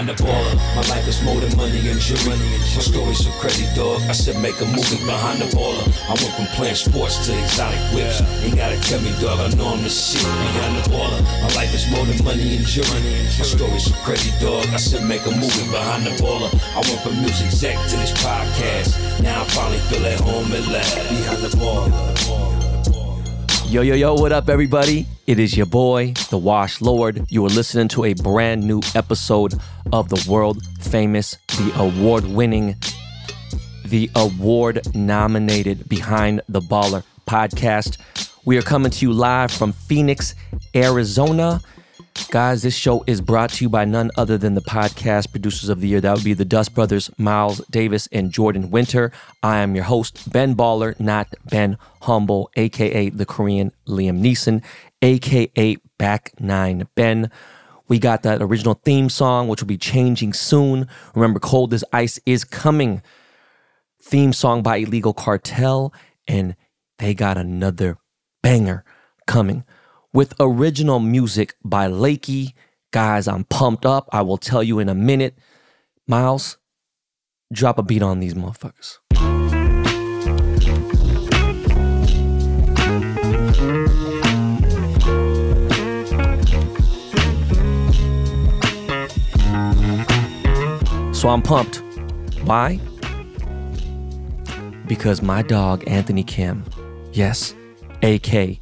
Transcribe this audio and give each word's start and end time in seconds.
behind 0.00 0.18
the 0.18 0.24
baller. 0.24 0.56
My 0.76 0.82
life 0.94 1.06
is 1.08 1.22
more 1.22 1.40
than 1.40 1.54
money 1.56 1.88
and 1.88 2.00
jewelry. 2.00 2.38
My 2.38 2.82
story's 2.82 3.24
so 3.24 3.30
crazy, 3.40 3.66
dog. 3.74 4.00
I 4.08 4.12
said 4.12 4.40
make 4.40 4.60
a 4.60 4.64
movie 4.64 5.04
behind 5.04 5.40
the 5.40 5.48
baller. 5.56 5.84
I 6.08 6.14
went 6.14 6.34
from 6.36 6.46
playing 6.56 6.76
sports 6.76 7.26
to 7.26 7.38
exotic 7.38 7.80
whips. 7.92 8.20
Ain't 8.42 8.56
gotta 8.56 8.80
tell 8.80 9.00
me, 9.00 9.12
dog. 9.20 9.40
I 9.40 9.48
know 9.56 9.68
I'm 9.68 9.82
the 9.82 9.90
shit 9.90 10.22
behind 10.22 10.76
the 10.76 10.90
baller. 10.90 11.20
My 11.42 11.50
life 11.54 11.74
is 11.74 11.90
more 11.90 12.04
than 12.06 12.22
money 12.24 12.56
and 12.56 12.66
jewelry. 12.66 13.00
My 13.38 13.44
story's 13.44 13.84
so 13.84 13.94
crazy, 14.04 14.32
dog. 14.40 14.66
I 14.72 14.76
said 14.76 15.04
make 15.06 15.26
a 15.26 15.30
movie 15.30 15.68
behind 15.70 16.06
the 16.06 16.14
baller. 16.22 16.50
I 16.72 16.80
went 16.80 17.00
from 17.02 17.20
music 17.20 17.46
exec 17.46 17.76
to 17.90 17.96
this 17.96 18.12
podcast. 18.12 19.22
Now 19.22 19.42
I 19.42 19.44
finally 19.48 19.80
feel 19.90 20.06
at 20.06 20.20
home 20.20 20.52
at 20.52 20.66
last. 20.68 20.96
Behind 21.08 21.42
the 21.42 21.52
baller. 21.56 22.49
Yo, 23.70 23.82
yo, 23.82 23.94
yo, 23.94 24.14
what 24.14 24.32
up, 24.32 24.48
everybody? 24.48 25.06
It 25.28 25.38
is 25.38 25.56
your 25.56 25.64
boy, 25.64 26.12
the 26.28 26.36
Wash 26.36 26.80
Lord. 26.80 27.24
You 27.28 27.46
are 27.46 27.50
listening 27.50 27.86
to 27.90 28.04
a 28.06 28.14
brand 28.14 28.64
new 28.64 28.80
episode 28.96 29.54
of 29.92 30.08
the 30.08 30.28
world 30.28 30.60
famous, 30.80 31.36
the 31.46 31.72
award 31.76 32.24
winning, 32.24 32.74
the 33.84 34.10
award 34.16 34.92
nominated 34.92 35.88
Behind 35.88 36.42
the 36.48 36.60
Baller 36.60 37.04
podcast. 37.28 37.98
We 38.44 38.58
are 38.58 38.62
coming 38.62 38.90
to 38.90 39.06
you 39.06 39.12
live 39.12 39.52
from 39.52 39.70
Phoenix, 39.70 40.34
Arizona. 40.74 41.60
Guys, 42.30 42.62
this 42.62 42.76
show 42.76 43.04
is 43.06 43.20
brought 43.20 43.50
to 43.50 43.64
you 43.64 43.68
by 43.68 43.84
none 43.84 44.10
other 44.16 44.38
than 44.38 44.54
the 44.54 44.60
podcast 44.60 45.30
producers 45.30 45.68
of 45.68 45.80
the 45.80 45.88
year. 45.88 46.00
That 46.00 46.14
would 46.14 46.24
be 46.24 46.34
the 46.34 46.44
Dust 46.44 46.74
Brothers, 46.74 47.10
Miles 47.18 47.60
Davis 47.70 48.08
and 48.12 48.32
Jordan 48.32 48.70
Winter. 48.70 49.12
I 49.42 49.58
am 49.58 49.74
your 49.74 49.84
host, 49.84 50.30
Ben 50.30 50.54
Baller, 50.54 50.98
not 50.98 51.28
Ben 51.44 51.78
Humble, 52.02 52.50
aka 52.56 53.10
the 53.10 53.26
Korean 53.26 53.72
Liam 53.86 54.20
Neeson, 54.20 54.62
aka 55.02 55.76
Back 55.98 56.32
Nine 56.40 56.86
Ben. 56.94 57.30
We 57.88 57.98
got 57.98 58.22
that 58.22 58.42
original 58.42 58.74
theme 58.74 59.08
song, 59.08 59.48
which 59.48 59.60
will 59.60 59.68
be 59.68 59.78
changing 59.78 60.32
soon. 60.32 60.88
Remember, 61.14 61.40
Cold 61.40 61.74
as 61.74 61.84
Ice 61.92 62.20
is 62.26 62.44
coming. 62.44 63.02
Theme 64.02 64.32
song 64.32 64.62
by 64.62 64.76
Illegal 64.76 65.14
Kartel, 65.14 65.92
and 66.28 66.56
they 66.98 67.14
got 67.14 67.36
another 67.36 67.98
banger 68.42 68.84
coming 69.26 69.64
with 70.12 70.34
original 70.40 71.00
music 71.00 71.54
by 71.64 71.88
Lakey. 71.88 72.54
Guys, 72.92 73.28
I'm 73.28 73.44
pumped 73.44 73.86
up. 73.86 74.08
I 74.12 74.22
will 74.22 74.38
tell 74.38 74.62
you 74.62 74.78
in 74.78 74.88
a 74.88 74.94
minute. 74.94 75.38
Miles, 76.06 76.58
drop 77.52 77.78
a 77.78 77.82
beat 77.82 78.02
on 78.02 78.18
these 78.18 78.34
motherfuckers. 78.34 78.98
So 91.14 91.28
I'm 91.28 91.42
pumped. 91.42 91.82
Why? 92.44 92.80
Because 94.86 95.22
my 95.22 95.42
dog, 95.42 95.84
Anthony 95.86 96.24
Kim, 96.24 96.64
yes, 97.12 97.54
AK, 98.02 98.58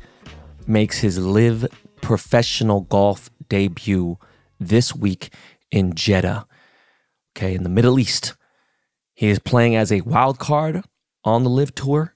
makes 0.69 0.99
his 0.99 1.19
LIV 1.19 1.67
professional 2.01 2.83
golf 2.83 3.31
debut 3.49 4.19
this 4.61 4.95
week 4.95 5.33
in 5.71 5.95
Jeddah, 5.95 6.47
okay, 7.37 7.55
in 7.55 7.63
the 7.63 7.69
Middle 7.69 7.99
East. 7.99 8.35
He 9.15 9.29
is 9.29 9.39
playing 9.39 9.75
as 9.75 9.91
a 9.91 10.03
wild 10.03 10.39
card 10.39 10.85
on 11.25 11.43
the 11.43 11.51
LIV 11.51 11.75
tour. 11.75 12.15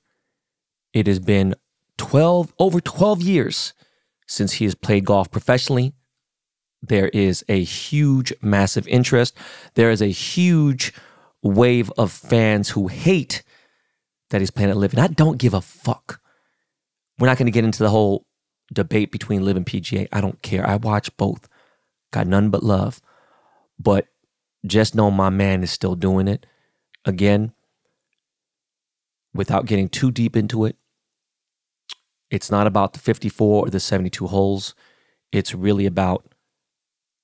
It 0.92 1.06
has 1.06 1.18
been 1.18 1.54
12 1.98 2.52
over 2.58 2.80
12 2.80 3.22
years 3.22 3.72
since 4.26 4.54
he 4.54 4.64
has 4.64 4.74
played 4.74 5.04
golf 5.04 5.30
professionally. 5.30 5.94
There 6.80 7.08
is 7.08 7.44
a 7.48 7.62
huge, 7.62 8.32
massive 8.42 8.88
interest. 8.88 9.36
There 9.74 9.90
is 9.90 10.02
a 10.02 10.06
huge 10.06 10.92
wave 11.42 11.92
of 11.96 12.10
fans 12.10 12.70
who 12.70 12.88
hate 12.88 13.42
that 14.30 14.40
he's 14.40 14.50
playing 14.50 14.70
at 14.70 14.76
LIV. 14.76 14.94
And 14.94 15.02
I 15.02 15.06
don't 15.08 15.38
give 15.38 15.54
a 15.54 15.60
fuck. 15.60 16.20
We're 17.18 17.26
not 17.26 17.38
going 17.38 17.46
to 17.46 17.52
get 17.52 17.64
into 17.64 17.82
the 17.82 17.90
whole 17.90 18.26
debate 18.72 19.10
between 19.12 19.44
LIV 19.44 19.56
and 19.58 19.66
PGA. 19.66 20.08
I 20.12 20.20
don't 20.20 20.40
care. 20.42 20.66
I 20.66 20.76
watch 20.76 21.14
both. 21.16 21.48
Got 22.10 22.26
none 22.26 22.50
but 22.50 22.62
love. 22.62 23.00
But 23.78 24.08
just 24.66 24.94
know 24.94 25.10
my 25.10 25.30
man 25.30 25.62
is 25.62 25.70
still 25.70 25.94
doing 25.94 26.28
it. 26.28 26.46
Again, 27.04 27.52
without 29.34 29.66
getting 29.66 29.88
too 29.88 30.10
deep 30.10 30.36
into 30.36 30.64
it, 30.64 30.76
it's 32.30 32.50
not 32.50 32.66
about 32.66 32.92
the 32.92 32.98
54 32.98 33.66
or 33.66 33.70
the 33.70 33.80
72 33.80 34.26
holes. 34.26 34.74
It's 35.32 35.54
really 35.54 35.86
about 35.86 36.34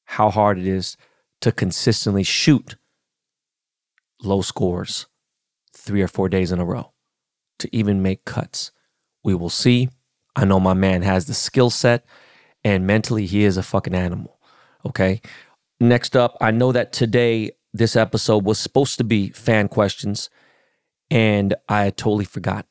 how 0.05 0.31
hard 0.31 0.59
it 0.59 0.67
is 0.67 0.97
to 1.41 1.53
consistently 1.53 2.23
shoot 2.23 2.77
low 4.23 4.43
scores 4.43 5.07
three 5.75 6.03
or 6.03 6.09
four 6.09 6.29
days 6.29 6.51
in 6.51 6.59
a 6.59 6.65
row 6.65 6.93
to 7.59 7.69
even 7.75 8.03
make 8.03 8.25
cuts. 8.25 8.73
We 9.23 9.35
will 9.35 9.51
see. 9.51 9.89
I 10.39 10.45
know 10.45 10.61
my 10.61 10.73
man 10.73 11.03
has 11.03 11.27
the 11.27 11.35
skill 11.35 11.69
set 11.69 12.05
and 12.63 12.87
mentally 12.87 13.27
he 13.27 13.43
is 13.43 13.57
a 13.57 13.63
fucking 13.63 13.95
animal. 13.95 14.39
Okay. 14.87 15.21
Next 15.81 16.15
up, 16.15 16.37
I 16.41 16.53
know 16.53 16.71
that 16.71 16.93
today 16.93 17.51
this 17.73 17.97
episode 17.97 18.45
was 18.45 18.61
supposed 18.61 18.99
to 18.99 19.05
be 19.05 19.31
fan 19.31 19.67
questions 19.67 20.31
and 21.11 21.57
I 21.69 21.91
totally 21.91 22.25
forgot. 22.25 22.67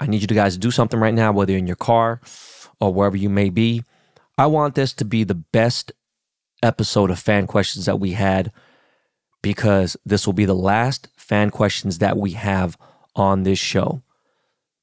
I 0.00 0.06
need 0.06 0.22
you 0.22 0.26
guys 0.34 0.54
to 0.54 0.58
do 0.58 0.72
something 0.72 0.98
right 0.98 1.14
now, 1.14 1.30
whether 1.30 1.56
in 1.56 1.68
your 1.68 1.76
car 1.76 2.20
or 2.80 2.92
wherever 2.92 3.16
you 3.16 3.30
may 3.30 3.48
be. 3.48 3.84
I 4.36 4.46
want 4.46 4.74
this 4.74 4.92
to 4.94 5.04
be 5.04 5.22
the 5.22 5.36
best 5.36 5.92
episode 6.64 7.12
of 7.12 7.20
fan 7.20 7.46
questions 7.46 7.86
that 7.86 8.00
we 8.00 8.14
had 8.14 8.50
because 9.40 9.96
this 10.04 10.26
will 10.26 10.34
be 10.34 10.46
the 10.46 10.54
last 10.54 11.06
fan 11.16 11.50
questions 11.50 11.98
that 11.98 12.16
we 12.16 12.32
have 12.32 12.76
on 13.14 13.44
this 13.44 13.60
show. 13.60 14.02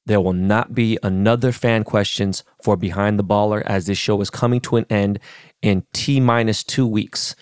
There 0.06 0.20
will 0.20 0.32
not 0.32 0.74
be 0.74 0.98
another 1.02 1.52
fan 1.52 1.84
questions 1.84 2.42
for 2.62 2.76
Behind 2.76 3.18
the 3.18 3.24
Baller 3.24 3.62
as 3.62 3.86
this 3.86 3.98
show 3.98 4.20
is 4.20 4.30
coming 4.30 4.60
to 4.60 4.76
an 4.76 4.86
end 4.88 5.18
in 5.62 5.84
T 5.92 6.20
minus 6.20 6.62
two 6.62 6.86
weeks. 6.86 7.34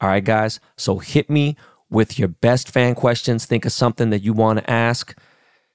All 0.00 0.08
right, 0.08 0.24
guys. 0.24 0.58
So 0.76 0.98
hit 0.98 1.28
me 1.28 1.56
with 1.90 2.18
your 2.18 2.28
best 2.28 2.70
fan 2.70 2.94
questions. 2.94 3.44
Think 3.44 3.66
of 3.66 3.72
something 3.72 4.10
that 4.10 4.22
you 4.22 4.32
want 4.32 4.60
to 4.60 4.70
ask. 4.70 5.18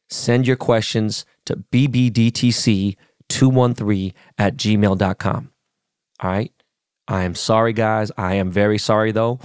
Send 0.10 0.48
your 0.48 0.56
questions 0.56 1.26
to 1.46 1.58
bbdtc213 1.58 4.14
at 4.38 4.56
gmail.com. 4.58 5.52
All 6.20 6.30
right. 6.30 6.52
I 7.08 7.24
am 7.24 7.34
sorry, 7.36 7.74
guys. 7.74 8.12
I 8.18 8.36
am 8.36 8.50
very 8.50 8.78
sorry, 8.78 9.12
though. 9.12 9.42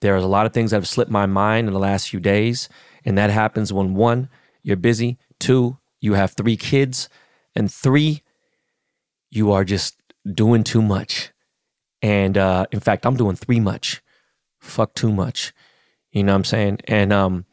There's 0.00 0.22
a 0.22 0.28
lot 0.28 0.44
of 0.46 0.52
things 0.52 0.70
that 0.70 0.76
have 0.76 0.86
slipped 0.86 1.10
my 1.10 1.26
mind 1.26 1.66
in 1.66 1.72
the 1.72 1.80
last 1.80 2.10
few 2.10 2.20
days. 2.20 2.68
And 3.04 3.16
that 3.16 3.30
happens 3.30 3.72
when 3.72 3.94
one, 3.94 4.28
you're 4.62 4.76
busy, 4.76 5.16
two, 5.38 5.78
you 6.00 6.14
have 6.14 6.32
three 6.32 6.56
kids, 6.56 7.08
and 7.54 7.72
three, 7.72 8.22
you 9.30 9.52
are 9.52 9.64
just 9.64 10.00
doing 10.34 10.64
too 10.64 10.82
much. 10.82 11.30
And 12.02 12.38
uh, 12.38 12.66
in 12.70 12.80
fact, 12.80 13.04
I'm 13.06 13.16
doing 13.16 13.36
three 13.36 13.60
much. 13.60 14.02
Fuck 14.60 14.94
too 14.94 15.12
much. 15.12 15.52
You 16.12 16.22
know 16.24 16.32
what 16.32 16.38
I'm 16.38 16.44
saying? 16.44 16.78
And 16.84 17.12
um, 17.12 17.44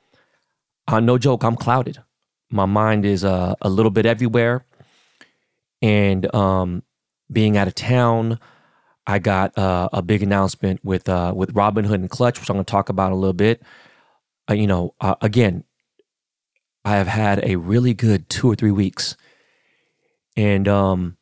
uh, 0.87 0.99
no 0.99 1.17
joke, 1.17 1.43
I'm 1.43 1.55
clouded. 1.55 1.99
My 2.51 2.65
mind 2.65 3.05
is 3.05 3.23
uh, 3.23 3.55
a 3.61 3.69
little 3.69 3.91
bit 3.91 4.05
everywhere. 4.05 4.65
And 5.81 6.33
um, 6.33 6.83
being 7.31 7.57
out 7.57 7.67
of 7.67 7.75
town, 7.75 8.39
I 9.07 9.19
got 9.19 9.57
uh, 9.57 9.89
a 9.93 10.01
big 10.01 10.23
announcement 10.23 10.83
with 10.83 11.09
uh, 11.09 11.33
with 11.35 11.53
Robinhood 11.53 11.95
and 11.95 12.09
Clutch, 12.09 12.39
which 12.39 12.49
I'm 12.49 12.55
going 12.55 12.65
to 12.65 12.71
talk 12.71 12.89
about 12.89 13.11
a 13.11 13.15
little 13.15 13.33
bit. 13.33 13.61
Uh, 14.49 14.53
you 14.53 14.67
know, 14.67 14.93
uh, 15.01 15.15
again, 15.21 15.63
I 16.85 16.97
have 16.97 17.07
had 17.07 17.43
a 17.43 17.55
really 17.55 17.95
good 17.95 18.29
two 18.29 18.49
or 18.49 18.55
three 18.55 18.71
weeks. 18.71 19.17
And, 20.37 20.67
um, 20.67 21.17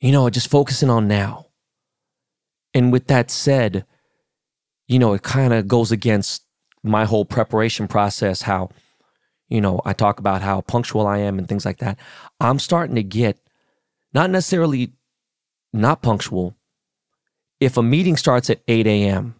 you 0.00 0.12
know, 0.12 0.28
just 0.28 0.50
focusing 0.50 0.90
on 0.90 1.08
now. 1.08 1.46
And 2.74 2.92
with 2.92 3.06
that 3.06 3.30
said, 3.30 3.86
you 4.86 4.98
know, 4.98 5.14
it 5.14 5.22
kind 5.22 5.54
of 5.54 5.66
goes 5.66 5.90
against 5.90 6.44
my 6.82 7.06
whole 7.06 7.24
preparation 7.24 7.88
process, 7.88 8.42
how, 8.42 8.68
you 9.48 9.62
know, 9.62 9.80
I 9.86 9.94
talk 9.94 10.20
about 10.20 10.42
how 10.42 10.60
punctual 10.60 11.06
I 11.06 11.18
am 11.18 11.38
and 11.38 11.48
things 11.48 11.64
like 11.64 11.78
that. 11.78 11.98
I'm 12.38 12.58
starting 12.58 12.96
to 12.96 13.02
get 13.02 13.38
not 14.12 14.30
necessarily 14.30 14.92
not 15.72 16.02
punctual. 16.02 16.54
If 17.58 17.78
a 17.78 17.82
meeting 17.82 18.18
starts 18.18 18.50
at 18.50 18.60
8 18.68 18.86
a.m., 18.86 19.34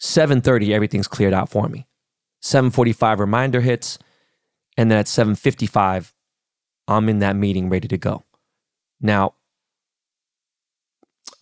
7:30 0.00 0.72
everything's 0.72 1.08
cleared 1.08 1.34
out 1.34 1.48
for 1.48 1.68
me. 1.68 1.86
7:45 2.42 3.20
reminder 3.20 3.60
hits 3.60 3.98
and 4.76 4.90
then 4.90 4.98
at 4.98 5.06
7:55 5.06 6.12
I'm 6.88 7.08
in 7.08 7.18
that 7.20 7.36
meeting 7.36 7.68
ready 7.68 7.88
to 7.88 7.98
go. 7.98 8.24
Now 9.00 9.34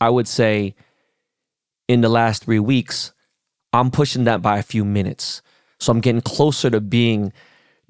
I 0.00 0.10
would 0.10 0.28
say 0.28 0.74
in 1.86 2.00
the 2.00 2.08
last 2.08 2.44
3 2.44 2.58
weeks 2.58 3.12
I'm 3.72 3.90
pushing 3.90 4.24
that 4.24 4.42
by 4.42 4.58
a 4.58 4.62
few 4.62 4.84
minutes. 4.84 5.42
So 5.78 5.92
I'm 5.92 6.00
getting 6.00 6.20
closer 6.20 6.70
to 6.70 6.80
being 6.80 7.32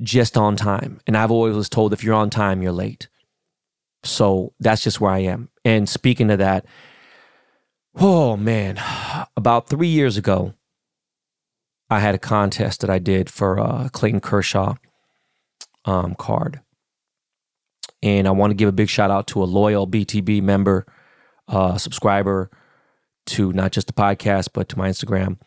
just 0.00 0.37
on 0.37 0.56
time. 0.56 1.00
And 1.06 1.17
I've 1.17 1.31
always 1.31 1.56
was 1.56 1.69
told 1.69 1.93
if 1.93 2.05
you're 2.05 2.15
on 2.15 2.31
time, 2.31 2.62
you're 2.62 2.73
late. 2.73 3.09
So 4.05 4.53
that's 4.61 4.82
just 4.82 5.00
where 5.00 5.11
I 5.11 5.20
am. 5.20 5.49
And 5.65 5.88
speaking 5.88 6.31
of 6.31 6.38
that, 6.38 6.67
Oh 8.00 8.37
man, 8.37 8.79
about 9.37 9.69
three 9.69 9.88
years 9.88 10.17
ago, 10.17 10.55
I 11.90 12.00
had 12.00 12.14
a 12.14 12.19
contest 12.19 12.81
that 12.82 12.90
I 12.90 12.99
did 12.99 13.31
for 13.31 13.58
uh, 13.58 13.88
Clayton 13.90 14.20
Kershaw 14.20 14.75
um, 15.85 16.14
card. 16.14 16.61
And 18.02 18.29
I 18.29 18.31
want 18.31 18.50
to 18.50 18.55
give 18.55 18.69
a 18.69 18.73
big 18.73 18.88
shout 18.88 19.11
out 19.11 19.26
to 19.29 19.43
a 19.43 19.44
loyal 19.44 19.87
BTB 19.87 20.43
member, 20.43 20.87
uh, 21.49 21.79
subscriber 21.79 22.50
to 23.26 23.52
not 23.52 23.73
just 23.73 23.87
the 23.87 23.93
podcast, 23.93 24.50
but 24.52 24.69
to 24.69 24.79
my 24.79 24.88
Instagram, 24.88 25.38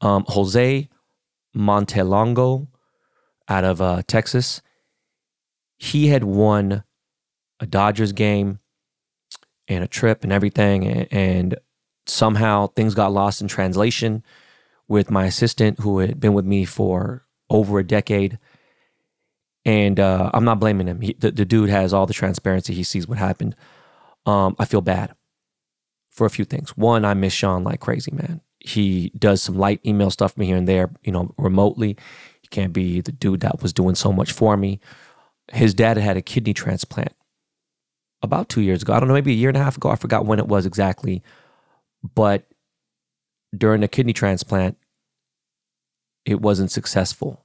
um, 0.00 0.24
Jose 0.28 0.88
Montelongo 1.56 2.68
out 3.48 3.64
of 3.64 3.80
uh, 3.80 4.02
Texas. 4.06 4.62
He 5.78 6.08
had 6.08 6.24
won 6.24 6.84
a 7.58 7.66
Dodgers 7.66 8.12
game 8.12 8.60
and 9.66 9.82
a 9.82 9.88
trip 9.88 10.22
and 10.22 10.32
everything. 10.32 10.86
And, 10.86 11.08
and 11.12 11.56
somehow 12.06 12.68
things 12.68 12.94
got 12.94 13.12
lost 13.12 13.40
in 13.40 13.48
translation 13.48 14.22
with 14.88 15.10
my 15.10 15.26
assistant 15.26 15.80
who 15.80 15.98
had 15.98 16.20
been 16.20 16.34
with 16.34 16.44
me 16.44 16.64
for 16.64 17.24
over 17.50 17.78
a 17.78 17.86
decade. 17.86 18.38
And 19.64 19.98
uh, 19.98 20.30
I'm 20.32 20.44
not 20.44 20.60
blaming 20.60 20.86
him. 20.86 21.00
He, 21.00 21.14
the, 21.18 21.32
the, 21.32 21.44
dude 21.44 21.70
has 21.70 21.92
all 21.92 22.06
the 22.06 22.14
transparency. 22.14 22.72
He 22.72 22.84
sees 22.84 23.08
what 23.08 23.18
happened. 23.18 23.56
Um, 24.24 24.54
I 24.58 24.64
feel 24.64 24.80
bad 24.80 25.14
for 26.10 26.24
a 26.24 26.30
few 26.30 26.44
things. 26.44 26.76
One, 26.76 27.04
I 27.04 27.14
miss 27.14 27.32
Sean 27.32 27.64
like 27.64 27.80
crazy, 27.80 28.12
man. 28.12 28.40
He 28.60 29.12
does 29.18 29.42
some 29.42 29.56
light 29.56 29.80
email 29.84 30.10
stuff 30.10 30.34
for 30.34 30.40
me 30.40 30.46
here 30.46 30.56
and 30.56 30.68
there, 30.68 30.90
you 31.02 31.12
know, 31.12 31.34
remotely. 31.36 31.96
He 32.42 32.48
can't 32.48 32.72
be 32.72 33.00
the 33.00 33.12
dude 33.12 33.40
that 33.40 33.60
was 33.60 33.72
doing 33.72 33.96
so 33.96 34.12
much 34.12 34.32
for 34.32 34.56
me. 34.56 34.80
His 35.52 35.74
dad 35.74 35.96
had 35.96 36.16
a 36.16 36.22
kidney 36.22 36.54
transplant 36.54 37.12
about 38.22 38.48
two 38.48 38.60
years 38.60 38.82
ago. 38.82 38.92
I 38.92 39.00
don't 39.00 39.08
know, 39.08 39.14
maybe 39.14 39.32
a 39.32 39.36
year 39.36 39.50
and 39.50 39.58
a 39.58 39.62
half 39.62 39.76
ago. 39.76 39.90
I 39.90 39.96
forgot 39.96 40.26
when 40.26 40.38
it 40.38 40.48
was 40.48 40.64
exactly. 40.64 41.22
But 42.14 42.46
during 43.56 43.80
the 43.80 43.88
kidney 43.88 44.12
transplant, 44.12 44.76
it 46.24 46.40
wasn't 46.40 46.70
successful. 46.70 47.44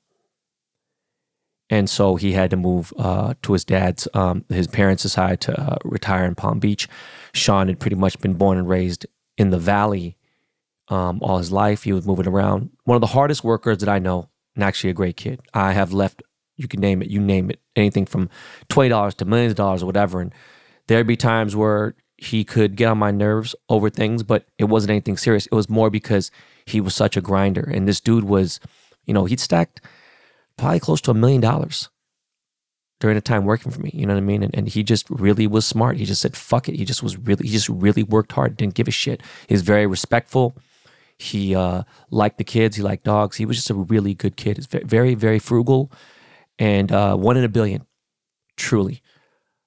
And 1.69 1.89
so 1.89 2.15
he 2.17 2.33
had 2.33 2.49
to 2.49 2.57
move 2.57 2.93
uh, 2.97 3.35
to 3.43 3.53
his 3.53 3.63
dad's. 3.63 4.07
Um, 4.13 4.43
his 4.49 4.67
parents 4.67 5.03
decided 5.03 5.39
to 5.41 5.61
uh, 5.61 5.77
retire 5.85 6.25
in 6.25 6.35
Palm 6.35 6.59
Beach. 6.59 6.87
Sean 7.33 7.67
had 7.67 7.79
pretty 7.79 7.95
much 7.95 8.19
been 8.19 8.33
born 8.33 8.57
and 8.57 8.67
raised 8.67 9.05
in 9.37 9.51
the 9.51 9.57
valley 9.57 10.17
um, 10.89 11.19
all 11.21 11.37
his 11.37 11.51
life. 11.51 11.83
He 11.83 11.93
was 11.93 12.05
moving 12.05 12.27
around. 12.27 12.71
One 12.83 12.95
of 12.95 13.01
the 13.01 13.07
hardest 13.07 13.45
workers 13.45 13.77
that 13.77 13.87
I 13.87 13.99
know, 13.99 14.29
and 14.53 14.65
actually 14.65 14.89
a 14.89 14.93
great 14.93 15.15
kid. 15.15 15.39
I 15.53 15.71
have 15.71 15.93
left, 15.93 16.21
you 16.57 16.67
can 16.67 16.81
name 16.81 17.01
it, 17.01 17.09
you 17.09 17.21
name 17.21 17.49
it, 17.49 17.61
anything 17.77 18.05
from 18.05 18.29
$20 18.69 19.15
to 19.15 19.25
millions 19.25 19.51
of 19.51 19.57
dollars 19.57 19.81
or 19.81 19.85
whatever. 19.85 20.19
And 20.19 20.33
there'd 20.87 21.07
be 21.07 21.15
times 21.15 21.55
where 21.55 21.95
he 22.21 22.43
could 22.43 22.75
get 22.75 22.85
on 22.85 22.99
my 22.99 23.09
nerves 23.09 23.55
over 23.67 23.89
things, 23.89 24.21
but 24.21 24.45
it 24.59 24.65
wasn't 24.65 24.91
anything 24.91 25.17
serious. 25.17 25.47
It 25.47 25.55
was 25.55 25.67
more 25.67 25.89
because 25.89 26.29
he 26.67 26.79
was 26.79 26.93
such 26.93 27.17
a 27.17 27.21
grinder. 27.21 27.63
And 27.63 27.87
this 27.87 27.99
dude 27.99 28.25
was, 28.25 28.59
you 29.05 29.13
know, 29.13 29.25
he'd 29.25 29.39
stacked 29.39 29.81
probably 30.55 30.79
close 30.79 31.01
to 31.01 31.11
a 31.11 31.15
million 31.15 31.41
dollars 31.41 31.89
during 32.99 33.15
the 33.15 33.21
time 33.21 33.43
working 33.43 33.71
for 33.71 33.81
me. 33.81 33.89
You 33.91 34.05
know 34.05 34.13
what 34.13 34.19
I 34.19 34.25
mean? 34.25 34.43
And, 34.43 34.53
and 34.55 34.69
he 34.69 34.83
just 34.83 35.09
really 35.09 35.47
was 35.47 35.65
smart. 35.65 35.97
He 35.97 36.05
just 36.05 36.21
said, 36.21 36.37
fuck 36.37 36.69
it. 36.69 36.75
He 36.75 36.85
just 36.85 37.01
was 37.01 37.17
really, 37.17 37.47
he 37.47 37.53
just 37.53 37.69
really 37.69 38.03
worked 38.03 38.33
hard, 38.33 38.55
didn't 38.55 38.75
give 38.75 38.87
a 38.87 38.91
shit. 38.91 39.23
He's 39.47 39.63
very 39.63 39.87
respectful. 39.87 40.55
He 41.17 41.55
uh, 41.55 41.83
liked 42.11 42.37
the 42.37 42.43
kids. 42.43 42.75
He 42.75 42.83
liked 42.83 43.03
dogs. 43.03 43.37
He 43.37 43.47
was 43.47 43.57
just 43.57 43.71
a 43.71 43.73
really 43.73 44.13
good 44.13 44.35
kid. 44.35 44.57
He's 44.57 44.67
very, 44.67 45.15
very 45.15 45.39
frugal 45.39 45.91
and 46.59 46.91
uh, 46.91 47.15
one 47.15 47.35
in 47.35 47.43
a 47.43 47.49
billion, 47.49 47.87
truly. 48.57 49.01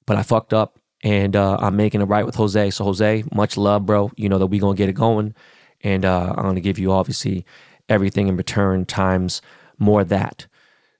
But 0.06 0.18
I 0.18 0.22
fucked 0.22 0.54
up 0.54 0.78
and 1.04 1.36
uh, 1.36 1.58
I'm 1.60 1.76
making 1.76 2.00
it 2.00 2.06
right 2.06 2.24
with 2.24 2.34
Jose. 2.34 2.70
So 2.70 2.84
Jose, 2.84 3.24
much 3.32 3.56
love, 3.56 3.86
bro. 3.86 4.10
You 4.16 4.28
know 4.30 4.38
that 4.38 4.46
we 4.46 4.58
gonna 4.58 4.74
get 4.74 4.88
it 4.88 4.94
going, 4.94 5.34
and 5.82 6.04
uh, 6.04 6.34
I'm 6.36 6.44
gonna 6.44 6.60
give 6.60 6.78
you 6.78 6.90
obviously 6.90 7.44
everything 7.88 8.26
in 8.26 8.36
return 8.36 8.86
times 8.86 9.42
more 9.78 10.02
that. 10.02 10.46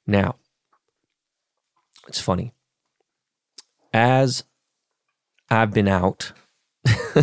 Now, 0.06 0.36
it's 2.06 2.20
funny. 2.20 2.52
As 3.94 4.44
I've 5.50 5.72
been 5.72 5.88
out 5.88 6.32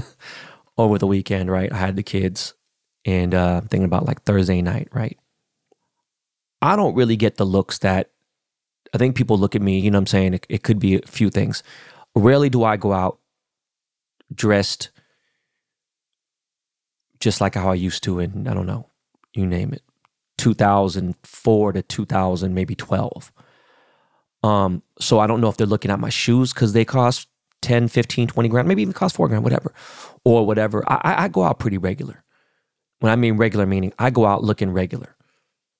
over 0.77 0.97
the 0.97 1.07
weekend, 1.07 1.51
right? 1.51 1.71
I 1.71 1.77
had 1.77 1.95
the 1.95 2.03
kids, 2.03 2.55
and 3.05 3.35
uh, 3.35 3.59
I'm 3.61 3.67
thinking 3.67 3.85
about 3.85 4.07
like 4.07 4.23
Thursday 4.23 4.61
night, 4.63 4.87
right? 4.91 5.19
I 6.63 6.75
don't 6.75 6.95
really 6.95 7.15
get 7.15 7.37
the 7.37 7.45
looks 7.45 7.77
that 7.79 8.09
I 8.93 8.97
think 8.97 9.15
people 9.15 9.37
look 9.37 9.55
at 9.55 9.61
me. 9.61 9.79
You 9.79 9.91
know, 9.91 9.97
what 9.99 10.01
I'm 10.03 10.07
saying 10.07 10.33
it, 10.33 10.47
it 10.49 10.63
could 10.63 10.79
be 10.79 10.95
a 10.95 11.05
few 11.05 11.29
things 11.29 11.61
rarely 12.15 12.49
do 12.49 12.63
I 12.63 12.77
go 12.77 12.93
out 12.93 13.19
dressed 14.33 14.91
just 17.19 17.39
like 17.39 17.55
how 17.55 17.69
I 17.69 17.75
used 17.75 18.03
to 18.03 18.19
in, 18.19 18.47
I 18.47 18.53
don't 18.53 18.65
know, 18.65 18.87
you 19.33 19.45
name 19.45 19.73
it, 19.73 19.83
2004 20.37 21.73
to 21.73 21.81
2000, 21.81 22.53
maybe 22.53 22.75
12. 22.75 23.31
Um, 24.43 24.81
so 24.99 25.19
I 25.19 25.27
don't 25.27 25.39
know 25.39 25.49
if 25.49 25.57
they're 25.57 25.67
looking 25.67 25.91
at 25.91 25.99
my 25.99 26.09
shoes 26.09 26.51
because 26.51 26.73
they 26.73 26.83
cost 26.83 27.27
10, 27.61 27.89
15, 27.89 28.27
20 28.27 28.49
grand, 28.49 28.67
maybe 28.67 28.81
even 28.81 28.93
cost 28.93 29.15
four 29.15 29.27
grand, 29.27 29.43
whatever, 29.43 29.71
or 30.25 30.45
whatever. 30.47 30.83
I, 30.91 31.25
I 31.25 31.27
go 31.27 31.43
out 31.43 31.59
pretty 31.59 31.77
regular. 31.77 32.23
When 32.99 33.11
I 33.11 33.15
mean 33.15 33.37
regular, 33.37 33.67
meaning 33.67 33.93
I 33.99 34.09
go 34.09 34.25
out 34.25 34.43
looking 34.43 34.71
regular, 34.71 35.15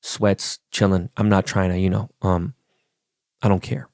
sweats, 0.02 0.60
chilling. 0.70 1.10
I'm 1.18 1.30
not 1.30 1.48
trying 1.48 1.70
to, 1.72 1.80
you 1.80 1.90
know, 1.90 2.10
um, 2.22 2.54
I 3.42 3.48
don't 3.48 3.64
care 3.64 3.91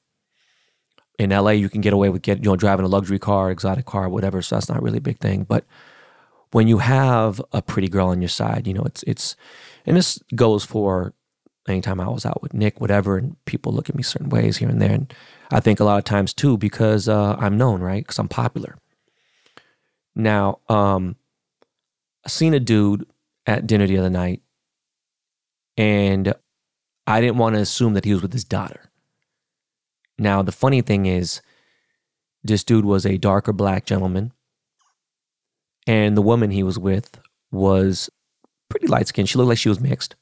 in 1.18 1.30
LA, 1.30 1.50
you 1.50 1.68
can 1.68 1.80
get 1.80 1.92
away 1.92 2.08
with 2.08 2.22
get 2.22 2.38
you 2.38 2.50
know 2.50 2.56
driving 2.56 2.84
a 2.84 2.88
luxury 2.88 3.18
car, 3.18 3.50
exotic 3.50 3.86
car, 3.86 4.08
whatever. 4.08 4.40
So 4.40 4.56
that's 4.56 4.68
not 4.68 4.82
really 4.82 4.98
a 4.98 5.02
big 5.02 5.18
thing. 5.18 5.44
But 5.44 5.64
when 6.52 6.68
you 6.68 6.78
have 6.78 7.42
a 7.52 7.60
pretty 7.60 7.88
girl 7.88 8.08
on 8.08 8.22
your 8.22 8.28
side, 8.28 8.66
you 8.66 8.74
know 8.74 8.84
it's 8.84 9.02
it's, 9.02 9.36
and 9.84 9.96
this 9.96 10.20
goes 10.34 10.64
for 10.64 11.12
anytime 11.66 12.00
I 12.00 12.08
was 12.08 12.24
out 12.24 12.40
with 12.42 12.54
Nick, 12.54 12.80
whatever, 12.80 13.18
and 13.18 13.36
people 13.44 13.72
look 13.72 13.88
at 13.88 13.96
me 13.96 14.02
certain 14.02 14.30
ways 14.30 14.56
here 14.56 14.68
and 14.68 14.80
there, 14.80 14.92
and 14.92 15.12
I 15.50 15.60
think 15.60 15.80
a 15.80 15.84
lot 15.84 15.98
of 15.98 16.04
times 16.04 16.32
too 16.32 16.56
because 16.56 17.08
uh, 17.08 17.36
I'm 17.38 17.56
known, 17.56 17.80
right? 17.80 18.04
Because 18.04 18.18
I'm 18.18 18.28
popular. 18.28 18.78
Now, 20.14 20.60
um, 20.68 21.16
I 22.24 22.28
seen 22.28 22.54
a 22.54 22.60
dude 22.60 23.06
at 23.46 23.66
dinner 23.66 23.86
the 23.86 23.98
other 23.98 24.10
night, 24.10 24.42
and 25.76 26.34
I 27.06 27.20
didn't 27.20 27.38
want 27.38 27.56
to 27.56 27.62
assume 27.62 27.94
that 27.94 28.04
he 28.04 28.12
was 28.12 28.22
with 28.22 28.32
his 28.32 28.44
daughter. 28.44 28.87
Now, 30.18 30.42
the 30.42 30.52
funny 30.52 30.80
thing 30.80 31.06
is, 31.06 31.40
this 32.42 32.64
dude 32.64 32.84
was 32.84 33.06
a 33.06 33.18
darker 33.18 33.52
black 33.52 33.84
gentleman, 33.84 34.32
and 35.86 36.16
the 36.16 36.22
woman 36.22 36.50
he 36.50 36.62
was 36.62 36.78
with 36.78 37.18
was 37.50 38.10
pretty 38.68 38.86
light 38.86 39.08
skinned. 39.08 39.28
She 39.28 39.38
looked 39.38 39.48
like 39.48 39.58
she 39.58 39.68
was 39.68 39.80
mixed, 39.80 40.16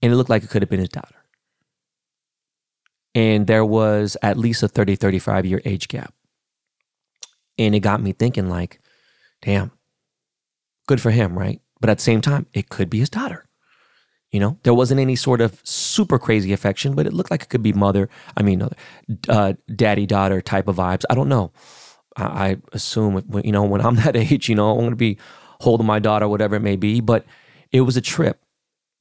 and 0.00 0.12
it 0.12 0.16
looked 0.16 0.30
like 0.30 0.42
it 0.42 0.50
could 0.50 0.62
have 0.62 0.70
been 0.70 0.80
his 0.80 0.88
daughter. 0.88 1.16
And 3.14 3.46
there 3.46 3.64
was 3.64 4.16
at 4.22 4.38
least 4.38 4.62
a 4.62 4.68
30, 4.68 4.96
35 4.96 5.46
year 5.46 5.60
age 5.64 5.88
gap. 5.88 6.14
And 7.58 7.74
it 7.74 7.80
got 7.80 8.02
me 8.02 8.12
thinking, 8.12 8.48
like, 8.48 8.80
damn, 9.42 9.72
good 10.86 11.00
for 11.00 11.10
him, 11.10 11.38
right? 11.38 11.60
But 11.80 11.90
at 11.90 11.98
the 11.98 12.04
same 12.04 12.20
time, 12.20 12.46
it 12.52 12.70
could 12.70 12.88
be 12.88 13.00
his 13.00 13.10
daughter. 13.10 13.46
You 14.32 14.40
know, 14.40 14.58
there 14.62 14.74
wasn't 14.74 15.00
any 15.00 15.14
sort 15.14 15.42
of 15.42 15.60
super 15.62 16.18
crazy 16.18 16.52
affection, 16.52 16.94
but 16.94 17.06
it 17.06 17.12
looked 17.12 17.30
like 17.30 17.42
it 17.42 17.50
could 17.50 17.62
be 17.62 17.74
mother, 17.74 18.08
I 18.36 18.42
mean, 18.42 18.66
uh, 19.28 19.52
daddy 19.74 20.06
daughter 20.06 20.40
type 20.40 20.68
of 20.68 20.76
vibes. 20.76 21.04
I 21.10 21.14
don't 21.14 21.28
know. 21.28 21.52
I, 22.16 22.24
I 22.24 22.56
assume, 22.72 23.22
you 23.44 23.52
know, 23.52 23.62
when 23.64 23.82
I'm 23.82 23.96
that 24.04 24.16
age, 24.16 24.48
you 24.48 24.54
know, 24.54 24.70
I'm 24.70 24.78
going 24.78 24.90
to 24.90 24.96
be 24.96 25.18
holding 25.60 25.86
my 25.86 25.98
daughter, 25.98 26.26
whatever 26.28 26.56
it 26.56 26.60
may 26.60 26.76
be. 26.76 27.00
But 27.00 27.26
it 27.72 27.82
was 27.82 27.96
a 27.96 28.00
trip. 28.00 28.40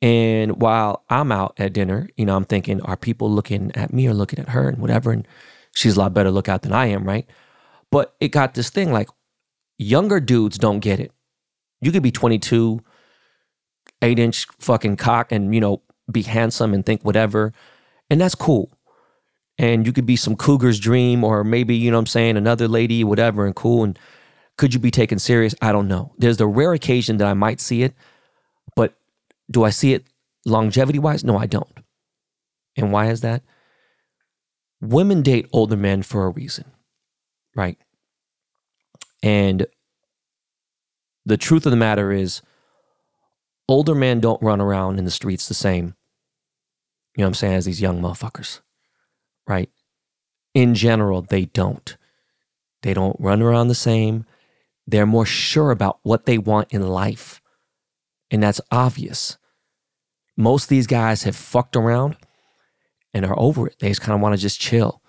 And 0.01 0.61
while 0.61 1.03
I'm 1.09 1.31
out 1.31 1.53
at 1.57 1.73
dinner, 1.73 2.09
you 2.17 2.25
know, 2.25 2.35
I'm 2.35 2.45
thinking, 2.45 2.81
are 2.81 2.97
people 2.97 3.31
looking 3.31 3.71
at 3.75 3.93
me 3.93 4.07
or 4.07 4.13
looking 4.13 4.39
at 4.39 4.49
her 4.49 4.67
and 4.67 4.79
whatever? 4.79 5.11
And 5.11 5.27
she's 5.75 5.95
a 5.95 5.99
lot 5.99 6.13
better 6.13 6.31
lookout 6.31 6.63
than 6.63 6.73
I 6.73 6.87
am, 6.87 7.05
right? 7.05 7.27
But 7.91 8.15
it 8.19 8.29
got 8.29 8.55
this 8.55 8.69
thing 8.69 8.91
like 8.91 9.09
younger 9.77 10.19
dudes 10.19 10.57
don't 10.57 10.79
get 10.79 10.99
it. 10.99 11.11
You 11.81 11.91
could 11.91 12.03
be 12.03 12.11
22, 12.11 12.81
eight 14.01 14.19
inch 14.19 14.47
fucking 14.59 14.97
cock 14.97 15.31
and, 15.31 15.53
you 15.53 15.61
know, 15.61 15.81
be 16.11 16.23
handsome 16.23 16.73
and 16.73 16.85
think 16.85 17.03
whatever. 17.03 17.53
And 18.09 18.19
that's 18.19 18.35
cool. 18.35 18.71
And 19.57 19.85
you 19.85 19.93
could 19.93 20.05
be 20.05 20.15
some 20.15 20.35
cougar's 20.35 20.79
dream 20.79 21.23
or 21.23 21.43
maybe, 21.43 21.75
you 21.75 21.91
know 21.91 21.99
I'm 21.99 22.05
saying, 22.05 22.37
another 22.37 22.67
lady, 22.67 23.03
whatever, 23.03 23.45
and 23.45 23.55
cool. 23.55 23.83
And 23.83 23.97
could 24.57 24.73
you 24.73 24.79
be 24.79 24.91
taken 24.91 25.19
serious? 25.19 25.55
I 25.61 25.71
don't 25.71 25.87
know. 25.87 26.13
There's 26.17 26.37
the 26.37 26.47
rare 26.47 26.73
occasion 26.73 27.17
that 27.17 27.27
I 27.27 27.33
might 27.33 27.59
see 27.59 27.83
it, 27.83 27.93
but 28.75 28.95
do 29.49 29.63
I 29.63 29.69
see 29.69 29.93
it 29.93 30.05
longevity 30.45 30.99
wise? 30.99 31.23
No, 31.23 31.37
I 31.37 31.45
don't. 31.45 31.79
And 32.75 32.91
why 32.91 33.09
is 33.09 33.21
that? 33.21 33.43
Women 34.79 35.21
date 35.21 35.47
older 35.51 35.77
men 35.77 36.01
for 36.01 36.25
a 36.25 36.29
reason, 36.29 36.65
right? 37.55 37.77
And 39.21 39.67
the 41.25 41.37
truth 41.37 41.67
of 41.67 41.71
the 41.71 41.77
matter 41.77 42.11
is, 42.11 42.41
older 43.71 43.95
men 43.95 44.19
don't 44.19 44.41
run 44.41 44.61
around 44.61 44.99
in 44.99 45.05
the 45.05 45.11
streets 45.11 45.47
the 45.47 45.53
same, 45.53 45.95
you 47.15 47.21
know 47.21 47.25
what 47.25 47.27
I'm 47.27 47.33
saying, 47.35 47.53
as 47.55 47.65
these 47.65 47.81
young 47.81 48.01
motherfuckers, 48.01 48.59
right? 49.47 49.69
In 50.53 50.75
general, 50.75 51.21
they 51.21 51.45
don't. 51.45 51.97
They 52.83 52.93
don't 52.93 53.15
run 53.19 53.41
around 53.41 53.69
the 53.69 53.75
same. 53.75 54.25
They're 54.85 55.05
more 55.05 55.25
sure 55.25 55.71
about 55.71 55.99
what 56.03 56.25
they 56.25 56.37
want 56.37 56.71
in 56.71 56.81
life. 56.87 57.41
And 58.29 58.43
that's 58.43 58.61
obvious. 58.71 59.37
Most 60.35 60.63
of 60.63 60.69
these 60.69 60.87
guys 60.87 61.23
have 61.23 61.35
fucked 61.35 61.75
around 61.75 62.17
and 63.13 63.25
are 63.25 63.39
over 63.39 63.67
it. 63.67 63.77
They 63.79 63.89
just 63.89 64.01
kind 64.01 64.15
of 64.15 64.21
want 64.21 64.33
to 64.33 64.41
just 64.41 64.59
chill. 64.59 65.01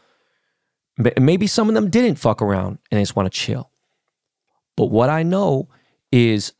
Maybe 1.18 1.46
some 1.46 1.68
of 1.68 1.74
them 1.74 1.90
didn't 1.90 2.16
fuck 2.16 2.42
around 2.42 2.78
and 2.90 2.98
they 2.98 3.02
just 3.02 3.16
want 3.16 3.32
to 3.32 3.38
chill. 3.38 3.70
But 4.76 4.86
what 4.86 5.08
I 5.10 5.22
know 5.22 5.68
is 6.12 6.52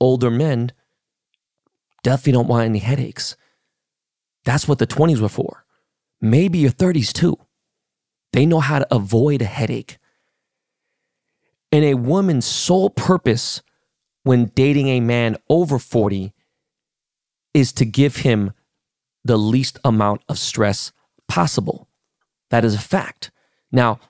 older 0.00 0.30
men 0.30 0.72
definitely 2.08 2.32
don't 2.32 2.48
want 2.48 2.64
any 2.64 2.78
headaches. 2.78 3.36
That's 4.46 4.66
what 4.66 4.78
the 4.78 4.86
20s 4.86 5.20
were 5.20 5.28
for. 5.28 5.66
Maybe 6.22 6.56
your 6.56 6.70
30s 6.70 7.12
too. 7.12 7.36
They 8.32 8.46
know 8.46 8.60
how 8.60 8.78
to 8.78 8.94
avoid 8.94 9.42
a 9.42 9.44
headache. 9.44 9.98
And 11.70 11.84
a 11.84 11.94
woman's 11.94 12.46
sole 12.46 12.88
purpose 12.88 13.60
when 14.22 14.46
dating 14.54 14.88
a 14.88 15.00
man 15.00 15.36
over 15.50 15.78
40 15.78 16.32
is 17.52 17.72
to 17.74 17.84
give 17.84 18.16
him 18.16 18.52
the 19.22 19.36
least 19.36 19.78
amount 19.84 20.22
of 20.30 20.38
stress 20.38 20.92
possible. 21.28 21.88
That 22.48 22.64
is 22.64 22.74
a 22.74 22.78
fact. 22.78 23.30
Now, 23.70 24.00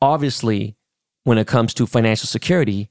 obviously, 0.00 0.76
when 1.24 1.38
it 1.38 1.48
comes 1.48 1.74
to 1.74 1.88
financial 1.88 2.28
security, 2.28 2.88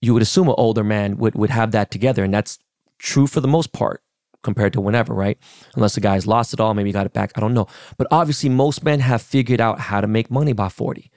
you 0.00 0.14
would 0.14 0.22
assume 0.22 0.48
an 0.48 0.56
older 0.58 0.82
man 0.82 1.16
would, 1.18 1.36
would 1.36 1.50
have 1.50 1.70
that 1.70 1.92
together. 1.92 2.24
And 2.24 2.34
that's 2.34 2.58
true 3.00 3.26
for 3.26 3.40
the 3.40 3.48
most 3.48 3.72
part 3.72 4.02
compared 4.42 4.72
to 4.72 4.80
whenever, 4.80 5.12
right? 5.14 5.38
Unless 5.74 5.94
the 5.94 6.00
guy's 6.00 6.26
lost 6.26 6.52
it 6.52 6.60
all, 6.60 6.74
maybe 6.74 6.92
got 6.92 7.06
it 7.06 7.12
back. 7.12 7.32
I 7.34 7.40
don't 7.40 7.54
know. 7.54 7.66
But 7.98 8.06
obviously, 8.10 8.48
most 8.48 8.84
men 8.84 9.00
have 9.00 9.22
figured 9.22 9.60
out 9.60 9.80
how 9.80 10.00
to 10.00 10.06
make 10.06 10.30
money 10.30 10.52
by 10.52 10.68
40. 10.68 11.10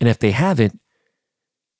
And 0.00 0.08
if 0.08 0.18
they 0.18 0.30
haven't, 0.30 0.80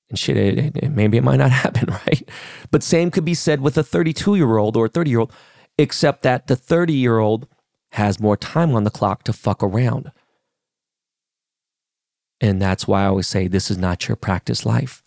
and 0.09 0.17
shit, 0.17 0.37
it, 0.37 0.77
it, 0.77 0.91
maybe 0.91 1.17
it 1.17 1.23
might 1.23 1.37
not 1.37 1.51
happen, 1.65 1.89
right? 1.89 2.29
But 2.71 2.83
same 2.83 3.11
could 3.11 3.25
be 3.25 3.33
said 3.33 3.61
with 3.61 3.77
a 3.77 3.83
32 3.83 4.35
year 4.35 4.57
old 4.57 4.75
or 4.75 4.85
a 4.85 4.89
30 4.89 5.09
year 5.09 5.19
old, 5.19 5.33
except 5.77 6.23
that 6.23 6.47
the 6.47 6.55
30 6.55 6.93
year 6.93 7.19
old 7.19 7.47
has 7.93 8.19
more 8.19 8.37
time 8.37 8.75
on 8.75 8.83
the 8.83 8.91
clock 8.91 9.23
to 9.23 9.33
fuck 9.33 9.63
around. 9.63 10.11
And 12.41 12.61
that's 12.61 12.87
why 12.87 13.03
I 13.03 13.07
always 13.07 13.27
say 13.27 13.47
this 13.47 13.69
is 13.69 13.77
not 13.77 14.07
your 14.07 14.15
practice 14.15 14.65
life. 14.65 15.03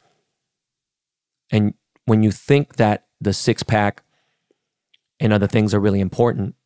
And 1.50 1.74
when 2.04 2.22
you 2.22 2.30
think 2.30 2.76
that 2.76 3.06
the 3.20 3.32
six 3.32 3.62
pack 3.62 4.02
and 5.22 5.32
other 5.32 5.46
things 5.46 5.72
are 5.72 5.80
really 5.80 6.00
important, 6.00 6.56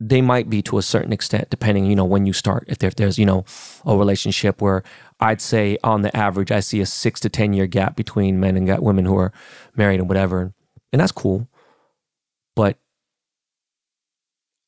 they 0.00 0.22
might 0.22 0.48
be 0.48 0.62
to 0.62 0.78
a 0.78 0.82
certain 0.82 1.12
extent, 1.12 1.50
depending, 1.50 1.84
you 1.84 1.94
know, 1.94 2.04
when 2.04 2.24
you 2.24 2.32
start. 2.32 2.64
If, 2.66 2.78
there, 2.78 2.88
if 2.88 2.94
there's, 2.96 3.18
you 3.18 3.26
know, 3.26 3.44
a 3.84 3.96
relationship 3.96 4.62
where 4.62 4.82
I'd 5.20 5.42
say 5.42 5.76
on 5.84 6.00
the 6.02 6.16
average, 6.16 6.50
I 6.50 6.60
see 6.60 6.80
a 6.80 6.86
six 6.86 7.20
to 7.20 7.28
10 7.28 7.52
year 7.52 7.66
gap 7.66 7.94
between 7.94 8.40
men 8.40 8.56
and 8.56 8.80
women 8.80 9.04
who 9.04 9.16
are 9.18 9.32
married 9.76 10.00
and 10.00 10.08
whatever. 10.08 10.54
And 10.92 11.00
that's 11.00 11.12
cool. 11.12 11.46
But 12.56 12.78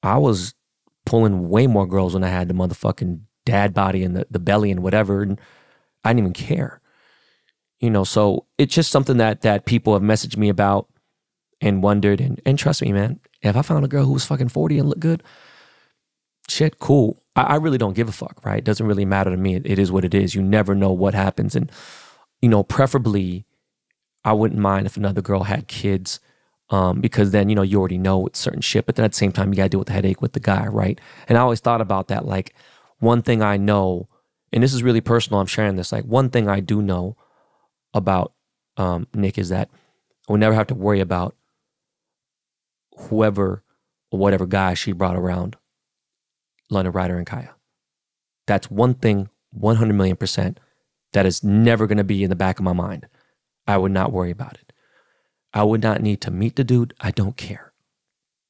I 0.03 0.19
was 0.19 0.55
pulling 1.07 1.49
way 1.49 1.67
more 1.67 1.87
girls 1.87 2.13
when 2.13 2.25
I 2.25 2.29
had 2.29 2.49
the 2.49 2.55
motherfucking 2.55 3.21
dad 3.47 3.73
body 3.73 4.05
and 4.05 4.15
the, 4.15 4.27
the 4.31 4.39
belly 4.39 4.71
and 4.71 4.83
whatever. 4.83 5.23
And 5.23 5.41
I 6.05 6.11
didn't 6.11 6.19
even 6.19 6.33
care. 6.35 6.83
You 7.79 7.89
know, 7.89 8.05
so 8.05 8.45
it's 8.59 8.75
just 8.75 8.91
something 8.91 9.17
that 9.17 9.41
that 9.41 9.65
people 9.65 9.95
have 9.95 10.03
messaged 10.03 10.37
me 10.37 10.51
about 10.51 10.87
and 11.61 11.83
wondered. 11.83 12.21
And, 12.21 12.41
and 12.45 12.59
trust 12.59 12.83
me, 12.83 12.93
man, 12.93 13.21
if 13.43 13.57
I 13.57 13.63
found 13.63 13.85
a 13.85 13.89
girl 13.89 14.05
who 14.05 14.13
was 14.13 14.25
fucking 14.25 14.49
40 14.49 14.79
and 14.79 14.89
looked 14.89 15.01
good, 15.01 15.23
shit, 16.49 16.79
cool. 16.79 17.23
I, 17.37 17.43
I 17.43 17.55
really 17.57 17.79
don't 17.79 17.95
give 17.95 18.09
a 18.09 18.13
fuck, 18.13 18.45
right? 18.45 18.59
It 18.59 18.65
doesn't 18.65 18.87
really 18.87 19.05
matter 19.05 19.31
to 19.31 19.37
me. 19.37 19.57
It, 19.57 19.67
it 19.67 19.79
is 19.79 19.93
what 19.93 20.05
it 20.05 20.15
is. 20.15 20.35
You 20.35 20.43
never 20.43 20.75
know 20.75 20.93
what 20.93 21.15
happens. 21.15 21.55
And, 21.55 21.71
you 22.41 22.49
know, 22.49 22.63
preferably, 22.63 23.45
I 24.25 24.33
wouldn't 24.33 24.61
mind 24.61 24.87
if 24.87 24.97
another 24.97 25.23
girl 25.23 25.45
had 25.45 25.69
kids. 25.69 26.21
Um, 26.71 27.01
because 27.01 27.33
then 27.33 27.49
you 27.49 27.57
know 27.57 27.63
you 27.63 27.81
already 27.81 27.99
know 27.99 28.29
it's 28.29 28.39
certain 28.39 28.61
shit, 28.61 28.87
but 28.87 28.95
then 28.95 29.05
at 29.05 29.11
the 29.11 29.17
same 29.17 29.33
time 29.33 29.49
you 29.49 29.57
gotta 29.57 29.71
deal 29.71 29.81
with 29.81 29.89
the 29.89 29.93
headache 29.93 30.23
with 30.23 30.35
the 30.35 30.39
guy, 30.39 30.69
right? 30.69 31.01
And 31.27 31.37
I 31.37 31.41
always 31.41 31.59
thought 31.59 31.81
about 31.81 32.07
that. 32.07 32.25
Like 32.25 32.55
one 33.01 33.23
thing 33.23 33.43
I 33.43 33.57
know, 33.57 34.09
and 34.53 34.63
this 34.63 34.73
is 34.73 34.85
really 34.85 35.01
personal. 35.01 35.41
I'm 35.41 35.49
sharing 35.49 35.75
this. 35.75 35.91
Like 35.91 36.05
one 36.05 36.31
thing 36.31 36.49
I 36.49 36.61
do 36.61 36.81
know 36.81 37.17
about 37.93 38.35
um, 38.77 39.09
Nick 39.13 39.37
is 39.37 39.49
that 39.49 39.69
I 40.29 40.37
never 40.37 40.55
have 40.55 40.69
to 40.69 40.77
worry 40.77 41.01
about 41.01 41.35
whoever 43.09 43.63
or 44.11 44.19
whatever 44.19 44.47
guy 44.47 44.75
she 44.75 44.93
brought 44.93 45.17
around 45.17 45.57
London 46.71 46.93
Rider 46.93 47.19
and 47.19 47.27
Kaya. 47.27 47.55
That's 48.47 48.71
one 48.71 48.95
thing, 48.95 49.29
100 49.51 49.93
million 49.95 50.17
percent, 50.17 50.59
that 51.13 51.27
is 51.27 51.43
never 51.43 51.87
going 51.87 51.99
to 51.99 52.05
be 52.05 52.23
in 52.23 52.31
the 52.31 52.37
back 52.37 52.59
of 52.59 52.65
my 52.65 52.73
mind. 52.73 53.07
I 53.67 53.77
would 53.79 53.93
not 53.93 54.13
worry 54.13 54.31
about 54.31 54.55
it. 54.55 54.73
I 55.53 55.65
would 55.65 55.83
not 55.83 56.01
need 56.01 56.21
to 56.23 56.31
meet 56.31 56.57
the 56.57 56.65
dude. 56.65 56.95
I 57.01 57.11
don't 57.11 57.37
care. 57.37 57.73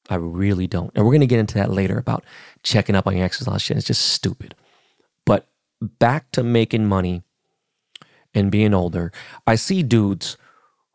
I 0.09 0.15
really 0.15 0.67
don't. 0.67 0.91
And 0.95 1.05
we're 1.05 1.11
going 1.11 1.21
to 1.21 1.27
get 1.27 1.39
into 1.39 1.55
that 1.55 1.71
later 1.71 1.97
about 1.97 2.23
checking 2.63 2.95
up 2.95 3.07
on 3.07 3.15
your 3.15 3.25
exes 3.25 3.47
and 3.47 3.53
all 3.53 3.57
shit. 3.59 3.77
It's 3.77 3.87
just 3.87 4.01
stupid. 4.01 4.55
But 5.25 5.47
back 5.81 6.31
to 6.31 6.43
making 6.43 6.85
money 6.85 7.23
and 8.33 8.51
being 8.51 8.73
older, 8.73 9.11
I 9.47 9.55
see 9.55 9.83
dudes 9.83 10.37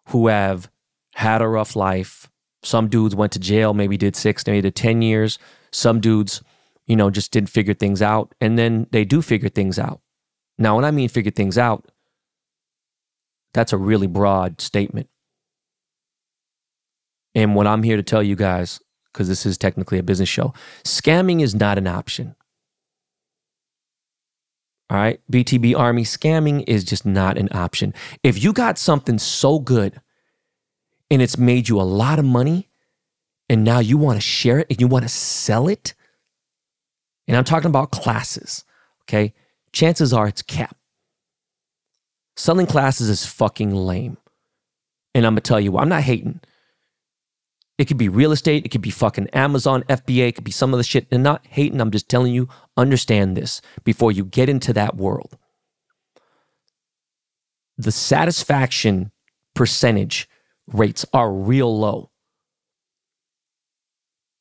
who 0.08 0.28
have 0.28 0.70
had 1.14 1.42
a 1.42 1.48
rough 1.48 1.74
life, 1.74 2.28
some 2.66 2.88
dudes 2.88 3.14
went 3.14 3.32
to 3.32 3.38
jail, 3.38 3.74
maybe 3.74 3.96
did 3.96 4.16
six, 4.16 4.46
maybe 4.46 4.60
did 4.60 4.74
10 4.74 5.02
years. 5.02 5.38
Some 5.72 6.00
dudes, 6.00 6.42
you 6.86 6.96
know, 6.96 7.10
just 7.10 7.32
didn't 7.32 7.50
figure 7.50 7.74
things 7.74 8.02
out. 8.02 8.34
And 8.40 8.58
then 8.58 8.86
they 8.90 9.04
do 9.04 9.22
figure 9.22 9.48
things 9.48 9.78
out. 9.78 10.00
Now, 10.58 10.76
when 10.76 10.84
I 10.84 10.90
mean 10.90 11.08
figure 11.08 11.30
things 11.30 11.58
out, 11.58 11.86
that's 13.52 13.72
a 13.72 13.76
really 13.78 14.06
broad 14.06 14.60
statement. 14.60 15.08
And 17.34 17.54
what 17.54 17.66
I'm 17.66 17.82
here 17.82 17.96
to 17.96 18.02
tell 18.02 18.22
you 18.22 18.36
guys, 18.36 18.80
because 19.12 19.28
this 19.28 19.46
is 19.46 19.58
technically 19.58 19.98
a 19.98 20.02
business 20.02 20.28
show, 20.28 20.54
scamming 20.84 21.42
is 21.42 21.54
not 21.54 21.78
an 21.78 21.86
option. 21.86 22.34
All 24.88 24.96
right, 24.96 25.20
BTB 25.30 25.76
Army, 25.76 26.04
scamming 26.04 26.64
is 26.66 26.84
just 26.84 27.04
not 27.04 27.36
an 27.36 27.48
option. 27.52 27.92
If 28.22 28.42
you 28.42 28.52
got 28.52 28.78
something 28.78 29.18
so 29.18 29.58
good 29.58 30.00
and 31.10 31.22
it's 31.22 31.38
made 31.38 31.68
you 31.68 31.80
a 31.80 31.82
lot 31.82 32.18
of 32.18 32.24
money 32.24 32.68
and 33.48 33.64
now 33.64 33.78
you 33.78 33.96
want 33.96 34.16
to 34.16 34.20
share 34.20 34.60
it 34.60 34.66
and 34.70 34.80
you 34.80 34.88
want 34.88 35.04
to 35.04 35.08
sell 35.08 35.68
it, 35.68 35.94
and 37.28 37.36
I'm 37.36 37.44
talking 37.44 37.68
about 37.68 37.90
classes, 37.90 38.64
okay? 39.02 39.32
Chances 39.72 40.12
are 40.12 40.26
it's 40.26 40.42
cap. 40.42 40.76
Selling 42.36 42.66
classes 42.66 43.08
is 43.08 43.24
fucking 43.24 43.70
lame. 43.70 44.18
And 45.14 45.24
I'm 45.24 45.32
gonna 45.32 45.40
tell 45.40 45.60
you, 45.60 45.78
I'm 45.78 45.88
not 45.88 46.02
hating. 46.02 46.40
It 47.78 47.86
could 47.86 47.98
be 47.98 48.08
real 48.08 48.32
estate, 48.32 48.64
it 48.64 48.70
could 48.70 48.82
be 48.82 48.90
fucking 48.90 49.28
Amazon, 49.30 49.82
FBA, 49.84 50.28
it 50.28 50.34
could 50.34 50.44
be 50.44 50.50
some 50.50 50.72
of 50.72 50.78
the 50.78 50.84
shit. 50.84 51.06
And 51.10 51.22
not 51.22 51.46
hating, 51.46 51.80
I'm 51.80 51.90
just 51.90 52.08
telling 52.08 52.32
you, 52.32 52.48
understand 52.76 53.36
this 53.36 53.60
before 53.84 54.12
you 54.12 54.24
get 54.24 54.48
into 54.48 54.72
that 54.72 54.96
world. 54.96 55.36
The 57.78 57.92
satisfaction 57.92 59.12
percentage 59.54 60.28
rates 60.68 61.04
are 61.12 61.32
real 61.32 61.76
low. 61.78 62.10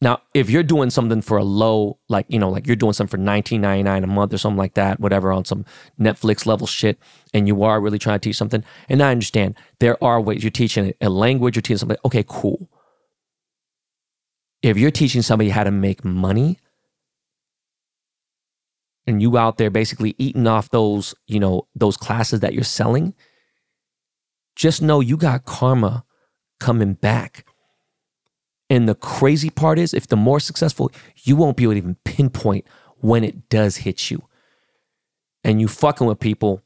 Now, 0.02 0.22
if 0.34 0.50
you're 0.50 0.64
doing 0.64 0.90
something 0.90 1.22
for 1.22 1.38
a 1.38 1.44
low, 1.44 2.00
like, 2.10 2.26
you 2.28 2.38
know, 2.38 2.50
like 2.50 2.68
you're 2.68 2.76
doing 2.76 2.94
something 2.94 3.18
for 3.18 3.24
$19.99 3.24 4.04
a 4.04 4.08
month 4.08 4.34
or 4.34 4.38
something 4.38 4.58
like 4.58 4.74
that, 4.74 5.00
whatever, 5.00 5.32
on 5.32 5.46
some 5.46 5.66
Netflix 6.00 6.46
level 6.46 6.68
shit, 6.68 7.00
and 7.34 7.48
you 7.48 7.64
are 7.64 7.80
really 7.80 7.98
trying 7.98 8.20
to 8.20 8.30
teach 8.30 8.36
something, 8.36 8.64
and 8.90 9.02
I 9.02 9.12
understand 9.12 9.56
there 9.80 10.02
are 10.04 10.20
ways 10.20 10.44
you're 10.44 10.52
teaching 10.52 10.94
a 11.00 11.10
language, 11.10 11.56
you're 11.56 11.62
teaching 11.62 11.78
something, 11.78 11.98
okay, 12.06 12.26
cool. 12.28 12.70
If 14.62 14.78
you're 14.78 14.92
teaching 14.92 15.22
somebody 15.22 15.50
how 15.50 15.64
to 15.64 15.72
make 15.72 16.04
money, 16.04 16.60
and 19.08 19.22
you 19.22 19.38
out 19.38 19.58
there 19.58 19.70
basically 19.70 20.16
eating 20.18 20.48
off 20.48 20.70
those, 20.70 21.16
you 21.28 21.40
know, 21.40 21.68
those 21.74 21.96
classes 21.96 22.42
that 22.42 22.54
you're 22.54 22.64
selling, 22.64 23.14
just 24.56 24.82
know 24.82 25.00
you 25.00 25.16
got 25.16 25.46
karma 25.46 26.04
coming 26.60 26.94
back. 26.94 27.46
And 28.70 28.90
the 28.90 28.96
crazy 28.96 29.50
part 29.50 29.78
is, 29.78 29.94
if 29.94 30.08
the 30.08 30.16
more 30.16 30.40
successful, 30.40 30.92
you 31.24 31.36
won't 31.36 31.58
be 31.58 31.64
able 31.64 31.74
to 31.74 31.78
even 31.78 31.98
pinpoint 32.04 32.66
when 32.98 33.24
it 33.24 33.50
does 33.50 33.78
hit 33.78 34.10
you. 34.10 34.24
And 35.44 35.62
you 35.62 35.68
fucking 35.68 36.08
with 36.08 36.20
people 36.20 36.64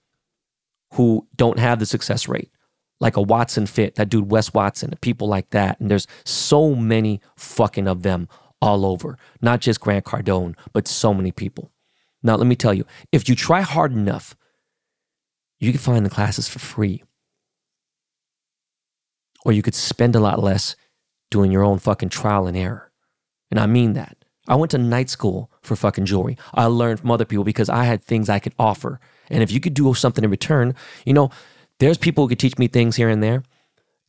who 0.93 1.27
don't 1.35 1.59
have 1.59 1.79
the 1.79 1.85
success 1.85 2.27
rate, 2.27 2.49
like 2.99 3.17
a 3.17 3.21
Watson 3.21 3.65
Fit, 3.65 3.95
that 3.95 4.09
dude 4.09 4.31
Wes 4.31 4.53
Watson, 4.53 4.93
people 5.01 5.27
like 5.27 5.49
that. 5.49 5.79
And 5.79 5.91
there's 5.91 6.07
so 6.23 6.73
many 6.73 7.19
fucking 7.35 7.87
of 7.87 8.03
them 8.03 8.29
all 8.61 8.85
over, 8.85 9.17
not 9.41 9.59
just 9.59 9.81
Grant 9.81 10.05
Cardone, 10.05 10.55
but 10.73 10.87
so 10.87 11.13
many 11.13 11.31
people. 11.31 11.71
Now, 12.23 12.35
let 12.35 12.47
me 12.47 12.55
tell 12.55 12.73
you, 12.73 12.85
if 13.11 13.29
you 13.29 13.35
try 13.35 13.61
hard 13.61 13.91
enough, 13.93 14.35
you 15.59 15.71
can 15.71 15.79
find 15.79 16.05
the 16.05 16.09
classes 16.09 16.47
for 16.47 16.59
free 16.59 17.03
or 19.45 19.51
you 19.51 19.61
could 19.61 19.75
spend 19.75 20.15
a 20.15 20.19
lot 20.19 20.41
less 20.41 20.75
doing 21.31 21.51
your 21.51 21.63
own 21.63 21.79
fucking 21.79 22.09
trial 22.09 22.47
and 22.47 22.57
error. 22.57 22.91
And 23.51 23.59
I 23.59 23.65
mean 23.65 23.93
that. 23.93 24.17
I 24.47 24.55
went 24.55 24.71
to 24.71 24.77
night 24.77 25.09
school 25.09 25.51
for 25.61 25.75
fucking 25.75 26.05
jewelry. 26.05 26.37
I 26.53 26.65
learned 26.65 27.01
from 27.01 27.11
other 27.11 27.25
people 27.25 27.43
because 27.43 27.69
I 27.69 27.83
had 27.83 28.03
things 28.03 28.29
I 28.29 28.39
could 28.39 28.55
offer. 28.57 28.99
And 29.29 29.43
if 29.43 29.51
you 29.51 29.59
could 29.59 29.75
do 29.75 29.93
something 29.93 30.23
in 30.23 30.31
return, 30.31 30.73
you 31.05 31.13
know, 31.13 31.29
there's 31.77 31.97
people 31.97 32.23
who 32.23 32.29
could 32.29 32.39
teach 32.39 32.57
me 32.57 32.67
things 32.67 32.95
here 32.95 33.09
and 33.09 33.21
there, 33.21 33.43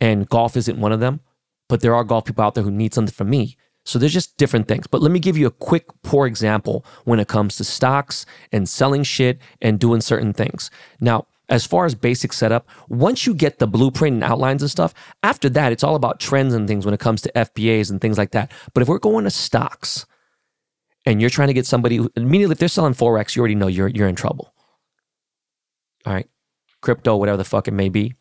and 0.01 0.29
golf 0.29 0.57
isn't 0.57 0.81
one 0.81 0.93
of 0.93 1.01
them. 1.01 1.21
But 1.69 1.83
there 1.83 1.95
are 1.95 2.05
golf 2.05 2.25
people 2.25 2.43
out 2.43 2.55
there 2.55 2.65
who 2.65 2.71
need 2.71 2.95
something 2.95 3.15
from 3.15 3.31
me. 3.31 3.57
So 3.85 3.99
there's 3.99 4.13
just 4.13 4.37
different 4.37 4.67
things. 4.67 4.87
But 4.87 5.03
let 5.03 5.13
me 5.13 5.21
give 5.21 5.37
you 5.37 5.47
a 5.47 5.53
quick, 5.53 5.87
poor 6.03 6.27
example 6.27 6.85
when 7.05 7.21
it 7.21 7.29
comes 7.29 7.57
to 7.57 7.65
stocks 7.65 8.27
and 8.51 8.69
selling 8.69 9.03
shit 9.03 9.39
and 9.61 9.79
doing 9.79 10.01
certain 10.01 10.33
things. 10.33 10.71
Now, 11.01 11.27
as 11.51 11.67
far 11.67 11.85
as 11.85 11.95
basic 11.97 12.33
setup, 12.33 12.69
once 12.89 13.27
you 13.27 13.35
get 13.35 13.59
the 13.59 13.67
blueprint 13.67 14.15
and 14.15 14.25
outlines 14.25 14.63
and 14.63 14.71
stuff, 14.71 14.95
after 15.25 15.49
that, 15.51 15.73
it's 15.73 15.83
all 15.83 15.97
about 15.97 16.21
trends 16.21 16.55
and 16.55 16.69
things 16.69 16.85
when 16.85 16.95
it 16.95 17.01
comes 17.01 17.21
to 17.23 17.33
FBAs 17.35 17.91
and 17.91 18.01
things 18.01 18.17
like 18.17 18.31
that. 18.31 18.53
But 18.73 18.83
if 18.83 18.89
we're 18.89 19.01
going 19.01 19.25
to 19.25 19.31
stocks 19.31 20.07
and 21.05 21.21
you're 21.21 21.29
trying 21.29 21.49
to 21.49 21.55
get 21.55 21.67
somebody, 21.67 22.07
immediately, 22.17 22.53
if 22.53 22.59
they're 22.59 22.69
selling 22.69 22.95
Forex, 22.95 23.35
you 23.35 23.41
already 23.41 23.57
know 23.57 23.67
you're, 23.67 23.89
you're 23.89 24.09
in 24.09 24.15
trouble. 24.15 24.55
All 26.07 26.15
right. 26.15 26.29
Crypto, 26.81 27.17
whatever 27.17 27.37
the 27.37 27.45
fuck 27.45 27.67
it 27.67 27.73
may 27.73 27.89
be. 27.89 28.15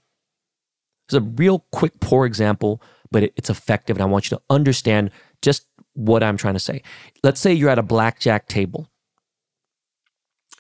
It's 1.07 1.13
a 1.13 1.21
real 1.21 1.65
quick, 1.71 1.99
poor 1.99 2.25
example, 2.25 2.81
but 3.11 3.23
it, 3.23 3.33
it's 3.37 3.49
effective. 3.49 3.95
And 3.95 4.01
I 4.01 4.05
want 4.05 4.29
you 4.29 4.37
to 4.37 4.43
understand 4.49 5.11
just 5.41 5.67
what 5.93 6.23
I'm 6.23 6.35
trying 6.35 6.55
to 6.55 6.59
say. 6.59 6.81
Let's 7.23 7.39
say 7.39 7.53
you're 7.53 7.69
at 7.69 7.79
a 7.79 7.83
blackjack 7.83 8.47
table 8.47 8.88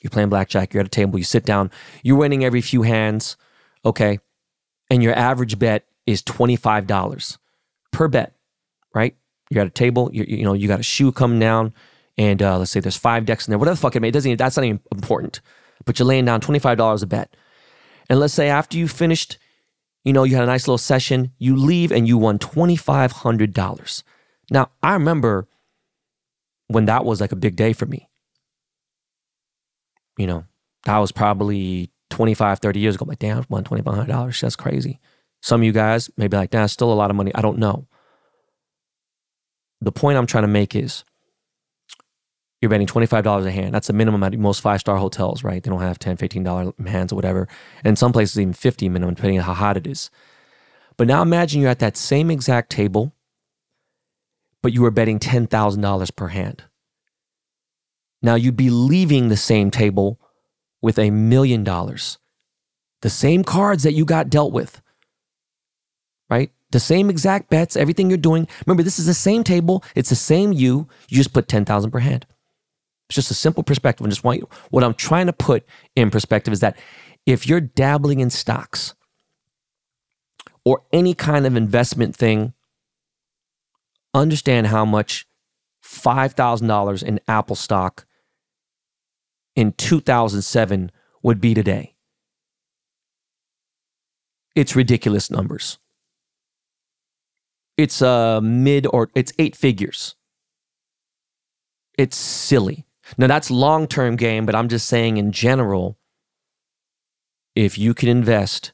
you're 0.01 0.11
playing 0.11 0.29
blackjack, 0.29 0.73
you're 0.73 0.81
at 0.81 0.87
a 0.87 0.89
table, 0.89 1.17
you 1.17 1.25
sit 1.25 1.45
down, 1.45 1.71
you're 2.03 2.17
winning 2.17 2.43
every 2.43 2.61
few 2.61 2.83
hands, 2.83 3.37
okay? 3.85 4.19
And 4.89 5.03
your 5.03 5.13
average 5.13 5.59
bet 5.59 5.85
is 6.05 6.23
$25 6.23 7.37
per 7.91 8.07
bet, 8.07 8.33
right? 8.93 9.15
You're 9.49 9.61
at 9.61 9.67
a 9.67 9.71
table, 9.71 10.09
you, 10.13 10.25
you 10.27 10.43
know, 10.43 10.53
you 10.53 10.67
got 10.67 10.79
a 10.79 10.83
shoe 10.83 11.11
coming 11.11 11.39
down, 11.39 11.73
and 12.17 12.41
uh, 12.41 12.57
let's 12.57 12.71
say 12.71 12.79
there's 12.79 12.97
five 12.97 13.25
decks 13.25 13.47
in 13.47 13.51
there, 13.51 13.59
whatever 13.59 13.75
the 13.75 13.81
fuck 13.81 13.95
it 13.95 14.01
may, 14.01 14.09
it 14.09 14.11
doesn't 14.11 14.29
even, 14.29 14.37
that's 14.37 14.57
not 14.57 14.65
even 14.65 14.79
important. 14.91 15.41
But 15.85 15.99
you're 15.99 16.07
laying 16.07 16.25
down 16.25 16.41
$25 16.41 17.03
a 17.03 17.05
bet. 17.05 17.35
And 18.09 18.19
let's 18.19 18.33
say 18.33 18.49
after 18.49 18.77
you 18.77 18.87
finished, 18.87 19.37
you 20.03 20.13
know, 20.13 20.23
you 20.23 20.35
had 20.35 20.43
a 20.43 20.47
nice 20.47 20.67
little 20.67 20.77
session, 20.77 21.31
you 21.37 21.55
leave 21.55 21.91
and 21.91 22.07
you 22.07 22.17
won 22.17 22.39
$2,500. 22.39 24.03
Now, 24.51 24.71
I 24.81 24.93
remember 24.93 25.47
when 26.67 26.85
that 26.85 27.05
was 27.05 27.21
like 27.21 27.31
a 27.31 27.37
big 27.37 27.55
day 27.55 27.73
for 27.73 27.85
me 27.85 28.08
you 30.19 30.27
know, 30.27 30.43
that 30.83 30.97
was 30.97 31.11
probably 31.11 31.91
25, 32.09 32.59
30 32.59 32.79
years 32.79 32.95
ago. 32.95 33.03
I'm 33.03 33.09
like, 33.09 33.19
damn, 33.19 33.45
won 33.49 33.63
$2,500. 33.63 34.41
That's 34.41 34.55
crazy. 34.57 34.99
Some 35.41 35.61
of 35.61 35.65
you 35.65 35.71
guys 35.71 36.09
may 36.17 36.27
be 36.27 36.35
like, 36.35 36.51
that's 36.51 36.73
still 36.73 36.91
a 36.91 36.93
lot 36.93 37.09
of 37.09 37.15
money. 37.15 37.31
I 37.33 37.41
don't 37.41 37.57
know. 37.57 37.87
The 39.79 39.93
point 39.93 40.17
I'm 40.17 40.27
trying 40.27 40.43
to 40.43 40.49
make 40.49 40.75
is 40.75 41.05
you're 42.61 42.69
betting 42.69 42.87
$25 42.87 43.45
a 43.45 43.51
hand. 43.51 43.73
That's 43.73 43.87
the 43.87 43.93
minimum 43.93 44.21
at 44.23 44.37
most 44.37 44.59
five 44.59 44.81
star 44.81 44.97
hotels, 44.97 45.41
right? 45.41 45.63
They 45.63 45.69
don't 45.69 45.79
have 45.79 45.99
$10, 45.99 46.17
$15 46.17 46.87
hands 46.87 47.13
or 47.13 47.15
whatever. 47.15 47.47
And 47.85 47.97
some 47.97 48.11
places, 48.11 48.37
even 48.37 48.53
50 48.53 48.89
minimum, 48.89 49.15
depending 49.15 49.39
on 49.39 49.45
how 49.45 49.53
hot 49.53 49.77
it 49.77 49.87
is. 49.87 50.11
But 50.97 51.07
now 51.07 51.21
imagine 51.21 51.61
you're 51.61 51.69
at 51.69 51.79
that 51.79 51.95
same 51.95 52.29
exact 52.29 52.69
table, 52.69 53.13
but 54.61 54.73
you 54.73 54.81
were 54.81 54.91
betting 54.91 55.19
$10,000 55.19 56.15
per 56.17 56.27
hand. 56.27 56.63
Now 58.21 58.35
you'd 58.35 58.57
be 58.57 58.69
leaving 58.69 59.29
the 59.29 59.37
same 59.37 59.71
table 59.71 60.19
with 60.81 60.99
a 60.99 61.09
million 61.09 61.63
dollars. 61.63 62.17
The 63.01 63.09
same 63.09 63.43
cards 63.43 63.83
that 63.83 63.93
you 63.93 64.05
got 64.05 64.29
dealt 64.29 64.51
with, 64.51 64.81
right? 66.29 66.51
The 66.71 66.79
same 66.79 67.09
exact 67.09 67.49
bets, 67.49 67.75
everything 67.75 68.09
you're 68.09 68.17
doing. 68.17 68.47
Remember, 68.65 68.83
this 68.83 68.99
is 68.99 69.05
the 69.05 69.13
same 69.13 69.43
table. 69.43 69.83
It's 69.95 70.09
the 70.09 70.15
same 70.15 70.51
you. 70.51 70.87
You 71.07 71.17
just 71.17 71.33
put 71.33 71.47
10,000 71.47 71.91
per 71.91 71.99
hand. 71.99 72.25
It's 73.07 73.15
just 73.15 73.31
a 73.31 73.35
simple 73.35 73.63
perspective. 73.63 74.05
And 74.05 74.11
just 74.11 74.23
want 74.23 74.39
you, 74.39 74.49
what 74.69 74.83
I'm 74.83 74.93
trying 74.93 75.25
to 75.27 75.33
put 75.33 75.65
in 75.95 76.11
perspective 76.11 76.53
is 76.53 76.59
that 76.59 76.77
if 77.25 77.47
you're 77.47 77.61
dabbling 77.61 78.19
in 78.19 78.29
stocks 78.29 78.93
or 80.63 80.83
any 80.93 81.13
kind 81.13 81.47
of 81.47 81.55
investment 81.55 82.15
thing, 82.15 82.53
understand 84.13 84.67
how 84.67 84.85
much 84.85 85.25
$5,000 85.83 87.03
in 87.03 87.19
Apple 87.27 87.55
stock 87.55 88.05
in 89.55 89.73
2007 89.73 90.91
would 91.23 91.41
be 91.41 91.53
today. 91.53 91.95
It's 94.55 94.75
ridiculous 94.75 95.29
numbers. 95.29 95.77
It's 97.77 98.01
uh 98.01 98.41
mid 98.41 98.87
or 98.87 99.09
it's 99.15 99.31
eight 99.39 99.55
figures. 99.55 100.15
It's 101.97 102.17
silly. 102.17 102.85
Now 103.17 103.27
that's 103.27 103.49
long-term 103.49 104.15
game, 104.17 104.45
but 104.45 104.55
I'm 104.55 104.69
just 104.69 104.87
saying 104.87 105.17
in 105.17 105.31
general 105.31 105.97
if 107.55 107.77
you 107.77 107.93
can 107.93 108.09
invest 108.09 108.73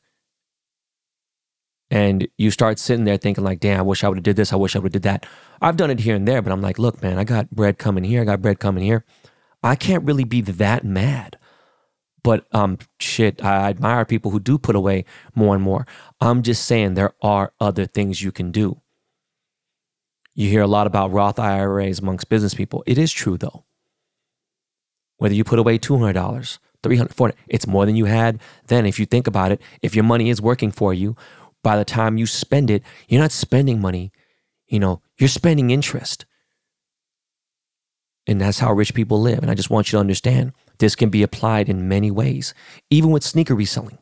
and 1.90 2.28
you 2.38 2.52
start 2.52 2.80
sitting 2.80 3.06
there 3.06 3.18
thinking 3.18 3.44
like, 3.44 3.60
damn, 3.60 3.80
I 3.80 3.84
wish 3.84 4.04
I 4.04 4.10
would 4.10 4.18
have 4.18 4.24
did 4.24 4.36
this, 4.36 4.52
I 4.52 4.58
wish 4.58 4.76
I 4.76 4.80
would 4.80 4.94
have 4.94 5.02
did 5.02 5.04
that. 5.04 5.26
I've 5.62 5.78
done 5.78 5.92
it 5.92 6.00
here 6.00 6.16
and 6.16 6.28
there, 6.28 6.42
but 6.42 6.52
I'm 6.52 6.62
like, 6.62 6.80
look, 6.80 7.02
man, 7.02 7.18
I 7.18 7.24
got 7.24 7.52
bread 7.52 7.78
coming 7.78 8.04
here, 8.04 8.22
I 8.22 8.26
got 8.26 8.42
bread 8.42 8.60
coming 8.60 8.84
here. 8.84 9.06
I 9.66 9.76
can't 9.76 10.04
really 10.04 10.26
be 10.26 10.42
that 10.42 10.86
mad. 10.86 11.40
But 12.24 12.46
um, 12.54 12.78
shit, 13.00 13.44
I 13.44 13.68
admire 13.68 14.06
people 14.06 14.30
who 14.30 14.40
do 14.40 14.60
put 14.60 14.76
away 14.76 15.06
more 15.34 15.56
and 15.56 15.64
more. 15.64 15.88
I'm 16.22 16.44
just 16.44 16.66
saying 16.66 16.94
there 16.94 17.16
are 17.24 17.52
other 17.60 17.88
things 17.88 18.22
you 18.22 18.32
can 18.32 18.52
do. 18.52 18.82
You 20.36 20.50
hear 20.50 20.62
a 20.62 20.68
lot 20.68 20.86
about 20.86 21.12
Roth 21.12 21.40
IRAs 21.40 21.98
amongst 21.98 22.30
business 22.30 22.54
people. 22.54 22.84
It 22.86 23.00
is 23.00 23.12
true 23.12 23.38
though. 23.40 23.66
Whether 25.18 25.34
you 25.34 25.44
put 25.44 25.60
away 25.60 25.80
$200, 25.80 26.14
$300, 26.14 26.60
$400, 26.84 27.34
it's 27.48 27.66
more 27.66 27.88
than 27.88 27.96
you 27.96 28.06
had 28.06 28.40
then. 28.68 28.86
If 28.86 29.00
you 29.00 29.08
think 29.08 29.26
about 29.26 29.52
it, 29.52 29.62
if 29.82 29.96
your 29.96 30.04
money 30.04 30.30
is 30.30 30.42
working 30.42 30.70
for 30.72 30.94
you, 30.94 31.16
by 31.64 31.76
the 31.76 31.86
time 31.86 32.18
you 32.18 32.28
spend 32.28 32.70
it, 32.70 32.84
you're 33.08 33.22
not 33.22 33.32
spending 33.32 33.82
money, 33.82 34.12
you 34.68 34.80
know, 34.80 35.02
you're 35.18 35.28
spending 35.28 35.72
interest. 35.72 36.26
And 38.28 38.42
that's 38.42 38.60
how 38.60 38.74
rich 38.74 38.94
people 38.94 39.22
live. 39.22 39.40
And 39.40 39.52
I 39.52 39.54
just 39.54 39.70
want 39.70 39.88
you 39.88 39.98
to 39.98 40.02
understand 40.02 40.54
this 40.80 40.96
can 40.96 41.10
be 41.10 41.24
applied 41.24 41.70
in 41.70 41.88
many 41.88 42.12
ways, 42.12 42.54
even 42.90 43.12
with 43.12 43.24
sneaker 43.24 43.56
reselling, 43.56 44.00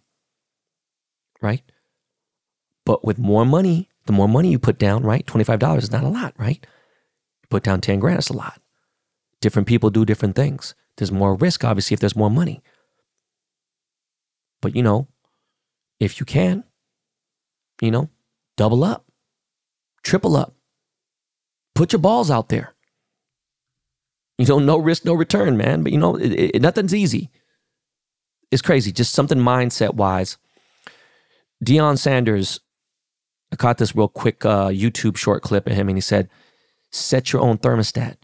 right? 1.41 1.61
But 2.85 3.03
with 3.03 3.17
more 3.19 3.45
money, 3.45 3.89
the 4.05 4.13
more 4.13 4.27
money 4.27 4.49
you 4.49 4.59
put 4.59 4.79
down, 4.79 5.03
right? 5.03 5.25
$25 5.25 5.77
is 5.77 5.91
not 5.91 6.03
a 6.03 6.09
lot, 6.09 6.33
right? 6.37 6.65
You 7.41 7.47
put 7.49 7.63
down 7.63 7.81
10 7.81 7.99
grand, 7.99 8.19
it's 8.19 8.29
a 8.29 8.33
lot. 8.33 8.61
Different 9.41 9.67
people 9.67 9.89
do 9.89 10.05
different 10.05 10.35
things. 10.35 10.73
There's 10.97 11.11
more 11.11 11.35
risk, 11.35 11.63
obviously, 11.63 11.93
if 11.93 11.99
there's 11.99 12.15
more 12.15 12.29
money. 12.29 12.61
But, 14.61 14.75
you 14.75 14.83
know, 14.83 15.07
if 15.99 16.19
you 16.19 16.25
can, 16.25 16.63
you 17.81 17.91
know, 17.91 18.09
double 18.55 18.83
up, 18.83 19.05
triple 20.03 20.35
up, 20.35 20.55
put 21.75 21.91
your 21.91 21.99
balls 21.99 22.31
out 22.31 22.49
there. 22.49 22.72
You 24.37 24.45
know, 24.45 24.59
no 24.59 24.77
risk, 24.77 25.05
no 25.05 25.13
return, 25.13 25.57
man. 25.57 25.83
But 25.83 25.91
you 25.91 25.99
know, 25.99 26.15
it, 26.15 26.31
it, 26.31 26.61
nothing's 26.61 26.93
easy. 26.93 27.29
It's 28.51 28.61
crazy. 28.61 28.91
Just 28.91 29.13
something 29.13 29.37
mindset 29.37 29.95
wise. 29.95 30.37
Deion 31.63 31.97
Sanders, 31.97 32.59
I 33.51 33.55
caught 33.55 33.77
this 33.77 33.95
real 33.95 34.07
quick 34.07 34.45
uh, 34.45 34.69
YouTube 34.69 35.17
short 35.17 35.43
clip 35.43 35.67
of 35.67 35.75
him, 35.75 35.87
and 35.87 35.97
he 35.97 36.01
said, 36.01 36.29
"Set 36.91 37.31
your 37.31 37.41
own 37.41 37.57
thermostat. 37.57 38.17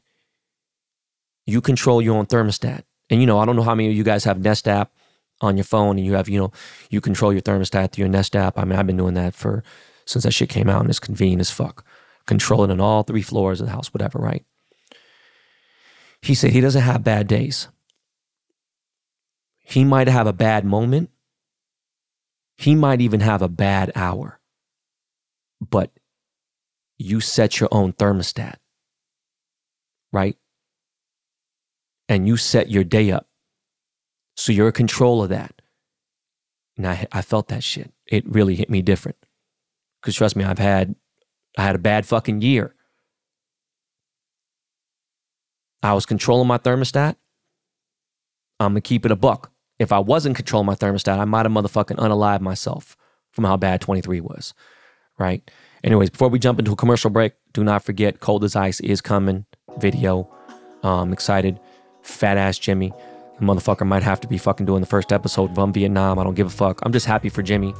You 1.45 1.61
control 1.61 2.01
your 2.01 2.17
own 2.17 2.25
thermostat." 2.25 2.83
And 3.09 3.21
you 3.21 3.27
know, 3.27 3.39
I 3.39 3.45
don't 3.45 3.55
know 3.55 3.63
how 3.63 3.75
many 3.75 3.89
of 3.89 3.95
you 3.95 4.03
guys 4.03 4.23
have 4.23 4.39
Nest 4.39 4.67
app 4.67 4.91
on 5.41 5.57
your 5.57 5.63
phone, 5.63 5.97
and 5.97 6.05
you 6.05 6.13
have, 6.13 6.27
you 6.27 6.39
know, 6.39 6.51
you 6.89 7.01
control 7.01 7.31
your 7.31 7.41
thermostat 7.41 7.91
through 7.91 8.03
your 8.03 8.09
Nest 8.09 8.35
app. 8.35 8.57
I 8.57 8.65
mean, 8.65 8.77
I've 8.77 8.87
been 8.87 8.97
doing 8.97 9.13
that 9.13 9.33
for 9.33 9.63
since 10.05 10.23
that 10.23 10.33
shit 10.33 10.49
came 10.49 10.69
out, 10.69 10.81
and 10.81 10.89
it's 10.89 10.99
convenient 10.99 11.41
as 11.41 11.51
fuck. 11.51 11.85
Controlling 12.27 12.71
on 12.71 12.81
all 12.81 13.03
three 13.03 13.21
floors 13.21 13.61
of 13.61 13.67
the 13.67 13.73
house, 13.73 13.93
whatever, 13.93 14.19
right? 14.19 14.45
He 16.21 16.35
said 16.35 16.51
he 16.51 16.61
doesn't 16.61 16.81
have 16.81 17.03
bad 17.03 17.27
days. 17.27 17.69
He 19.57 19.83
might 19.83 20.07
have 20.07 20.27
a 20.27 20.33
bad 20.33 20.65
moment. 20.65 21.09
He 22.57 22.75
might 22.75 23.01
even 23.01 23.19
have 23.21 23.41
a 23.41 23.47
bad 23.47 23.91
hour. 23.95 24.39
But 25.61 25.91
you 26.97 27.21
set 27.21 27.59
your 27.59 27.69
own 27.71 27.93
thermostat, 27.93 28.55
right? 30.11 30.37
And 32.07 32.27
you 32.27 32.35
set 32.35 32.69
your 32.69 32.83
day 32.83 33.11
up. 33.11 33.27
So 34.35 34.51
you're 34.51 34.67
in 34.67 34.73
control 34.73 35.23
of 35.23 35.29
that. 35.29 35.61
And 36.75 36.87
I, 36.87 37.07
I 37.11 37.21
felt 37.21 37.49
that 37.49 37.63
shit. 37.63 37.93
It 38.05 38.27
really 38.27 38.55
hit 38.55 38.69
me 38.69 38.81
different. 38.81 39.17
Because 40.01 40.15
trust 40.15 40.35
me, 40.35 40.43
I've 40.43 40.59
had 40.59 40.95
I 41.57 41.63
had 41.63 41.75
a 41.75 41.79
bad 41.79 42.05
fucking 42.05 42.41
year. 42.41 42.75
I 45.81 45.93
was 45.93 46.05
controlling 46.05 46.47
my 46.47 46.57
thermostat, 46.57 47.15
I'm 48.59 48.71
gonna 48.71 48.81
keep 48.81 49.05
it 49.05 49.11
a 49.11 49.15
buck. 49.15 49.51
If 49.77 49.91
I 49.91 49.99
wasn't 49.99 50.35
controlling 50.35 50.67
my 50.67 50.75
thermostat, 50.75 51.17
I 51.17 51.25
might 51.25 51.45
have 51.45 51.51
motherfucking 51.51 51.97
unalive 51.97 52.41
myself 52.41 52.97
from 53.31 53.45
how 53.45 53.55
bad 53.55 53.79
23 53.79 54.19
was. 54.21 54.53
Right? 55.17 55.49
Anyways, 55.83 56.09
before 56.09 56.27
we 56.27 56.39
jump 56.39 56.59
into 56.59 56.73
a 56.73 56.75
commercial 56.75 57.09
break, 57.09 57.33
do 57.53 57.63
not 57.63 57.83
forget 57.83 58.19
Cold 58.19 58.43
as 58.43 58.55
Ice 58.55 58.79
is 58.81 58.99
coming 58.99 59.45
video. 59.77 60.29
I'm 60.83 61.13
excited. 61.13 61.59
Fat 62.01 62.37
ass 62.37 62.57
Jimmy. 62.57 62.91
The 63.39 63.45
motherfucker 63.45 63.87
might 63.87 64.03
have 64.03 64.19
to 64.21 64.27
be 64.27 64.37
fucking 64.37 64.65
doing 64.65 64.81
the 64.81 64.87
first 64.87 65.13
episode 65.13 65.55
from 65.55 65.71
Vietnam. 65.71 66.19
I 66.19 66.23
don't 66.23 66.35
give 66.35 66.47
a 66.47 66.51
fuck. 66.51 66.79
I'm 66.83 66.91
just 66.91 67.05
happy 67.05 67.29
for 67.29 67.41
Jimmy. 67.41 67.73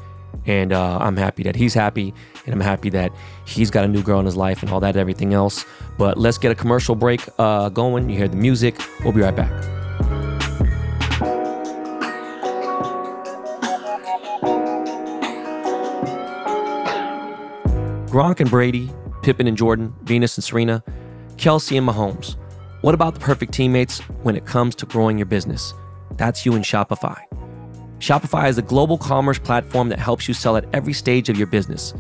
And 0.46 0.74
uh, 0.74 0.98
I'm 1.00 1.18
happy 1.18 1.44
that 1.44 1.56
he's 1.56 1.74
happy. 1.74 2.14
And 2.46 2.54
I'm 2.54 2.62
happy 2.62 2.90
that 2.92 3.12
he's 3.46 3.70
got 3.70 3.86
a 3.86 3.88
new 3.88 4.02
girl 4.02 4.20
in 4.20 4.26
his 4.26 4.38
life 4.38 4.62
and 4.64 4.72
all 4.72 4.80
that, 4.80 4.96
everything 4.96 5.34
else. 5.34 5.66
But 5.98 6.18
let's 6.18 6.38
get 6.38 6.52
a 6.52 6.56
commercial 6.56 6.96
break 6.96 7.22
uh, 7.38 7.70
going. 7.70 8.10
You 8.10 8.18
hear 8.18 8.28
the 8.28 8.38
music. 8.38 8.76
We'll 9.04 9.14
be 9.14 9.22
right 9.22 9.36
back. 9.36 9.52
Gronk 18.10 18.40
and 18.40 18.50
Brady, 18.50 18.90
Pippen 19.22 19.46
and 19.46 19.56
Jordan, 19.56 19.94
Venus 20.02 20.36
and 20.36 20.44
Serena, 20.44 20.84
Kelce 21.36 21.78
and 21.78 21.88
Mahomes. 21.88 22.38
What 22.82 22.96
about 22.96 23.14
the 23.14 23.20
perfect 23.20 23.54
teammates 23.54 24.00
when 24.24 24.36
it 24.36 24.46
comes 24.46 24.74
to 24.76 24.88
growing 24.88 25.20
your 25.20 25.28
business? 25.28 25.74
That's 26.18 26.44
you 26.44 26.56
in 26.56 26.64
Shopify. 26.64 27.22
Shopify 28.00 28.48
is 28.48 28.58
a 28.58 28.62
global 28.62 28.98
commerce 28.98 29.40
platform 29.40 29.90
that 29.90 30.00
helps 30.00 30.28
you 30.28 30.34
sell 30.34 30.56
at 30.56 30.66
every 30.72 30.94
stage 30.94 31.28
of 31.28 31.38
your 31.38 31.48
business. 31.48 31.94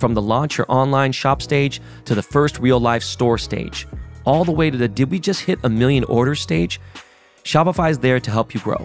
From 0.00 0.14
the 0.14 0.20
launch 0.20 0.58
your 0.58 0.66
online 0.68 1.12
shop 1.12 1.40
stage 1.40 1.80
to 2.06 2.14
the 2.16 2.22
first 2.22 2.58
real 2.58 2.80
life 2.80 3.04
store 3.04 3.38
stage, 3.38 3.86
all 4.24 4.44
the 4.44 4.50
way 4.52 4.68
to 4.68 4.76
the 4.76 4.88
did 4.88 5.12
we 5.12 5.20
just 5.20 5.42
hit 5.42 5.60
a 5.62 5.68
million 5.68 6.02
orders 6.04 6.40
stage? 6.40 6.80
Shopify 7.44 7.90
is 7.90 8.00
there 8.00 8.18
to 8.18 8.30
help 8.32 8.52
you 8.52 8.60
grow. 8.60 8.84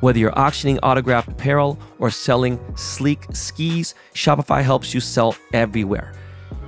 Whether 0.00 0.18
you're 0.18 0.38
auctioning 0.38 0.78
autographed 0.78 1.28
apparel 1.28 1.78
or 1.98 2.10
selling 2.10 2.58
sleek 2.76 3.26
skis, 3.34 3.94
Shopify 4.14 4.62
helps 4.62 4.94
you 4.94 5.00
sell 5.00 5.36
everywhere. 5.52 6.14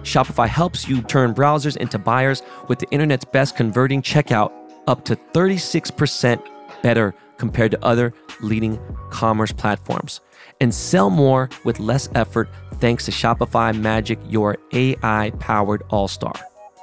Shopify 0.02 0.46
helps 0.46 0.87
you 0.87 1.00
turn 1.00 1.35
browsers 1.35 1.79
into 1.79 1.98
buyers 1.98 2.42
with 2.68 2.81
the 2.81 2.90
internet's 2.90 3.24
best 3.24 3.57
converting 3.57 4.02
checkout 4.02 4.52
up 4.87 5.07
to 5.07 5.16
36% 5.16 6.42
better 6.83 7.14
compared 7.38 7.70
to 7.72 7.85
other 7.85 8.12
leading 8.40 8.79
commerce 9.11 9.53
platforms. 9.53 10.20
And 10.61 10.75
sell 10.75 11.11
more 11.11 11.51
with 11.64 11.81
less 11.81 12.09
effort 12.14 12.49
thanks 12.75 13.05
to 13.07 13.11
Shopify 13.11 13.79
Magic, 13.79 14.18
your 14.29 14.57
AI 14.72 15.33
powered 15.38 15.83
all 15.90 16.09
star. 16.09 16.35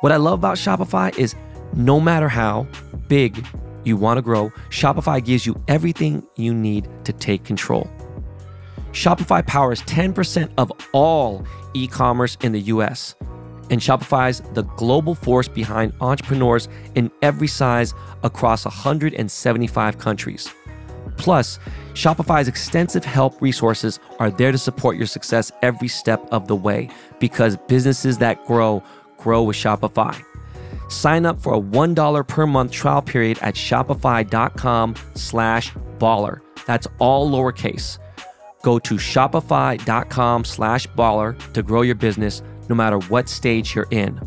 What 0.01 0.11
I 0.11 0.17
love 0.17 0.39
about 0.39 0.57
Shopify 0.57 1.17
is 1.17 1.35
no 1.73 1.99
matter 1.99 2.29
how 2.29 2.67
big 3.07 3.45
you 3.83 3.97
want 3.97 4.17
to 4.17 4.21
grow, 4.21 4.51
Shopify 4.69 5.23
gives 5.23 5.45
you 5.45 5.61
everything 5.67 6.23
you 6.35 6.53
need 6.53 6.87
to 7.05 7.13
take 7.13 7.43
control. 7.43 7.89
Shopify 8.91 9.45
powers 9.45 9.81
10% 9.83 10.51
of 10.57 10.71
all 10.93 11.45
e 11.73 11.87
commerce 11.87 12.37
in 12.41 12.51
the 12.51 12.61
US. 12.61 13.15
And 13.73 13.81
Shopify's 13.81 14.39
the 14.53 14.61
global 14.61 15.15
force 15.15 15.47
behind 15.47 15.93
entrepreneurs 15.99 16.69
in 16.93 17.09
every 17.23 17.47
size 17.47 17.95
across 18.21 18.65
175 18.65 19.97
countries. 19.97 20.47
Plus, 21.17 21.57
Shopify's 21.95 22.47
extensive 22.47 23.03
help 23.03 23.41
resources 23.41 23.99
are 24.19 24.29
there 24.29 24.51
to 24.51 24.59
support 24.59 24.95
your 24.95 25.07
success 25.07 25.51
every 25.63 25.87
step 25.87 26.23
of 26.31 26.47
the 26.47 26.55
way 26.55 26.87
because 27.19 27.57
businesses 27.67 28.19
that 28.19 28.45
grow 28.45 28.83
grow 29.17 29.41
with 29.41 29.57
Shopify. 29.57 30.23
Sign 30.87 31.25
up 31.25 31.41
for 31.41 31.55
a 31.55 31.59
$1 31.59 32.27
per 32.27 32.45
month 32.45 32.71
trial 32.71 33.01
period 33.01 33.39
at 33.41 33.55
shopify.com 33.55 34.93
slash 35.15 35.73
baller. 35.97 36.41
That's 36.67 36.87
all 36.99 37.27
lowercase. 37.27 37.97
Go 38.61 38.77
to 38.77 38.95
shopify.com 38.97 40.43
slash 40.45 40.87
baller 40.89 41.53
to 41.53 41.63
grow 41.63 41.81
your 41.81 41.95
business 41.95 42.43
no 42.69 42.75
matter 42.75 42.99
what 42.99 43.29
stage 43.29 43.75
you're 43.75 43.87
in. 43.91 44.19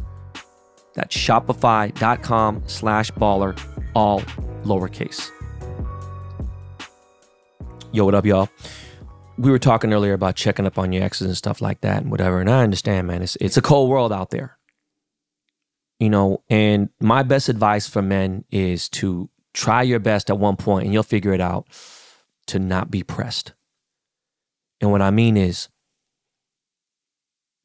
That's 0.94 1.16
shopify.com 1.16 2.62
slash 2.66 3.11
baller, 3.12 3.59
all 3.94 4.20
lowercase. 4.64 5.31
Yo, 7.92 8.05
what 8.05 8.14
up, 8.14 8.27
y'all? 8.27 8.49
We 9.38 9.51
were 9.51 9.59
talking 9.59 9.92
earlier 9.92 10.14
about 10.14 10.35
checking 10.35 10.66
up 10.66 10.79
on 10.79 10.92
your 10.92 11.03
exes 11.03 11.27
and 11.27 11.37
stuff 11.37 11.61
like 11.61 11.83
that 11.83 12.03
and 12.03 12.11
whatever. 12.11 12.40
And 12.40 12.51
I 12.51 12.62
understand, 12.62 13.07
man, 13.07 13.22
it's, 13.22 13.37
it's 13.40 13.57
a 13.57 13.62
cold 13.62 13.90
world 13.90 14.12
out 14.12 14.31
there. 14.31 14.59
You 16.01 16.11
know, 16.11 16.42
and 16.51 16.90
my 17.01 17.22
best 17.22 17.49
advice 17.49 17.87
for 17.87 18.03
men 18.03 18.44
is 18.51 18.88
to 18.90 19.31
try 19.55 19.83
your 19.83 19.99
best 19.99 20.31
at 20.31 20.38
one 20.38 20.57
point 20.57 20.85
and 20.85 20.92
you'll 20.92 21.03
figure 21.03 21.33
it 21.33 21.40
out 21.40 21.66
to 22.49 22.59
not 22.59 22.90
be 22.90 23.03
pressed. 23.03 23.53
And 24.81 24.90
what 24.90 25.03
I 25.03 25.11
mean 25.11 25.37
is, 25.37 25.68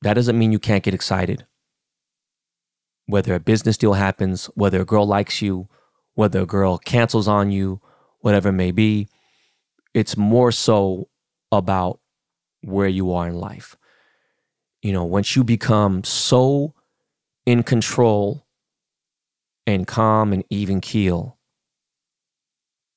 that 0.02 0.16
doesn't 0.16 0.38
mean 0.38 0.52
you 0.52 0.60
can't 0.60 0.84
get 0.84 0.94
excited. 0.94 1.46
Whether 3.06 3.36
a 3.36 3.40
business 3.40 3.78
deal 3.78 3.94
happens, 3.94 4.46
whether 4.56 4.82
a 4.82 4.86
girl 4.86 5.06
likes 5.06 5.42
you, 5.42 5.68
whether 6.16 6.42
a 6.42 6.46
girl 6.46 6.78
cancels 6.78 7.28
on 7.28 7.52
you, 7.52 7.82
whatever 8.20 8.50
it 8.50 8.54
may 8.54 8.72
be, 8.72 9.08
it's 9.94 10.18
more 10.18 10.52
so 10.52 11.10
about 11.52 12.00
where 12.62 12.88
you 12.88 13.12
are 13.14 13.28
in 13.28 13.36
life. 13.36 13.76
You 14.82 14.94
know, 14.94 15.04
once 15.04 15.36
you 15.36 15.44
become 15.44 16.04
so 16.04 16.74
in 17.46 17.64
control 17.64 18.46
and 19.68 19.86
calm 19.86 20.34
and 20.34 20.44
even 20.50 20.82
keel, 20.82 21.38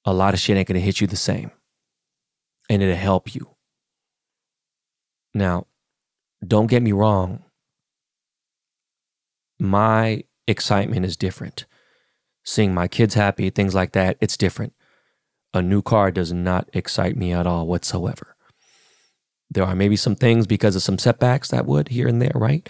a 0.04 0.12
lot 0.12 0.34
of 0.34 0.40
shit 0.40 0.56
ain't 0.56 0.68
gonna 0.68 0.80
hit 0.80 1.00
you 1.00 1.06
the 1.06 1.16
same. 1.16 1.50
And 2.70 2.82
it'll 2.82 2.96
help 2.96 3.34
you. 3.34 3.56
Now, 5.34 5.66
don't 6.48 6.68
get 6.68 6.82
me 6.82 6.92
wrong. 6.92 7.42
My 9.58 10.24
excitement 10.46 11.06
is 11.06 11.16
different. 11.16 11.66
Seeing 12.44 12.74
my 12.74 12.88
kids 12.88 13.14
happy, 13.14 13.50
things 13.50 13.74
like 13.74 13.92
that, 13.92 14.16
it's 14.20 14.36
different. 14.36 14.74
A 15.54 15.62
new 15.62 15.82
car 15.82 16.10
does 16.10 16.32
not 16.32 16.68
excite 16.72 17.16
me 17.16 17.32
at 17.32 17.46
all 17.46 17.66
whatsoever. 17.66 18.36
There 19.50 19.64
are 19.64 19.76
maybe 19.76 19.96
some 19.96 20.16
things 20.16 20.46
because 20.46 20.74
of 20.76 20.82
some 20.82 20.98
setbacks 20.98 21.48
that 21.48 21.66
would 21.66 21.88
here 21.88 22.08
and 22.08 22.20
there, 22.20 22.32
right? 22.34 22.68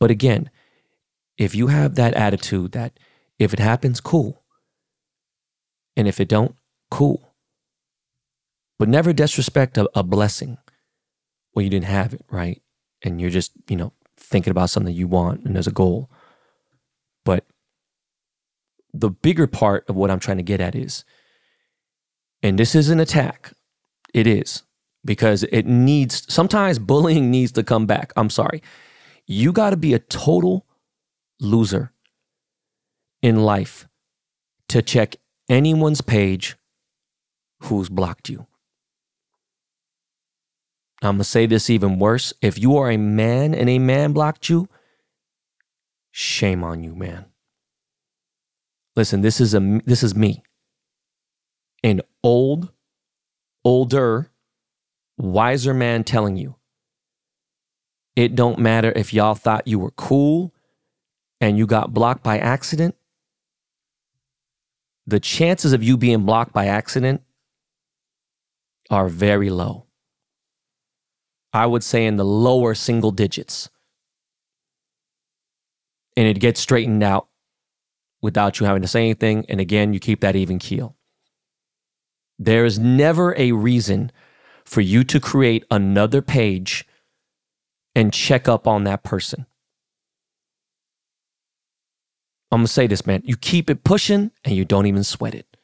But 0.00 0.10
again, 0.10 0.50
if 1.36 1.54
you 1.54 1.68
have 1.68 1.94
that 1.94 2.14
attitude 2.14 2.72
that 2.72 2.98
if 3.38 3.52
it 3.52 3.58
happens, 3.58 4.00
cool. 4.00 4.42
And 5.96 6.08
if 6.08 6.20
it 6.20 6.28
don't, 6.28 6.56
cool. 6.90 7.34
But 8.78 8.88
never 8.88 9.12
disrespect 9.12 9.76
a, 9.76 9.90
a 9.94 10.02
blessing 10.02 10.58
when 11.52 11.64
you 11.64 11.70
didn't 11.70 11.86
have 11.86 12.14
it, 12.14 12.24
right? 12.30 12.62
And 13.04 13.20
you're 13.20 13.30
just, 13.30 13.52
you 13.68 13.76
know, 13.76 13.92
thinking 14.16 14.50
about 14.50 14.70
something 14.70 14.94
you 14.94 15.08
want 15.08 15.44
and 15.44 15.54
there's 15.54 15.66
a 15.66 15.72
goal. 15.72 16.10
But 17.24 17.46
the 18.92 19.10
bigger 19.10 19.46
part 19.46 19.88
of 19.88 19.96
what 19.96 20.10
I'm 20.10 20.20
trying 20.20 20.36
to 20.36 20.42
get 20.42 20.60
at 20.60 20.74
is, 20.74 21.04
and 22.42 22.58
this 22.58 22.74
is 22.74 22.90
an 22.90 23.00
attack, 23.00 23.52
it 24.12 24.26
is, 24.26 24.62
because 25.04 25.42
it 25.44 25.66
needs, 25.66 26.32
sometimes 26.32 26.78
bullying 26.78 27.30
needs 27.30 27.52
to 27.52 27.62
come 27.62 27.86
back. 27.86 28.12
I'm 28.16 28.30
sorry. 28.30 28.62
You 29.26 29.52
got 29.52 29.70
to 29.70 29.76
be 29.76 29.94
a 29.94 29.98
total 29.98 30.66
loser 31.40 31.92
in 33.22 33.42
life 33.42 33.88
to 34.68 34.82
check 34.82 35.16
anyone's 35.48 36.00
page 36.00 36.56
who's 37.62 37.88
blocked 37.88 38.28
you. 38.28 38.46
I'm 41.02 41.16
going 41.16 41.18
to 41.18 41.24
say 41.24 41.46
this 41.46 41.68
even 41.68 41.98
worse. 41.98 42.32
If 42.40 42.58
you 42.58 42.76
are 42.76 42.90
a 42.90 42.96
man 42.96 43.54
and 43.54 43.68
a 43.68 43.80
man 43.80 44.12
blocked 44.12 44.48
you, 44.48 44.68
shame 46.12 46.62
on 46.62 46.84
you, 46.84 46.94
man. 46.94 47.26
Listen, 48.94 49.20
this 49.20 49.40
is 49.40 49.52
a 49.54 49.80
this 49.84 50.02
is 50.02 50.14
me. 50.14 50.42
An 51.82 52.02
old, 52.22 52.70
older, 53.64 54.30
wiser 55.16 55.74
man 55.74 56.04
telling 56.04 56.36
you. 56.36 56.54
It 58.14 58.36
don't 58.36 58.58
matter 58.58 58.92
if 58.94 59.12
y'all 59.12 59.34
thought 59.34 59.66
you 59.66 59.78
were 59.78 59.90
cool 59.92 60.54
and 61.40 61.58
you 61.58 61.66
got 61.66 61.92
blocked 61.92 62.22
by 62.22 62.38
accident. 62.38 62.94
The 65.06 65.18
chances 65.18 65.72
of 65.72 65.82
you 65.82 65.96
being 65.96 66.24
blocked 66.24 66.52
by 66.52 66.66
accident 66.66 67.22
are 68.90 69.08
very 69.08 69.50
low. 69.50 69.86
I 71.52 71.66
would 71.66 71.84
say 71.84 72.06
in 72.06 72.16
the 72.16 72.24
lower 72.24 72.74
single 72.74 73.10
digits. 73.10 73.68
And 76.16 76.26
it 76.26 76.40
gets 76.40 76.60
straightened 76.60 77.02
out 77.02 77.28
without 78.20 78.60
you 78.60 78.66
having 78.66 78.82
to 78.82 78.88
say 78.88 79.00
anything. 79.02 79.44
And 79.48 79.60
again, 79.60 79.92
you 79.92 80.00
keep 80.00 80.20
that 80.20 80.36
even 80.36 80.58
keel. 80.58 80.96
There 82.38 82.64
is 82.64 82.78
never 82.78 83.36
a 83.38 83.52
reason 83.52 84.10
for 84.64 84.80
you 84.80 85.04
to 85.04 85.20
create 85.20 85.64
another 85.70 86.22
page 86.22 86.86
and 87.94 88.12
check 88.12 88.48
up 88.48 88.66
on 88.66 88.84
that 88.84 89.02
person. 89.02 89.46
I'm 92.50 92.62
to 92.62 92.68
say 92.68 92.86
this, 92.86 93.06
man. 93.06 93.22
You 93.24 93.36
keep 93.36 93.70
it 93.70 93.84
pushing 93.84 94.30
and 94.44 94.54
you 94.54 94.64
don't 94.64 94.86
even 94.86 95.04
sweat 95.04 95.34
it. 95.34 95.56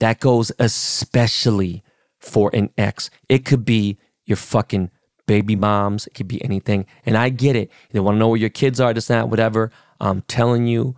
That 0.00 0.20
goes 0.20 0.52
especially 0.58 1.82
for 2.20 2.50
an 2.54 2.70
ex. 2.78 3.10
It 3.28 3.44
could 3.44 3.64
be 3.64 3.98
your 4.28 4.36
fucking 4.36 4.90
baby 5.26 5.56
moms. 5.56 6.06
It 6.06 6.14
could 6.14 6.28
be 6.28 6.42
anything. 6.44 6.86
And 7.04 7.16
I 7.16 7.30
get 7.30 7.56
it. 7.56 7.70
They 7.90 8.00
want 8.00 8.16
to 8.16 8.18
know 8.18 8.28
where 8.28 8.38
your 8.38 8.50
kids 8.50 8.80
are, 8.80 8.92
this, 8.92 9.08
that, 9.08 9.28
whatever. 9.28 9.70
I'm 10.00 10.22
telling 10.22 10.66
you, 10.66 10.96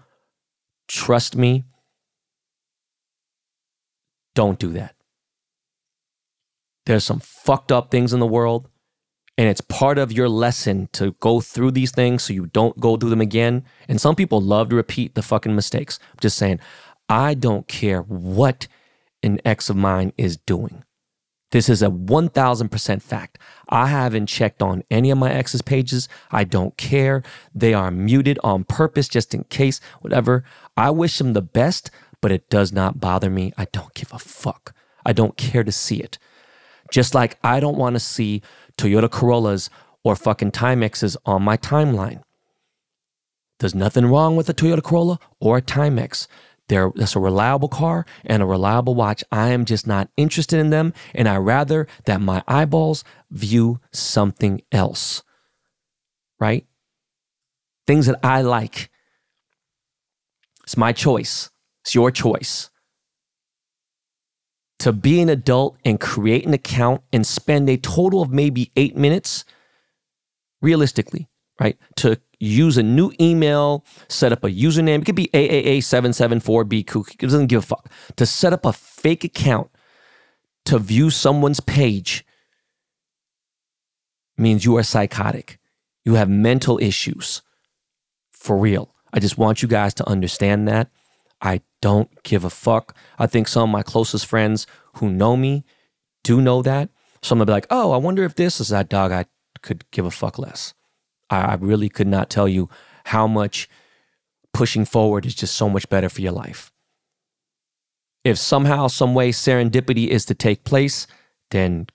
trust 0.89 1.37
me, 1.37 1.65
don't 4.35 4.59
do 4.59 4.73
that. 4.73 4.95
There's 6.87 7.05
some 7.05 7.21
fucked 7.21 7.71
up 7.71 7.91
things 7.91 8.13
in 8.13 8.21
the 8.21 8.27
world, 8.27 8.69
and 9.37 9.49
it's 9.49 9.61
part 9.61 9.99
of 9.99 10.13
your 10.13 10.29
lesson 10.29 10.89
to 10.93 11.13
go 11.21 11.41
through 11.41 11.73
these 11.73 11.93
things 11.93 12.23
so 12.23 12.33
you 12.33 12.47
don't 12.47 12.79
go 12.81 12.97
through 12.97 13.11
them 13.11 13.21
again. 13.21 13.65
And 13.89 14.01
some 14.01 14.17
people 14.17 14.41
love 14.41 14.71
to 14.71 14.77
repeat 14.77 15.15
the 15.15 15.23
fucking 15.23 15.55
mistakes. 15.55 15.99
I'm 16.11 16.19
just 16.21 16.37
saying, 16.37 16.59
I 17.09 17.35
don't 17.35 17.69
care 17.69 18.03
what 18.03 18.67
an 19.23 19.41
ex 19.45 19.71
of 19.71 19.77
mine 19.77 20.13
is 20.17 20.37
doing. 20.37 20.85
This 21.51 21.69
is 21.69 21.83
a 21.83 21.89
1000% 21.89 23.03
fact. 23.03 23.39
I 23.69 23.87
haven't 23.87 24.27
checked 24.27 24.63
on 24.63 24.85
any 24.91 25.11
of 25.11 25.19
my 25.19 25.33
ex's 25.33 25.63
pages. 25.63 26.09
I 26.31 26.45
don't 26.45 26.77
care. 26.77 27.23
They 27.55 27.75
are 27.75 27.91
muted 27.91 28.39
on 28.45 28.65
purpose 28.65 29.09
just 29.09 29.35
in 29.35 29.45
case, 29.45 29.81
whatever. 30.01 30.45
I 30.77 30.91
wish 30.91 31.19
them 31.19 31.33
the 31.33 31.43
best, 31.43 31.91
but 32.21 32.31
it 32.31 32.49
does 32.51 32.73
not 32.73 33.01
bother 33.01 33.31
me. 33.31 33.53
I 33.59 33.67
don't 33.73 33.95
give 33.95 34.13
a 34.13 34.19
fuck. 34.19 34.75
I 35.05 35.13
don't 35.13 35.37
care 35.37 35.65
to 35.65 35.73
see 35.73 35.97
it. 35.97 36.19
Just 36.91 37.15
like 37.15 37.39
I 37.43 37.61
don't 37.61 37.79
want 37.79 37.95
to 37.95 38.01
see 38.01 38.43
Toyota 38.77 39.11
Corollas 39.11 39.71
or 40.05 40.17
fucking 40.17 40.53
Timexes 40.53 41.17
on 41.25 41.43
my 41.43 41.57
timeline. 41.57 42.23
There's 43.59 43.75
nothing 43.75 44.07
wrong 44.07 44.37
with 44.37 44.49
a 44.49 44.55
Toyota 44.55 44.83
Corolla 44.83 45.19
or 45.39 45.59
a 45.59 45.63
Timex. 45.63 46.27
They're, 46.71 46.93
that's 46.95 47.17
a 47.17 47.21
reliable 47.21 47.67
car 47.69 48.07
and 48.25 48.41
a 48.41 48.47
reliable 48.47 48.95
watch. 48.95 49.25
I 49.33 49.49
am 49.49 49.65
just 49.65 49.89
not 49.89 50.09
interested 50.17 50.61
in 50.61 50.71
them. 50.71 50.95
And 51.17 51.29
I 51.29 51.37
rather 51.37 51.89
that 52.05 52.21
my 52.21 52.45
eyeballs 52.47 53.03
view 53.29 53.81
something 53.91 54.63
else. 54.71 55.25
Right? 56.39 56.69
Things 57.89 58.07
that 58.07 58.21
I 58.23 58.43
like. 58.43 58.89
It's 60.63 60.77
my 60.77 60.93
choice. 60.93 61.51
It's 61.83 61.97
your 61.97 62.13
choice. 62.13 62.71
To 64.79 64.93
be 64.93 65.21
an 65.21 65.29
adult 65.29 65.77
and 65.85 65.99
create 65.99 66.47
an 66.47 66.55
account 66.55 67.03
and 67.13 67.27
spend 67.27 67.69
a 67.69 67.79
total 67.79 68.23
of 68.23 68.31
maybe 68.31 68.71
eight 68.77 68.97
minutes, 68.97 69.45
realistically, 70.63 71.29
right? 71.61 71.79
To 71.97 72.19
use 72.41 72.79
a 72.79 72.83
new 72.83 73.13
email, 73.21 73.85
set 74.09 74.33
up 74.33 74.43
a 74.43 74.49
username. 74.49 75.03
It 75.03 75.05
could 75.05 75.15
be 75.15 75.29
AAA774B. 75.29 77.13
It 77.13 77.19
doesn't 77.19 77.47
give 77.49 77.63
a 77.63 77.67
fuck. 77.67 77.89
To 78.17 78.27
set 78.27 78.53
up 78.53 78.65
a 78.65 78.73
fake 78.73 79.25
account 79.25 79.71
to 80.65 80.79
view 80.79 81.11
someone's 81.11 81.61
page 81.61 82.25
means 84.39 84.65
you 84.65 84.77
are 84.77 84.83
psychotic. 84.83 85.59
You 86.05 86.15
have 86.15 86.31
mental 86.31 86.79
issues. 86.81 87.43
For 88.33 88.57
real. 88.57 88.95
I 89.13 89.21
just 89.21 89.37
want 89.37 89.61
you 89.61 89.69
guys 89.69 89.93
to 89.95 90.09
understand 90.09 90.67
that. 90.69 90.91
I 91.43 91.61
don't 91.83 92.11
give 92.23 92.45
a 92.45 92.51
fuck. 92.51 92.97
I 93.19 93.27
think 93.27 93.49
some 93.49 93.65
of 93.65 93.69
my 93.71 93.83
closest 93.83 94.25
friends 94.27 94.67
who 94.95 95.11
know 95.11 95.37
me 95.37 95.65
do 96.25 96.41
know 96.41 96.63
that. 96.63 96.89
Some 97.23 97.39
will 97.39 97.47
be 97.47 97.53
like, 97.53 97.67
oh, 97.71 97.93
I 97.93 97.99
wonder 97.99 98.25
if 98.25 98.35
this 98.35 98.61
is 98.61 98.69
that 98.69 98.89
dog. 98.89 99.13
I 99.13 99.27
could 99.63 99.85
give 99.91 100.07
a 100.07 100.11
fuck 100.11 100.39
less. 100.39 100.73
I, 101.31 101.55
really 101.55 101.89
could 101.89 102.09
not 102.09 102.29
tell 102.29 102.49
you 102.49 102.69
how 103.07 103.27
much 103.27 103.69
pushing 104.53 104.85
forward 104.85 105.25
is 105.25 105.35
just 105.35 105.55
so 105.55 105.69
much 105.69 105.89
better 105.89 106.09
for 106.09 106.21
your 106.21 106.33
life. 106.33 106.73
If 108.25 108.37
somehow, 108.37 108.89
some 108.89 109.15
way 109.15 109.31
serendipity 109.31 110.09
is 110.09 110.25
to 110.27 110.35
take 110.35 110.65
place, 110.65 111.07
then 111.51 111.87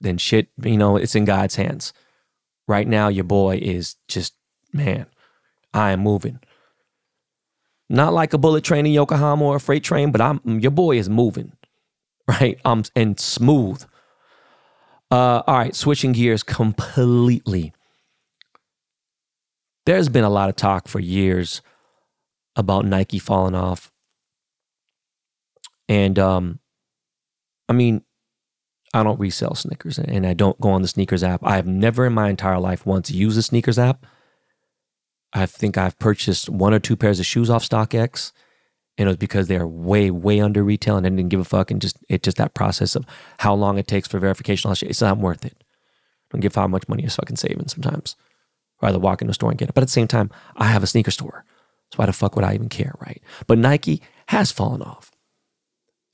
then 0.00 0.18
shit, 0.18 0.48
you 0.62 0.76
know, 0.76 0.96
it's 0.96 1.14
in 1.14 1.24
God's 1.24 1.54
hands. 1.56 1.92
Right 2.66 2.88
now, 2.88 3.08
your 3.08 3.24
boy 3.24 3.58
is 3.62 3.94
just, 4.08 4.34
man, 4.72 5.06
I 5.72 5.92
am 5.92 6.00
moving. 6.00 6.40
Not 7.88 8.12
like 8.12 8.32
a 8.32 8.38
bullet 8.38 8.64
train 8.64 8.84
in 8.84 8.92
Yokohama 8.92 9.44
or 9.44 9.56
a 9.56 9.60
freight 9.60 9.84
train, 9.84 10.10
but 10.10 10.20
I'm 10.20 10.40
your 10.44 10.72
boy 10.72 10.98
is 10.98 11.08
moving, 11.08 11.52
right? 12.28 12.58
I'm 12.64 12.84
and 12.94 13.18
smooth. 13.18 13.84
Uh, 15.10 15.42
all 15.46 15.58
right, 15.58 15.74
switching 15.74 16.12
gears 16.12 16.42
completely 16.42 17.72
there's 19.86 20.08
been 20.08 20.24
a 20.24 20.30
lot 20.30 20.48
of 20.48 20.56
talk 20.56 20.88
for 20.88 21.00
years 21.00 21.62
about 22.56 22.84
Nike 22.84 23.18
falling 23.18 23.54
off. 23.54 23.90
And 25.88 26.18
um, 26.18 26.58
I 27.68 27.72
mean, 27.72 28.02
I 28.92 29.02
don't 29.02 29.20
resell 29.20 29.54
sneakers 29.54 29.98
and 29.98 30.26
I 30.26 30.34
don't 30.34 30.60
go 30.60 30.70
on 30.70 30.82
the 30.82 30.88
sneakers 30.88 31.22
app. 31.22 31.40
I 31.44 31.56
have 31.56 31.66
never 31.66 32.06
in 32.06 32.12
my 32.12 32.28
entire 32.28 32.58
life 32.58 32.84
once 32.84 33.10
used 33.10 33.38
the 33.38 33.42
sneakers 33.42 33.78
app. 33.78 34.04
I 35.32 35.46
think 35.46 35.78
I've 35.78 35.98
purchased 35.98 36.48
one 36.48 36.74
or 36.74 36.78
two 36.78 36.96
pairs 36.96 37.20
of 37.20 37.26
shoes 37.26 37.50
off 37.50 37.68
StockX. 37.68 38.32
And 38.98 39.06
it 39.06 39.10
was 39.10 39.16
because 39.18 39.46
they're 39.46 39.66
way, 39.66 40.10
way 40.10 40.40
under 40.40 40.64
retail 40.64 40.96
and 40.96 41.06
I 41.06 41.10
didn't 41.10 41.28
give 41.28 41.40
a 41.40 41.44
fuck. 41.44 41.70
And 41.70 41.80
just 41.80 41.98
it 42.08 42.22
just 42.22 42.38
that 42.38 42.54
process 42.54 42.96
of 42.96 43.04
how 43.38 43.54
long 43.54 43.78
it 43.78 43.86
takes 43.86 44.08
for 44.08 44.18
verification. 44.18 44.72
It's 44.72 45.02
not 45.02 45.18
worth 45.18 45.44
it. 45.44 45.54
I 45.60 45.64
Don't 46.32 46.40
give 46.40 46.54
how 46.54 46.66
much 46.66 46.88
money 46.88 47.02
you're 47.02 47.10
fucking 47.10 47.36
saving 47.36 47.68
sometimes 47.68 48.16
rather 48.82 48.98
walk 48.98 49.22
into 49.22 49.30
a 49.30 49.34
store 49.34 49.50
and 49.50 49.58
get 49.58 49.68
it. 49.68 49.74
But 49.74 49.82
at 49.82 49.88
the 49.88 49.92
same 49.92 50.08
time, 50.08 50.30
I 50.56 50.66
have 50.66 50.82
a 50.82 50.86
sneaker 50.86 51.10
store. 51.10 51.44
So 51.92 51.96
why 51.96 52.06
the 52.06 52.12
fuck 52.12 52.36
would 52.36 52.44
I 52.44 52.54
even 52.54 52.68
care, 52.68 52.94
right? 53.00 53.22
But 53.46 53.58
Nike 53.58 54.02
has 54.28 54.52
fallen 54.52 54.82
off. 54.82 55.10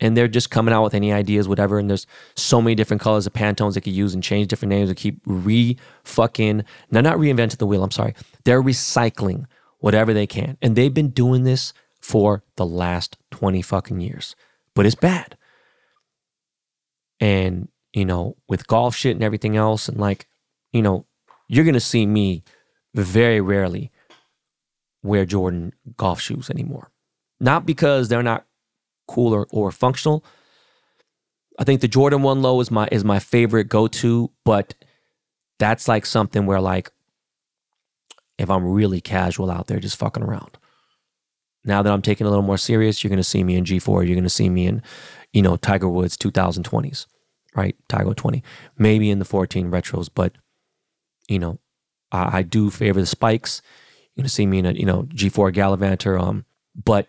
And 0.01 0.17
they're 0.17 0.29
just 0.29 0.51
coming 0.51 0.75
out 0.75 0.83
with 0.83 0.95
any 0.95 1.13
ideas, 1.13 1.47
whatever. 1.47 1.79
And 1.79 1.89
there's 1.89 2.09
so 2.35 2.61
many 2.61 2.75
different 2.75 3.01
colors 3.01 3.27
of 3.27 3.33
Pantones 3.33 3.75
they 3.75 3.81
could 3.81 3.93
use 3.93 4.15
and 4.15 4.23
change 4.23 4.49
different 4.49 4.71
names 4.71 4.89
and 4.89 4.99
keep 4.99 5.21
re 5.25 5.77
fucking, 6.03 6.65
no, 6.91 7.01
not 7.01 7.19
reinventing 7.19 7.59
the 7.59 7.67
wheel, 7.67 7.85
I'm 7.85 7.93
sorry. 7.93 8.15
They're 8.45 8.63
recycling 8.63 9.45
whatever 9.79 10.13
they 10.13 10.27
can. 10.27 10.57
And 10.61 10.75
they've 10.75 10.93
been 10.93 11.11
doing 11.11 11.45
this 11.45 11.73
for 12.01 12.43
the 12.57 12.67
last 12.67 13.17
20 13.31 13.63
fucking 13.63 14.01
years. 14.01 14.35
But 14.75 14.87
it's 14.87 14.97
bad. 14.97 15.37
And, 17.21 17.69
you 17.93 18.05
know, 18.05 18.37
with 18.49 18.67
golf 18.67 18.97
shit 18.97 19.15
and 19.15 19.23
everything 19.23 19.57
else, 19.57 19.89
and 19.89 19.99
like, 19.99 20.27
you 20.73 20.83
know, 20.83 21.07
you're 21.53 21.65
going 21.65 21.75
to 21.75 21.81
see 21.81 22.07
me 22.07 22.43
very 22.95 23.43
rarely 23.43 23.93
wear 25.03 25.27
Jordan 25.27 25.75
golf 25.99 26.19
shoes 26.19 26.49
anymore. 26.49 26.91
Not 27.41 27.67
because 27.67 28.09
they're 28.09 28.23
not 28.23 28.47
cool 29.07 29.35
or, 29.35 29.47
or 29.51 29.71
functional. 29.71 30.25
I 31.59 31.65
think 31.65 31.83
the 31.83 31.89
Jordan 31.89 32.23
1 32.23 32.41
low 32.41 32.59
is 32.61 32.71
my 32.71 32.89
is 32.91 33.05
my 33.05 33.19
favorite 33.19 33.65
go-to, 33.69 34.31
but 34.47 34.75
that's 35.59 35.89
like 35.89 36.07
something 36.07 36.47
where 36.47 36.61
like 36.61 36.91
if 38.39 38.49
I'm 38.49 38.65
really 38.65 39.03
casual 39.03 39.51
out 39.51 39.67
there 39.67 39.79
just 39.79 39.99
fucking 39.99 40.23
around. 40.23 40.57
Now 41.67 41.83
that 41.83 41.93
I'm 41.93 42.03
taking 42.03 42.27
a 42.27 42.31
little 42.31 42.43
more 42.43 42.57
serious, 42.57 43.05
you're 43.05 43.11
going 43.11 43.19
to 43.19 43.23
see 43.25 43.45
me 43.45 43.57
in 43.57 43.67
G/FORE, 43.67 44.05
you're 44.05 44.17
going 44.17 44.25
to 44.25 44.31
see 44.31 44.49
me 44.49 44.67
in 44.67 44.83
you 45.35 45.43
know 45.43 45.59
Tiger 45.59 45.89
Woods 45.89 46.17
2020s, 46.17 47.07
right? 47.55 47.77
Tiger 47.91 48.15
20. 48.15 48.43
Maybe 48.79 49.11
in 49.11 49.19
the 49.19 49.27
14 49.27 49.71
retros, 49.71 50.09
but 50.13 50.33
you 51.33 51.39
know, 51.39 51.59
I, 52.11 52.39
I 52.39 52.43
do 52.43 52.71
favor 52.71 53.01
the 53.01 53.07
spikes. 53.07 53.63
You're 54.15 54.23
gonna 54.23 54.29
see 54.29 54.47
me 54.47 54.59
in 54.59 54.67
a 54.67 54.73
you 54.73 54.87
know 54.87 55.09
G/FORE 55.15 55.51
Gallivanter. 55.51 56.19
Um, 56.19 56.45
but 56.75 57.09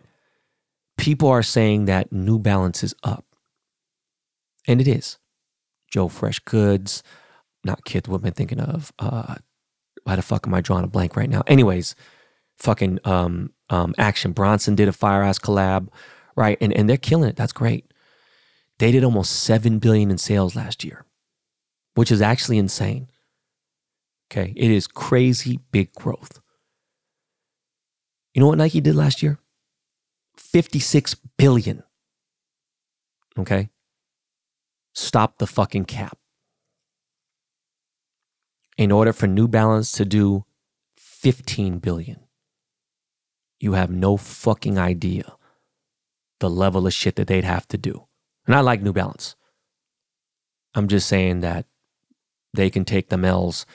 people 0.97 1.29
are 1.29 1.43
saying 1.43 1.85
that 1.85 2.11
New 2.11 2.39
Balance 2.39 2.83
is 2.83 2.95
up, 3.03 3.25
and 4.67 4.81
it 4.81 4.87
is. 4.87 5.17
Joe 5.91 6.07
Fresh 6.07 6.39
Goods, 6.39 7.03
not 7.63 7.85
Kith. 7.85 8.07
What 8.07 8.21
am 8.21 8.27
I 8.27 8.31
thinking 8.31 8.59
of? 8.59 8.91
Uh, 8.97 9.35
why 10.03 10.15
the 10.15 10.21
fuck 10.21 10.47
am 10.47 10.53
I 10.53 10.61
drawing 10.61 10.83
a 10.83 10.87
blank 10.87 11.15
right 11.15 11.29
now? 11.29 11.43
Anyways, 11.47 11.95
fucking 12.57 12.99
um, 13.05 13.51
um, 13.69 13.93
Action 13.97 14.31
Bronson 14.31 14.75
did 14.75 14.87
a 14.87 14.93
fire 14.93 15.23
ass 15.23 15.39
collab, 15.39 15.89
right? 16.35 16.57
And 16.61 16.73
and 16.73 16.89
they're 16.89 16.97
killing 16.97 17.29
it. 17.29 17.35
That's 17.35 17.53
great. 17.53 17.93
They 18.79 18.91
did 18.91 19.03
almost 19.03 19.31
seven 19.31 19.79
billion 19.79 20.09
in 20.09 20.17
sales 20.17 20.55
last 20.55 20.83
year, 20.83 21.05
which 21.95 22.11
is 22.11 22.21
actually 22.21 22.57
insane. 22.57 23.07
Okay. 24.33 24.51
It 24.55 24.71
is 24.71 24.87
crazy 24.87 25.59
big 25.71 25.93
growth. 25.93 26.41
You 28.33 28.41
know 28.41 28.47
what 28.47 28.57
Nike 28.57 28.81
did 28.81 28.95
last 28.95 29.21
year? 29.21 29.37
56 30.37 31.15
billion. 31.37 31.83
Okay. 33.37 33.69
Stop 34.95 35.37
the 35.37 35.45
fucking 35.45 35.85
cap. 35.85 36.17
In 38.75 38.91
order 38.91 39.13
for 39.13 39.27
New 39.27 39.47
Balance 39.47 39.91
to 39.91 40.05
do 40.05 40.45
15 40.97 41.77
billion, 41.77 42.21
you 43.59 43.73
have 43.73 43.91
no 43.91 44.17
fucking 44.17 44.79
idea 44.79 45.35
the 46.39 46.49
level 46.49 46.87
of 46.87 46.93
shit 46.93 47.17
that 47.17 47.27
they'd 47.27 47.43
have 47.43 47.67
to 47.67 47.77
do. 47.77 48.07
And 48.47 48.55
I 48.55 48.61
like 48.61 48.81
New 48.81 48.93
Balance. 48.93 49.35
I'm 50.73 50.87
just 50.87 51.07
saying 51.07 51.41
that 51.41 51.67
they 52.51 52.71
can 52.71 52.83
take 52.83 53.09
the 53.09 53.17
L's 53.19 53.67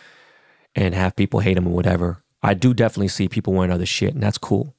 and 0.75 0.95
have 0.95 1.17
people 1.17 1.41
hate 1.41 1.57
him 1.57 1.67
or 1.67 1.75
whatever. 1.75 2.23
I 2.43 2.55
do 2.55 2.73
definitely 2.73 3.09
see 3.09 3.29
people 3.29 3.53
wearing 3.53 3.73
other 3.73 3.87
shit, 3.87 4.15
and 4.15 4.23
that's 4.23 4.39
cool. 4.39 4.75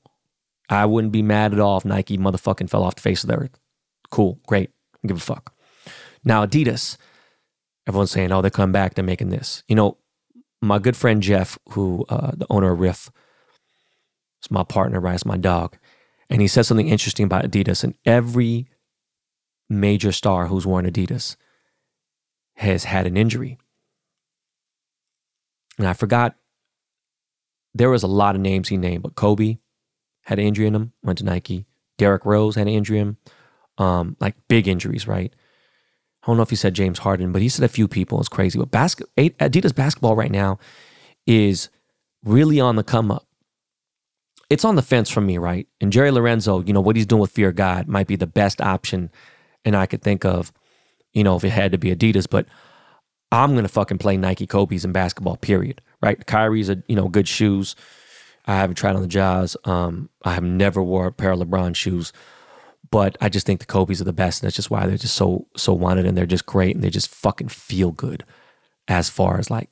I 0.70 0.86
wouldn't 0.86 1.14
be 1.14 1.22
mad 1.22 1.54
at 1.54 1.60
all 1.60 1.78
if 1.78 1.86
Nike 1.86 2.18
motherfucking 2.18 2.70
fell 2.70 2.84
off 2.84 2.96
the 2.96 3.02
face 3.02 3.24
of 3.24 3.30
the 3.30 3.36
earth. 3.36 3.60
Cool, 4.12 4.40
great, 4.48 4.72
give 5.06 5.18
a 5.18 5.20
fuck. 5.20 5.54
Now 6.24 6.46
Adidas, 6.46 6.98
everyone's 7.88 8.12
saying, 8.12 8.32
oh, 8.32 8.42
they're 8.42 8.52
coming 8.52 8.72
back, 8.72 8.94
they're 8.94 9.04
making 9.04 9.30
this. 9.30 9.64
You 9.68 9.76
know, 9.76 9.98
my 10.62 10.80
good 10.80 10.96
friend 10.98 11.22
Jeff, 11.22 11.58
who 11.70 12.06
uh, 12.10 12.32
the 12.36 12.48
owner 12.50 12.72
of 12.72 12.80
RIF, 12.80 13.12
is 14.44 14.52
my 14.52 14.64
partner, 14.64 15.00
right? 15.00 15.16
It's 15.16 15.26
my 15.26 15.38
dog. 15.38 15.78
And 16.30 16.42
he 16.42 16.48
said 16.48 16.66
something 16.66 16.88
interesting 16.88 17.26
about 17.26 17.46
Adidas. 17.46 17.84
And 17.84 17.96
every 18.06 18.68
major 19.70 20.12
star 20.12 20.48
who's 20.48 20.66
worn 20.66 20.86
Adidas 20.86 21.36
has 22.56 22.84
had 22.84 23.08
an 23.08 23.18
injury. 23.18 23.58
And 25.80 25.88
I 25.88 25.94
forgot, 25.94 26.36
there 27.74 27.90
was 27.90 28.04
a 28.04 28.08
lot 28.08 28.36
of 28.36 28.42
names 28.42 28.70
he 28.70 28.78
named, 28.78 29.04
but 29.04 29.16
Kobe 29.16 29.58
had 30.24 30.38
an 30.38 30.46
injury 30.46 30.68
in 30.68 30.76
him, 30.76 30.94
went 31.02 31.20
to 31.20 31.26
Nike. 31.26 31.66
Derrick 31.98 32.26
Rose 32.26 32.56
had 32.56 32.68
an 32.68 32.74
injury 32.74 33.00
in 33.00 33.08
him, 33.08 33.18
um, 33.78 34.18
like 34.20 34.36
big 34.48 34.68
injuries, 34.68 35.08
right? 35.08 35.34
I 36.22 36.28
don't 36.28 36.38
know 36.38 36.44
if 36.44 36.50
he 36.50 36.56
said 36.56 36.74
James 36.74 37.00
Harden, 37.00 37.32
but 37.32 37.42
he 37.42 37.50
said 37.50 37.64
a 37.64 37.70
few 37.70 37.88
people. 37.88 38.20
It's 38.20 38.30
crazy. 38.30 38.60
But 38.60 38.72
basket, 38.72 39.08
Adidas 39.18 39.74
basketball 39.74 40.16
right 40.16 40.32
now 40.32 40.60
is 41.26 41.70
really 42.24 42.60
on 42.60 42.76
the 42.76 42.84
come 42.84 43.10
up. 43.10 43.26
It's 44.50 44.66
on 44.66 44.76
the 44.76 44.82
fence 44.82 45.10
for 45.10 45.22
me, 45.22 45.38
right? 45.38 45.68
And 45.80 45.92
Jerry 45.92 46.12
Lorenzo, 46.12 46.62
you 46.62 46.74
know, 46.74 46.82
what 46.82 46.96
he's 46.96 47.06
doing 47.06 47.22
with 47.22 47.32
Fear 47.32 47.54
God 47.54 47.88
might 47.88 48.08
be 48.08 48.16
the 48.16 48.28
best 48.28 48.62
option 48.62 49.12
and 49.64 49.76
I 49.76 49.86
could 49.86 50.02
think 50.02 50.26
of, 50.26 50.52
you 51.14 51.24
know, 51.24 51.36
if 51.36 51.44
it 51.44 51.50
had 51.50 51.72
to 51.72 51.78
be 51.78 51.96
Adidas, 51.96 52.28
but 52.30 52.46
I'm 53.32 53.56
gonna 53.56 53.68
fucking 53.68 54.00
play 54.00 54.18
Nike 54.18 54.48
Kobe's 54.48 54.86
in 54.86 54.92
basketball, 54.92 55.38
period. 55.38 55.82
Right? 56.02 56.26
Kyrie's 56.26 56.70
a 56.70 56.82
you 56.88 56.96
know, 56.96 57.08
good 57.08 57.28
shoes. 57.28 57.76
I 58.46 58.56
haven't 58.56 58.76
tried 58.76 58.96
on 58.96 59.02
the 59.02 59.08
Jazz. 59.08 59.56
Um, 59.66 60.10
I 60.24 60.34
have 60.34 60.44
never 60.44 60.82
wore 60.82 61.08
a 61.08 61.12
pair 61.12 61.32
of 61.32 61.40
LeBron 61.40 61.76
shoes, 61.76 62.12
but 62.90 63.18
I 63.22 63.30
just 63.30 63.46
think 63.46 63.60
the 63.60 63.66
Kobe's 63.66 64.02
are 64.02 64.06
the 64.06 64.14
best, 64.14 64.42
and 64.42 64.48
that's 64.48 64.56
just 64.56 64.72
why 64.72 64.88
they're 64.88 64.98
just 64.98 65.16
so 65.16 65.48
so 65.56 65.74
wanted, 65.74 66.06
and 66.06 66.18
they're 66.18 66.26
just 66.26 66.46
great, 66.46 66.76
and 66.76 66.84
they 66.84 66.90
just 66.90 67.10
fucking 67.10 67.50
feel 67.50 67.92
good, 67.92 68.24
as 68.88 69.10
far 69.10 69.38
as 69.38 69.52
like 69.52 69.70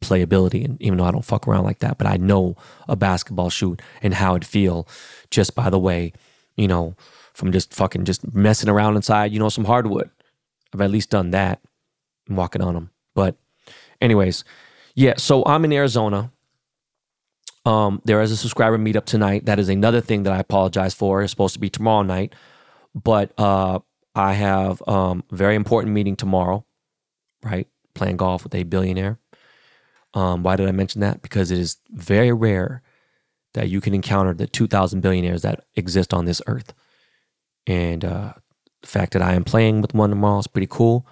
playability. 0.00 0.64
And 0.64 0.80
even 0.82 0.98
though 0.98 1.04
I 1.04 1.10
don't 1.10 1.24
fuck 1.24 1.46
around 1.46 1.64
like 1.64 1.80
that, 1.80 1.98
but 1.98 2.06
I 2.06 2.16
know 2.16 2.56
a 2.88 2.96
basketball 2.96 3.50
shoe 3.50 3.76
and 4.02 4.14
how 4.14 4.34
it 4.34 4.44
feel 4.44 4.88
just 5.30 5.54
by 5.54 5.70
the 5.70 5.78
way, 5.78 6.12
you 6.56 6.66
know, 6.66 6.96
from 7.34 7.52
just 7.52 7.72
fucking 7.72 8.04
just 8.04 8.34
messing 8.34 8.68
around 8.68 8.96
inside, 8.96 9.32
you 9.32 9.38
know, 9.38 9.48
some 9.48 9.66
hardwood. 9.66 10.10
I've 10.72 10.80
at 10.80 10.90
least 10.90 11.10
done 11.10 11.30
that. 11.30 11.60
I'm 12.30 12.36
walking 12.36 12.62
on 12.62 12.74
them. 12.74 12.90
But 13.14 13.36
anyways, 14.00 14.44
yeah, 14.94 15.14
so 15.18 15.44
I'm 15.44 15.64
in 15.64 15.72
Arizona. 15.72 16.32
Um, 17.66 18.00
there 18.04 18.22
is 18.22 18.30
a 18.30 18.36
subscriber 18.36 18.78
meetup 18.78 19.04
tonight. 19.04 19.44
That 19.44 19.58
is 19.58 19.68
another 19.68 20.00
thing 20.00 20.22
that 20.22 20.32
I 20.32 20.38
apologize 20.38 20.94
for. 20.94 21.22
It's 21.22 21.30
supposed 21.30 21.54
to 21.54 21.60
be 21.60 21.68
tomorrow 21.68 22.02
night, 22.02 22.34
but 22.94 23.38
uh, 23.38 23.80
I 24.14 24.32
have 24.32 24.82
um, 24.88 25.24
a 25.30 25.36
very 25.36 25.56
important 25.56 25.92
meeting 25.92 26.16
tomorrow. 26.16 26.64
Right, 27.42 27.68
playing 27.94 28.16
golf 28.18 28.44
with 28.44 28.54
a 28.54 28.64
billionaire. 28.64 29.18
Um, 30.12 30.42
why 30.42 30.56
did 30.56 30.68
I 30.68 30.72
mention 30.72 31.00
that? 31.00 31.22
Because 31.22 31.50
it 31.50 31.58
is 31.58 31.76
very 31.90 32.32
rare 32.32 32.82
that 33.54 33.68
you 33.68 33.80
can 33.80 33.94
encounter 33.94 34.34
the 34.34 34.46
2,000 34.46 35.00
billionaires 35.00 35.42
that 35.42 35.64
exist 35.74 36.12
on 36.12 36.24
this 36.24 36.42
earth. 36.46 36.74
And 37.66 38.04
uh, 38.04 38.34
the 38.82 38.86
fact 38.86 39.12
that 39.12 39.22
I 39.22 39.34
am 39.34 39.44
playing 39.44 39.80
with 39.80 39.94
one 39.94 40.10
tomorrow 40.10 40.38
is 40.38 40.46
pretty 40.46 40.68
cool. 40.70 41.06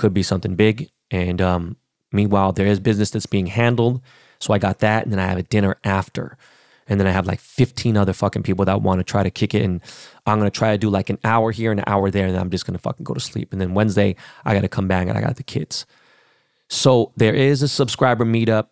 Could 0.00 0.14
be 0.14 0.22
something 0.22 0.56
big. 0.56 0.88
And 1.10 1.42
um, 1.42 1.76
meanwhile, 2.10 2.52
there 2.52 2.66
is 2.66 2.80
business 2.80 3.10
that's 3.10 3.26
being 3.26 3.48
handled. 3.48 4.00
So 4.38 4.54
I 4.54 4.58
got 4.58 4.78
that. 4.78 5.02
And 5.02 5.12
then 5.12 5.20
I 5.20 5.26
have 5.26 5.36
a 5.36 5.42
dinner 5.42 5.76
after. 5.84 6.38
And 6.86 6.98
then 6.98 7.06
I 7.06 7.10
have 7.10 7.26
like 7.26 7.38
15 7.38 7.98
other 7.98 8.14
fucking 8.14 8.42
people 8.42 8.64
that 8.64 8.80
want 8.80 9.00
to 9.00 9.04
try 9.04 9.22
to 9.22 9.30
kick 9.30 9.52
it. 9.52 9.62
And 9.62 9.82
I'm 10.24 10.38
going 10.38 10.50
to 10.50 10.58
try 10.58 10.72
to 10.72 10.78
do 10.78 10.88
like 10.88 11.10
an 11.10 11.18
hour 11.22 11.50
here 11.50 11.70
and 11.70 11.80
an 11.80 11.84
hour 11.86 12.10
there. 12.10 12.24
And 12.24 12.34
then 12.34 12.40
I'm 12.40 12.48
just 12.48 12.64
going 12.64 12.72
to 12.72 12.82
fucking 12.82 13.04
go 13.04 13.12
to 13.12 13.20
sleep. 13.20 13.52
And 13.52 13.60
then 13.60 13.74
Wednesday, 13.74 14.16
I 14.46 14.54
got 14.54 14.62
to 14.62 14.70
come 14.70 14.88
back 14.88 15.06
and 15.06 15.18
I 15.18 15.20
got 15.20 15.36
the 15.36 15.42
kids. 15.42 15.84
So 16.70 17.12
there 17.18 17.34
is 17.34 17.60
a 17.60 17.68
subscriber 17.68 18.24
meetup. 18.24 18.68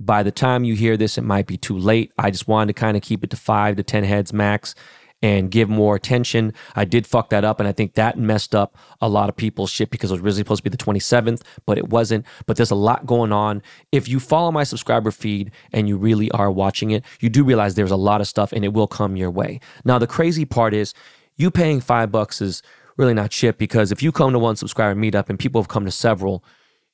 By 0.00 0.22
the 0.22 0.30
time 0.30 0.64
you 0.64 0.76
hear 0.76 0.96
this, 0.96 1.18
it 1.18 1.24
might 1.24 1.46
be 1.46 1.58
too 1.58 1.76
late. 1.76 2.10
I 2.16 2.30
just 2.30 2.48
wanted 2.48 2.74
to 2.74 2.80
kind 2.80 2.96
of 2.96 3.02
keep 3.02 3.22
it 3.22 3.28
to 3.30 3.36
five 3.36 3.76
to 3.76 3.82
10 3.82 4.04
heads 4.04 4.32
max 4.32 4.74
and 5.22 5.50
give 5.50 5.68
more 5.68 5.94
attention. 5.94 6.52
I 6.74 6.84
did 6.84 7.06
fuck 7.06 7.30
that 7.30 7.44
up, 7.44 7.60
and 7.60 7.68
I 7.68 7.72
think 7.72 7.94
that 7.94 8.18
messed 8.18 8.54
up 8.54 8.76
a 9.00 9.08
lot 9.08 9.28
of 9.28 9.36
people's 9.36 9.70
shit 9.70 9.90
because 9.90 10.10
it 10.10 10.14
was 10.14 10.20
originally 10.20 10.40
supposed 10.40 10.64
to 10.64 10.70
be 10.70 10.76
the 10.76 10.84
27th, 10.84 11.42
but 11.64 11.78
it 11.78 11.88
wasn't. 11.88 12.26
But 12.46 12.56
there's 12.56 12.72
a 12.72 12.76
lot 12.76 13.06
going 13.06 13.32
on. 13.32 13.62
If 13.92 14.08
you 14.08 14.18
follow 14.18 14.50
my 14.50 14.64
subscriber 14.64 15.12
feed 15.12 15.52
and 15.72 15.88
you 15.88 15.96
really 15.96 16.30
are 16.32 16.50
watching 16.50 16.90
it, 16.90 17.04
you 17.20 17.28
do 17.28 17.44
realize 17.44 17.74
there's 17.74 17.90
a 17.92 17.96
lot 17.96 18.20
of 18.20 18.26
stuff 18.26 18.52
and 18.52 18.64
it 18.64 18.72
will 18.72 18.88
come 18.88 19.16
your 19.16 19.30
way. 19.30 19.60
Now, 19.84 19.98
the 19.98 20.06
crazy 20.06 20.44
part 20.44 20.74
is 20.74 20.92
you 21.36 21.50
paying 21.50 21.80
five 21.80 22.10
bucks 22.10 22.40
is 22.40 22.62
really 22.96 23.14
not 23.14 23.32
shit 23.32 23.58
because 23.58 23.92
if 23.92 24.02
you 24.02 24.12
come 24.12 24.32
to 24.32 24.38
one 24.38 24.56
subscriber 24.56 24.98
meetup 24.98 25.28
and 25.28 25.38
people 25.38 25.60
have 25.60 25.68
come 25.68 25.84
to 25.84 25.90
several, 25.90 26.44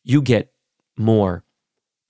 you 0.04 0.20
get 0.22 0.52
more 0.96 1.44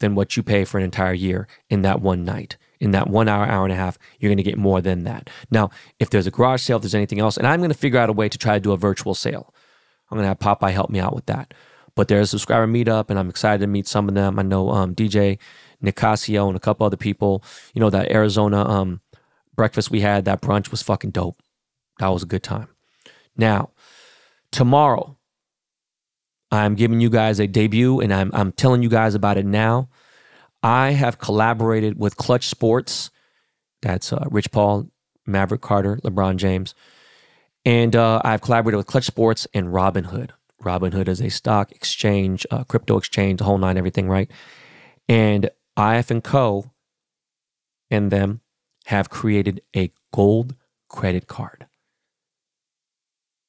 than 0.00 0.14
what 0.14 0.36
you 0.36 0.42
pay 0.42 0.64
for 0.64 0.78
an 0.78 0.84
entire 0.84 1.12
year 1.12 1.46
in 1.70 1.82
that 1.82 2.00
one 2.00 2.24
night 2.24 2.56
in 2.80 2.92
that 2.92 3.08
one 3.08 3.28
hour, 3.28 3.44
hour 3.44 3.64
and 3.64 3.72
a 3.72 3.76
half, 3.76 3.98
you're 4.18 4.28
going 4.28 4.36
to 4.36 4.42
get 4.42 4.58
more 4.58 4.80
than 4.80 5.04
that. 5.04 5.30
Now, 5.50 5.70
if 5.98 6.10
there's 6.10 6.26
a 6.26 6.30
garage 6.30 6.62
sale, 6.62 6.76
if 6.76 6.82
there's 6.82 6.94
anything 6.94 7.20
else, 7.20 7.36
and 7.36 7.46
I'm 7.46 7.60
going 7.60 7.70
to 7.70 7.78
figure 7.78 7.98
out 7.98 8.10
a 8.10 8.12
way 8.12 8.28
to 8.28 8.38
try 8.38 8.54
to 8.54 8.60
do 8.60 8.72
a 8.72 8.76
virtual 8.76 9.14
sale. 9.14 9.52
I'm 10.10 10.16
going 10.16 10.24
to 10.24 10.28
have 10.28 10.38
Popeye 10.38 10.72
help 10.72 10.90
me 10.90 11.00
out 11.00 11.14
with 11.14 11.26
that. 11.26 11.52
But 11.94 12.08
there's 12.08 12.28
a 12.28 12.30
subscriber 12.30 12.66
meetup, 12.66 13.10
and 13.10 13.18
I'm 13.18 13.28
excited 13.28 13.60
to 13.60 13.66
meet 13.66 13.88
some 13.88 14.08
of 14.08 14.14
them. 14.14 14.38
I 14.38 14.42
know 14.42 14.70
um, 14.70 14.94
DJ 14.94 15.38
Nicasio 15.82 16.46
and 16.46 16.56
a 16.56 16.60
couple 16.60 16.86
other 16.86 16.96
people. 16.96 17.42
You 17.74 17.80
know, 17.80 17.90
that 17.90 18.10
Arizona 18.10 18.64
um, 18.64 19.00
breakfast 19.54 19.90
we 19.90 20.00
had, 20.00 20.24
that 20.24 20.40
brunch 20.40 20.70
was 20.70 20.82
fucking 20.82 21.10
dope. 21.10 21.36
That 21.98 22.08
was 22.08 22.22
a 22.22 22.26
good 22.26 22.44
time. 22.44 22.68
Now, 23.36 23.70
tomorrow, 24.52 25.16
I'm 26.50 26.76
giving 26.76 27.00
you 27.00 27.10
guys 27.10 27.40
a 27.40 27.46
debut, 27.46 28.00
and 28.00 28.14
I'm, 28.14 28.30
I'm 28.32 28.52
telling 28.52 28.82
you 28.82 28.88
guys 28.88 29.14
about 29.14 29.36
it 29.36 29.44
now. 29.44 29.88
I 30.62 30.90
have 30.90 31.18
collaborated 31.18 31.98
with 31.98 32.16
Clutch 32.16 32.48
Sports. 32.48 33.10
That's 33.82 34.12
uh, 34.12 34.24
Rich 34.30 34.50
Paul, 34.50 34.88
Maverick 35.26 35.60
Carter, 35.60 35.98
LeBron 36.02 36.36
James. 36.36 36.74
And 37.64 37.94
uh, 37.94 38.20
I've 38.24 38.40
collaborated 38.40 38.76
with 38.78 38.86
Clutch 38.86 39.04
Sports 39.04 39.46
and 39.54 39.68
Robinhood. 39.68 40.30
Robinhood 40.62 41.08
is 41.08 41.20
a 41.20 41.28
stock 41.28 41.70
exchange, 41.72 42.46
uh, 42.50 42.64
crypto 42.64 42.96
exchange, 42.96 43.38
the 43.38 43.44
whole 43.44 43.58
nine, 43.58 43.76
everything, 43.76 44.08
right? 44.08 44.30
And 45.08 45.50
IF 45.78 46.10
and 46.10 46.24
Co. 46.24 46.72
and 47.90 48.10
them 48.10 48.40
have 48.86 49.10
created 49.10 49.60
a 49.76 49.92
gold 50.12 50.56
credit 50.88 51.28
card. 51.28 51.66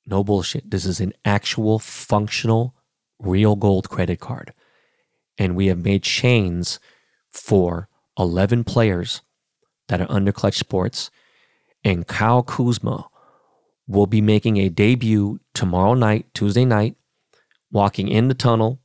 No 0.06 0.24
bullshit. 0.24 0.69
This 0.69 0.86
is 0.86 1.00
an 1.00 1.13
actual 1.24 1.80
functional, 1.80 2.76
real 3.19 3.56
gold 3.56 3.89
credit 3.89 4.19
card. 4.19 4.54
And 5.38 5.56
we 5.56 5.67
have 5.67 5.84
made 5.84 6.04
chains 6.04 6.80
for 7.32 7.88
11 8.18 8.63
players 8.63 9.22
that 9.88 10.02
are 10.02 10.12
under 10.12 10.32
Clutch 10.32 10.58
Sports. 10.58 11.10
And 11.84 12.08
Kyle 12.08 12.44
Kuzma 12.44 13.08
will 13.88 14.08
be 14.08 14.22
making 14.22 14.58
a 14.58 14.70
debut 14.70 15.39
tomorrow 15.54 15.94
night, 15.94 16.28
Tuesday 16.34 16.65
night, 16.65 16.96
walking 17.72 18.08
in 18.08 18.28
the 18.28 18.34
tunnel, 18.34 18.80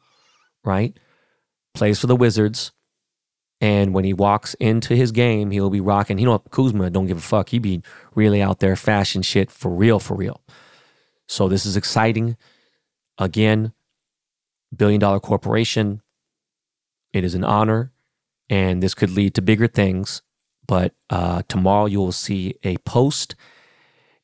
right? 0.64 0.98
Plays 1.74 2.00
for 2.00 2.06
the 2.06 2.16
Wizards. 2.16 2.72
And 3.60 3.94
when 3.94 4.04
he 4.04 4.12
walks 4.12 4.54
into 4.54 4.94
his 4.94 5.12
game, 5.12 5.50
he'll 5.50 5.70
be 5.70 5.80
rocking. 5.80 6.18
You 6.18 6.26
know, 6.26 6.38
Kuzma 6.38 6.90
don't 6.90 7.06
give 7.06 7.18
a 7.18 7.22
fuck. 7.22 7.48
He 7.48 7.58
be 7.58 7.82
really 8.14 8.42
out 8.42 8.60
there 8.60 8.76
fashion 8.76 9.22
shit 9.22 9.50
for 9.50 9.70
real, 9.70 9.98
for 9.98 10.14
real. 10.14 10.40
So 11.28 11.48
this 11.48 11.64
is 11.64 11.76
exciting. 11.76 12.36
Again, 13.18 13.72
billion 14.74 15.00
dollar 15.00 15.20
corporation. 15.20 16.02
It 17.12 17.24
is 17.24 17.34
an 17.34 17.44
honor 17.44 17.92
and 18.48 18.82
this 18.82 18.94
could 18.94 19.10
lead 19.10 19.34
to 19.34 19.42
bigger 19.42 19.66
things. 19.66 20.22
But 20.66 20.94
uh, 21.10 21.42
tomorrow 21.48 21.86
you 21.86 21.98
will 21.98 22.12
see 22.12 22.54
a 22.62 22.76
post, 22.78 23.34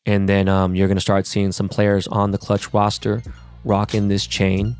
and 0.07 0.29
then 0.29 0.49
um, 0.49 0.75
you're 0.75 0.89
going 0.89 0.97
to 0.97 1.03
start 1.03 1.27
seeing 1.27 1.53
some 1.53 1.69
players 1.69 2.07
on 2.07 2.31
the 2.31 2.39
clutch 2.39 2.73
roster 2.73 3.23
rocking 3.65 4.09
this 4.09 4.27
chain. 4.27 4.77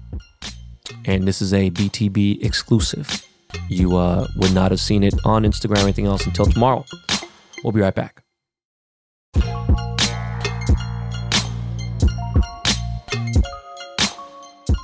And 1.05 1.29
this 1.29 1.41
is 1.41 1.53
a 1.53 1.71
BTB 1.71 2.43
exclusive. 2.45 3.25
You 3.69 3.97
uh, 3.97 4.27
would 4.37 4.53
not 4.55 4.71
have 4.71 4.81
seen 4.81 5.03
it 5.03 5.15
on 5.25 5.45
Instagram 5.45 5.79
or 5.79 5.83
anything 5.83 6.07
else 6.07 6.27
until 6.27 6.47
tomorrow. 6.47 6.85
We'll 7.63 7.73
be 7.73 7.81
right 7.81 7.95
back. 7.95 8.23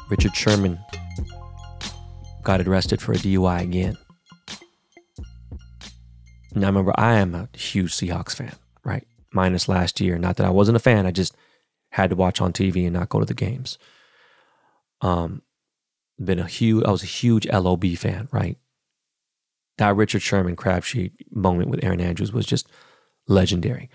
Richard 0.09 0.37
Sherman 0.37 0.78
got 2.45 2.61
arrested 2.61 3.03
for 3.03 3.12
a 3.12 3.16
DUI 3.16 3.62
again. 3.62 3.97
Now, 6.57 6.68
remember, 6.68 6.94
I 6.96 7.16
am 7.16 7.34
a 7.34 7.50
huge 7.54 7.92
Seahawks 7.92 8.34
fan, 8.34 8.54
right? 8.82 9.07
Minus 9.30 9.68
last 9.68 10.00
year. 10.00 10.16
Not 10.18 10.36
that 10.36 10.46
I 10.46 10.50
wasn't 10.50 10.76
a 10.76 10.80
fan, 10.80 11.04
I 11.04 11.11
just 11.11 11.36
had 11.90 12.09
to 12.11 12.16
watch 12.16 12.40
on 12.40 12.54
TV 12.54 12.84
and 12.84 12.94
not 12.94 13.11
go 13.11 13.20
to 13.20 13.26
the 13.26 13.34
games. 13.34 13.76
Um, 15.02 15.42
been 16.18 16.38
a 16.38 16.46
huge, 16.46 16.82
I 16.84 16.90
was 16.90 17.02
a 17.02 17.07
huge 17.07 17.46
LOB 17.46 17.84
fan, 17.96 18.28
right? 18.32 18.57
That 19.76 19.96
Richard 19.96 20.22
Sherman 20.22 20.57
crap 20.57 20.82
sheet 20.82 21.12
moment 21.30 21.68
with 21.68 21.84
Erin 21.84 22.00
Andrews 22.00 22.32
was 22.32 22.46
just 22.46 22.66
legendary. 23.28 23.90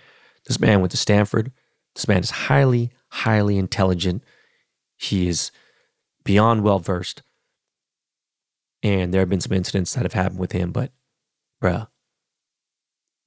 This 0.47 0.59
man 0.59 0.81
went 0.81 0.91
to 0.91 0.97
Stanford. 0.97 1.51
This 1.95 2.07
man 2.07 2.19
is 2.19 2.29
highly, 2.29 2.91
highly 3.09 3.57
intelligent. 3.57 4.23
He 4.97 5.27
is 5.27 5.51
beyond 6.23 6.63
well 6.63 6.77
versed. 6.77 7.23
And 8.83 9.11
there 9.11 9.21
have 9.21 9.29
been 9.29 9.41
some 9.41 9.57
incidents 9.57 9.95
that 9.95 10.03
have 10.03 10.13
happened 10.13 10.39
with 10.39 10.51
him, 10.51 10.71
but 10.71 10.91
bruh, 11.61 11.87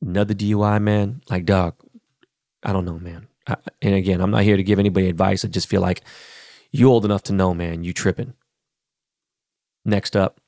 another 0.04 0.34
DUI, 0.34 0.80
man. 0.80 1.22
Like, 1.30 1.44
dog, 1.44 1.74
I 2.62 2.72
don't 2.72 2.84
know, 2.84 2.98
man. 2.98 3.28
I, 3.46 3.56
and 3.82 3.94
again, 3.94 4.20
I'm 4.20 4.30
not 4.30 4.42
here 4.42 4.56
to 4.56 4.62
give 4.62 4.78
anybody 4.78 5.08
advice. 5.08 5.44
I 5.44 5.48
just 5.48 5.68
feel 5.68 5.80
like 5.80 6.02
you 6.70 6.90
old 6.90 7.04
enough 7.04 7.22
to 7.24 7.32
know, 7.32 7.54
man. 7.54 7.84
You 7.84 7.92
tripping. 7.92 8.34
Next 9.84 10.16
up, 10.16 10.40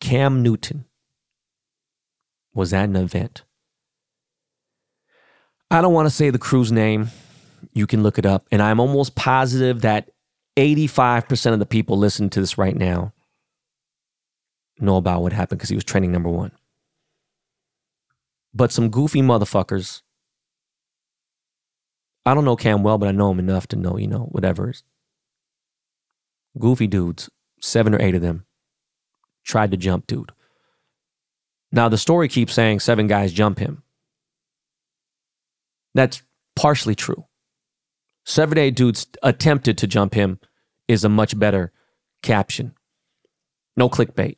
Cam 0.00 0.42
Newton 0.42 0.84
was 2.54 2.72
at 2.72 2.88
an 2.88 2.96
event. 2.96 3.44
I 5.70 5.80
don't 5.80 5.94
want 5.94 6.06
to 6.06 6.14
say 6.14 6.30
the 6.30 6.38
crew's 6.38 6.72
name. 6.72 7.10
You 7.72 7.86
can 7.86 8.02
look 8.02 8.18
it 8.18 8.26
up. 8.26 8.44
And 8.50 8.60
I'm 8.60 8.80
almost 8.80 9.14
positive 9.14 9.82
that 9.82 10.10
85% 10.56 11.52
of 11.52 11.60
the 11.60 11.66
people 11.66 11.96
listening 11.96 12.30
to 12.30 12.40
this 12.40 12.58
right 12.58 12.76
now 12.76 13.12
know 14.78 14.96
about 14.96 15.22
what 15.22 15.32
happened 15.32 15.60
because 15.60 15.70
he 15.70 15.76
was 15.76 15.84
trending 15.84 16.12
number 16.12 16.28
one. 16.28 16.52
But 18.54 18.72
some 18.72 18.90
goofy 18.90 19.22
motherfuckers. 19.22 20.02
I 22.24 22.34
don't 22.34 22.44
know 22.44 22.56
Cam 22.56 22.82
well, 22.82 22.98
but 22.98 23.08
I 23.08 23.12
know 23.12 23.30
him 23.30 23.38
enough 23.38 23.66
to 23.68 23.76
know, 23.76 23.96
you 23.96 24.06
know, 24.06 24.28
whatever. 24.30 24.72
Goofy 26.58 26.86
dudes, 26.86 27.30
seven 27.60 27.94
or 27.94 28.02
eight 28.02 28.14
of 28.14 28.22
them, 28.22 28.44
tried 29.44 29.70
to 29.70 29.76
jump 29.76 30.06
dude. 30.06 30.32
Now, 31.72 31.88
the 31.88 31.98
story 31.98 32.28
keeps 32.28 32.52
saying 32.52 32.80
seven 32.80 33.06
guys 33.06 33.32
jump 33.32 33.58
him. 33.58 33.82
That's 35.94 36.22
partially 36.54 36.94
true. 36.94 37.26
Seven 38.24 38.58
eight 38.58 38.76
dudes 38.76 39.06
attempted 39.22 39.78
to 39.78 39.86
jump 39.86 40.14
him 40.14 40.38
is 40.86 41.04
a 41.04 41.08
much 41.08 41.38
better 41.38 41.72
caption. 42.22 42.74
No 43.76 43.88
clickbait. 43.88 44.36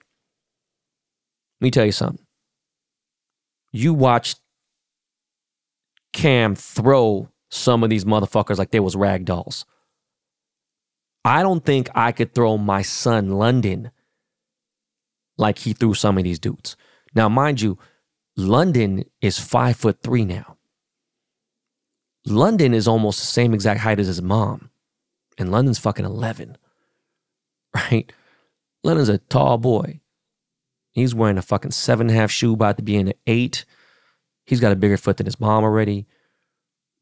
Let 1.60 1.60
me 1.60 1.70
tell 1.70 1.84
you 1.84 1.92
something. 1.92 2.23
You 3.74 3.92
watched 3.92 4.38
Cam 6.12 6.54
throw 6.54 7.28
some 7.50 7.82
of 7.82 7.90
these 7.90 8.04
motherfuckers 8.04 8.56
like 8.56 8.70
they 8.70 8.78
was 8.78 8.94
rag 8.94 9.24
dolls. 9.24 9.66
I 11.24 11.42
don't 11.42 11.64
think 11.64 11.88
I 11.92 12.12
could 12.12 12.36
throw 12.36 12.56
my 12.56 12.82
son 12.82 13.30
London 13.30 13.90
like 15.36 15.58
he 15.58 15.72
threw 15.72 15.92
some 15.92 16.16
of 16.18 16.22
these 16.22 16.38
dudes. 16.38 16.76
Now, 17.16 17.28
mind 17.28 17.60
you, 17.60 17.76
London 18.36 19.06
is 19.20 19.40
five 19.40 19.76
foot 19.76 19.98
three 20.04 20.24
now. 20.24 20.56
London 22.24 22.74
is 22.74 22.86
almost 22.86 23.18
the 23.18 23.26
same 23.26 23.52
exact 23.52 23.80
height 23.80 23.98
as 23.98 24.06
his 24.06 24.22
mom, 24.22 24.70
and 25.36 25.50
London's 25.50 25.80
fucking 25.80 26.04
11, 26.04 26.56
right? 27.74 28.12
London's 28.84 29.08
a 29.08 29.18
tall 29.18 29.58
boy. 29.58 30.00
He's 30.94 31.14
wearing 31.14 31.38
a 31.38 31.42
fucking 31.42 31.72
seven 31.72 32.08
and 32.08 32.16
a 32.16 32.20
half 32.20 32.30
shoe, 32.30 32.54
about 32.54 32.76
to 32.76 32.82
be 32.82 32.96
in 32.96 33.08
an 33.08 33.14
eight. 33.26 33.64
He's 34.46 34.60
got 34.60 34.72
a 34.72 34.76
bigger 34.76 34.96
foot 34.96 35.16
than 35.16 35.26
his 35.26 35.40
mom 35.40 35.64
already. 35.64 36.06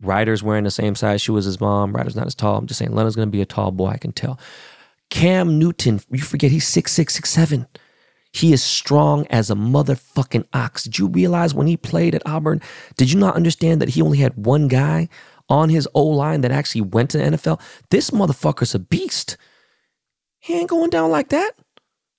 Ryder's 0.01 0.43
wearing 0.43 0.64
the 0.64 0.70
same 0.70 0.95
size 0.95 1.20
shoe 1.20 1.36
as 1.36 1.45
his 1.45 1.61
mom. 1.61 1.93
Ryder's 1.93 2.16
not 2.16 2.26
as 2.26 2.34
tall. 2.34 2.57
I'm 2.57 2.66
just 2.66 2.78
saying, 2.78 2.93
going 2.93 3.12
to 3.12 3.26
be 3.26 3.43
a 3.43 3.47
tall 3.47 3.70
boy, 3.70 3.88
I 3.88 3.99
can 3.99 4.12
tell. 4.12 4.40
Cam 5.11 5.59
Newton, 5.59 6.01
you 6.11 6.22
forget 6.22 6.51
he's 6.51 6.66
six 6.66 6.90
six 6.90 7.14
six 7.14 7.28
seven. 7.28 7.66
He 8.32 8.55
is 8.55 8.62
strong 8.62 9.26
as 9.28 9.51
a 9.51 9.55
motherfucking 9.55 10.47
ox. 10.55 10.84
Did 10.84 10.99
you 10.99 11.09
realize 11.09 11.53
when 11.53 11.66
he 11.66 11.76
played 11.76 12.14
at 12.14 12.26
Auburn, 12.26 12.62
did 12.97 13.12
you 13.12 13.20
not 13.20 13.36
understand 13.36 13.82
that 13.82 13.90
he 13.90 14.01
only 14.01 14.18
had 14.18 14.47
one 14.47 14.68
guy 14.68 15.11
on 15.51 15.68
his 15.68 15.86
O 15.95 16.03
line 16.03 16.40
that 16.40 16.51
actually 16.51 16.80
went 16.80 17.11
to 17.11 17.18
the 17.18 17.24
NFL? 17.24 17.61
This 17.90 18.11
motherfucker's 18.11 18.74
a 18.74 18.78
beast. 18.78 19.36
He 20.40 20.55
ain't 20.55 20.70
going 20.70 20.88
down 20.88 21.11
like 21.11 21.28
that. 21.28 21.53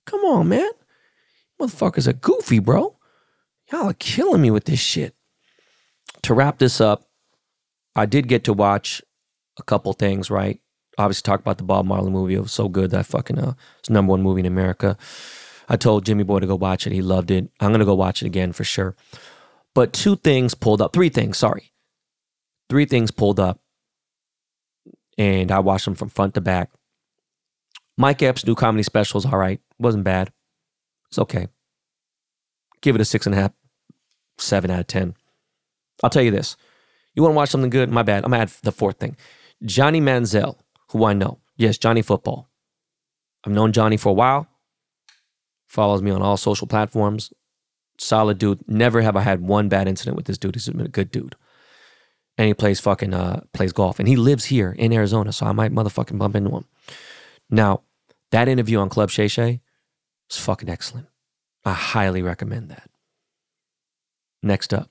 Come 0.06 0.22
on, 0.22 0.50
man. 0.50 0.70
Motherfuckers 1.64 2.08
are 2.08 2.14
goofy, 2.14 2.60
bro. 2.60 2.98
Y'all 3.72 3.90
are 3.90 3.94
killing 3.94 4.42
me 4.42 4.52
with 4.52 4.66
this 4.66 4.80
shit. 4.80 5.16
To 6.24 6.34
wrap 6.34 6.58
this 6.58 6.82
up, 6.82 7.08
I 7.96 8.06
did 8.06 8.28
get 8.28 8.44
to 8.46 8.54
watch 8.54 9.02
a 9.58 9.64
couple 9.64 9.94
things, 9.94 10.30
right? 10.30 10.60
Obviously, 10.98 11.22
talk 11.22 11.40
about 11.40 11.58
the 11.58 11.64
Bob 11.64 11.86
Marley 11.86 12.12
movie. 12.12 12.34
It 12.34 12.42
was 12.42 12.52
so 12.52 12.68
good 12.68 12.92
that 12.92 13.06
fucking 13.06 13.40
uh, 13.40 13.54
it's 13.80 13.90
number 13.90 14.12
one 14.12 14.22
movie 14.22 14.42
in 14.42 14.46
America. 14.46 14.98
I 15.70 15.78
told 15.78 16.06
Jimmy 16.06 16.24
Boy 16.24 16.40
to 16.40 16.48
go 16.48 16.56
watch 16.56 16.86
it. 16.86 16.92
He 16.92 17.02
loved 17.02 17.32
it. 17.32 17.50
I'm 17.62 17.74
to 17.74 17.86
go 17.86 17.96
watch 17.96 18.22
it 18.22 18.26
again 18.26 18.52
for 18.52 18.66
sure. 18.66 18.96
But 19.74 19.94
two 19.94 20.18
things 20.18 20.54
pulled 20.56 20.82
up, 20.82 20.92
three 20.92 21.10
things, 21.10 21.38
sorry. 21.38 21.72
Three 22.70 22.86
things 22.86 23.10
pulled 23.10 23.40
up. 23.40 23.62
And 25.18 25.50
I 25.50 25.60
watched 25.60 25.86
them 25.86 25.96
from 25.96 26.10
front 26.10 26.34
to 26.34 26.42
back. 26.42 26.72
Mike 27.98 28.22
Epps' 28.22 28.46
new 28.46 28.56
comedy 28.56 28.84
special 28.84 29.20
is 29.20 29.26
all 29.26 29.38
right. 29.38 29.62
Wasn't 29.80 30.04
bad. 30.04 30.34
It's 31.10 31.20
okay. 31.20 31.48
Give 32.84 32.94
it 32.94 33.02
a 33.02 33.06
six 33.06 33.26
and 33.26 33.34
a 33.34 33.40
half, 33.40 33.52
seven 34.38 34.70
out 34.70 34.82
of 34.82 34.88
10. 34.88 35.16
I'll 36.04 36.12
tell 36.12 36.22
you 36.22 36.30
this. 36.30 36.56
You 37.16 37.24
want 37.24 37.34
to 37.34 37.38
watch 37.38 37.50
something 37.50 37.72
good? 37.72 37.90
My 37.90 38.04
bad. 38.04 38.24
I'm 38.24 38.30
going 38.30 38.46
to 38.46 38.54
add 38.54 38.62
the 38.62 38.72
fourth 38.72 39.00
thing. 39.00 39.18
Johnny 39.64 40.00
Manziel, 40.00 40.58
who 40.92 41.06
I 41.06 41.14
know. 41.14 41.40
Yes, 41.58 41.80
Johnny 41.80 42.04
Football. 42.04 42.48
I've 43.44 43.54
known 43.54 43.72
Johnny 43.72 43.98
for 43.98 44.10
a 44.10 44.14
while 44.14 44.48
follows 45.74 46.04
me 46.04 46.12
on 46.12 46.22
all 46.22 46.38
social 46.38 46.68
platforms. 46.68 47.34
Solid 47.98 48.38
dude. 48.38 48.68
Never 48.68 49.02
have 49.02 49.16
I 49.16 49.22
had 49.22 49.42
one 49.42 49.70
bad 49.70 49.88
incident 49.88 50.16
with 50.16 50.26
this 50.26 50.38
dude. 50.38 50.56
He's 50.56 50.68
a 50.68 50.72
good 50.72 51.10
dude. 51.10 51.36
And 52.38 52.48
he 52.48 52.54
plays 52.54 52.80
fucking 52.80 53.14
uh 53.14 53.42
plays 53.54 53.74
golf. 53.74 54.00
And 54.00 54.08
he 54.08 54.16
lives 54.16 54.46
here 54.46 54.72
in 54.78 54.94
Arizona, 54.94 55.32
so 55.32 55.48
I 55.48 55.52
might 55.52 55.72
motherfucking 55.72 56.18
bump 56.18 56.36
into 56.36 56.52
him. 56.52 56.66
Now, 57.50 57.82
that 58.32 58.48
interview 58.48 58.80
on 58.80 58.90
Club 58.90 59.10
Shay 59.10 59.28
Shay 59.28 59.62
is 60.30 60.38
fucking 60.38 60.70
excellent. 60.70 61.08
I 61.66 61.74
highly 61.74 62.22
recommend 62.22 62.70
that. 62.70 62.90
Next 64.42 64.74
up, 64.74 64.90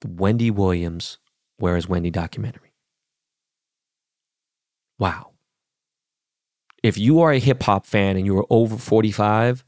the 0.00 0.08
Wendy 0.08 0.50
Williams 0.50 1.18
Where 1.58 1.76
is 1.76 1.88
Wendy 1.88 2.10
documentary. 2.10 2.72
Wow 4.98 5.30
if 6.82 6.96
you 6.96 7.20
are 7.20 7.32
a 7.32 7.38
hip 7.38 7.62
hop 7.62 7.86
fan 7.86 8.16
and 8.16 8.26
you 8.26 8.36
are 8.38 8.46
over 8.50 8.76
45, 8.76 9.64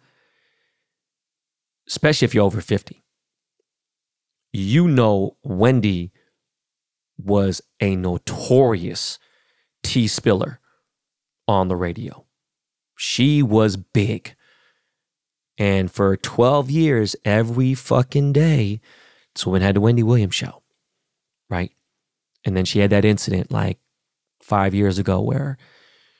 especially 1.89 2.25
if 2.25 2.35
you're 2.35 2.45
over 2.45 2.61
50, 2.61 3.03
you 4.53 4.89
know 4.89 5.37
Wendy 5.43 6.13
was 7.19 7.61
a 7.81 7.97
notorious 7.97 9.19
tea 9.83 10.09
spiller 10.09 10.61
on 11.47 11.69
the 11.69 11.77
radio. 11.77 12.27
She 12.97 13.43
was 13.43 13.77
big. 13.77 14.35
And 15.63 15.93
for 15.93 16.17
12 16.17 16.73
years, 16.73 17.15
every 17.25 17.75
fucking 17.75 18.33
day, 18.33 18.81
so 19.37 19.53
had 19.55 19.77
the 19.77 19.81
Wendy 19.81 20.03
Williams 20.03 20.35
show, 20.35 20.61
right? 21.49 21.71
And 22.45 22.57
then 22.57 22.65
she 22.65 22.81
had 22.81 22.91
that 22.91 23.05
incident 23.05 23.53
like 23.53 23.79
five 24.43 24.75
years 24.75 24.99
ago 24.99 25.21
where 25.21 25.57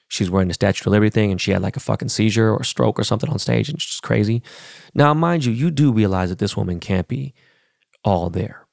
she's 0.07 0.31
wearing 0.31 0.47
the 0.47 0.55
Statue 0.55 0.89
of 0.89 0.93
Liberty 0.93 1.11
thing 1.11 1.33
and 1.33 1.41
she 1.41 1.51
had 1.51 1.61
like 1.61 1.77
a 1.77 1.81
fucking 1.81 2.11
seizure 2.11 2.55
or 2.55 2.63
stroke 2.63 3.01
or 3.01 3.03
something 3.03 3.29
on 3.31 3.41
stage 3.41 3.69
and 3.69 3.75
it's 3.75 3.87
just 3.87 4.05
crazy. 4.05 4.45
Now, 4.95 5.13
mind 5.13 5.45
you, 5.45 5.53
you 5.53 5.73
do 5.73 5.93
realize 5.93 6.29
that 6.29 6.39
this 6.39 6.57
woman 6.57 6.79
can't 6.79 7.09
be 7.09 7.35
all 8.05 8.31
there, 8.31 8.69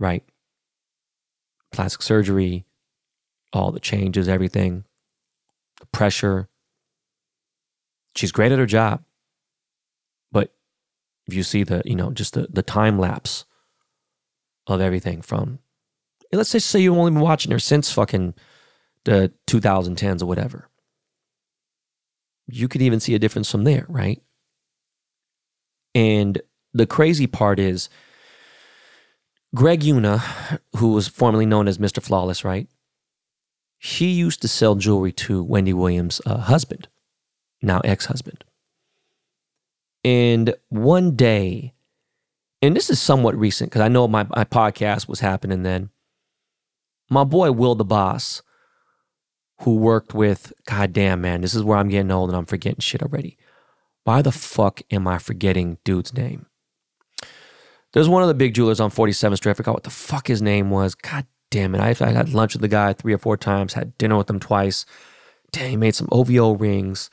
right? 0.00 0.24
Plastic 1.70 2.02
surgery, 2.02 2.66
all 3.52 3.70
the 3.70 3.78
changes, 3.78 4.28
everything, 4.28 4.82
the 5.78 5.86
pressure. 5.86 6.48
She's 8.16 8.32
great 8.32 8.50
at 8.50 8.58
her 8.58 8.66
job. 8.66 9.04
If 11.26 11.34
you 11.34 11.42
see 11.42 11.64
the, 11.64 11.82
you 11.84 11.96
know, 11.96 12.10
just 12.10 12.34
the, 12.34 12.46
the 12.50 12.62
time 12.62 12.98
lapse 12.98 13.44
of 14.66 14.80
everything 14.80 15.22
from, 15.22 15.58
let's 16.32 16.52
just 16.52 16.68
say 16.68 16.80
you've 16.80 16.96
only 16.96 17.12
been 17.12 17.20
watching 17.20 17.52
her 17.52 17.58
since 17.58 17.92
fucking 17.92 18.34
the 19.04 19.32
2010s 19.46 20.22
or 20.22 20.26
whatever. 20.26 20.68
You 22.46 22.68
could 22.68 22.82
even 22.82 23.00
see 23.00 23.14
a 23.14 23.18
difference 23.18 23.50
from 23.50 23.64
there, 23.64 23.86
right? 23.88 24.22
And 25.94 26.42
the 26.72 26.86
crazy 26.86 27.26
part 27.26 27.58
is 27.58 27.88
Greg 29.54 29.80
Yuna, 29.80 30.58
who 30.76 30.92
was 30.92 31.08
formerly 31.08 31.46
known 31.46 31.68
as 31.68 31.78
Mr. 31.78 32.02
Flawless, 32.02 32.44
right? 32.44 32.68
He 33.78 34.10
used 34.10 34.42
to 34.42 34.48
sell 34.48 34.74
jewelry 34.74 35.12
to 35.12 35.42
Wendy 35.42 35.72
Williams' 35.72 36.20
uh, 36.26 36.38
husband, 36.38 36.88
now 37.62 37.80
ex 37.84 38.06
husband. 38.06 38.44
And 40.04 40.54
one 40.68 41.16
day, 41.16 41.72
and 42.60 42.76
this 42.76 42.90
is 42.90 43.00
somewhat 43.00 43.36
recent 43.36 43.70
because 43.70 43.82
I 43.82 43.88
know 43.88 44.06
my, 44.06 44.24
my 44.24 44.44
podcast 44.44 45.08
was 45.08 45.20
happening 45.20 45.62
then. 45.62 45.90
My 47.10 47.24
boy 47.24 47.52
Will 47.52 47.74
the 47.74 47.84
Boss 47.84 48.42
who 49.60 49.76
worked 49.76 50.14
with, 50.14 50.52
God 50.66 50.92
damn, 50.92 51.20
man, 51.20 51.40
this 51.40 51.54
is 51.54 51.62
where 51.62 51.78
I'm 51.78 51.88
getting 51.88 52.10
old 52.10 52.30
and 52.30 52.36
I'm 52.36 52.46
forgetting 52.46 52.80
shit 52.80 53.02
already. 53.02 53.36
Why 54.04 54.20
the 54.20 54.32
fuck 54.32 54.82
am 54.90 55.06
I 55.06 55.18
forgetting 55.18 55.78
dude's 55.84 56.12
name? 56.12 56.46
There's 57.92 58.08
one 58.08 58.22
of 58.22 58.28
the 58.28 58.34
big 58.34 58.54
jewelers 58.54 58.80
on 58.80 58.90
47th 58.90 59.36
Street. 59.36 59.52
I 59.52 59.54
forgot 59.54 59.74
what 59.74 59.84
the 59.84 59.90
fuck 59.90 60.26
his 60.26 60.42
name 60.42 60.70
was. 60.70 60.94
God 60.94 61.26
damn 61.50 61.74
it. 61.74 61.80
I, 61.80 62.04
I 62.04 62.10
had 62.10 62.34
lunch 62.34 62.54
with 62.54 62.62
the 62.62 62.68
guy 62.68 62.92
three 62.92 63.14
or 63.14 63.18
four 63.18 63.36
times, 63.36 63.74
had 63.74 63.96
dinner 63.96 64.16
with 64.16 64.28
him 64.28 64.40
twice. 64.40 64.84
Damn, 65.52 65.70
he 65.70 65.76
made 65.76 65.94
some 65.94 66.08
OVO 66.10 66.52
rings. 66.52 67.08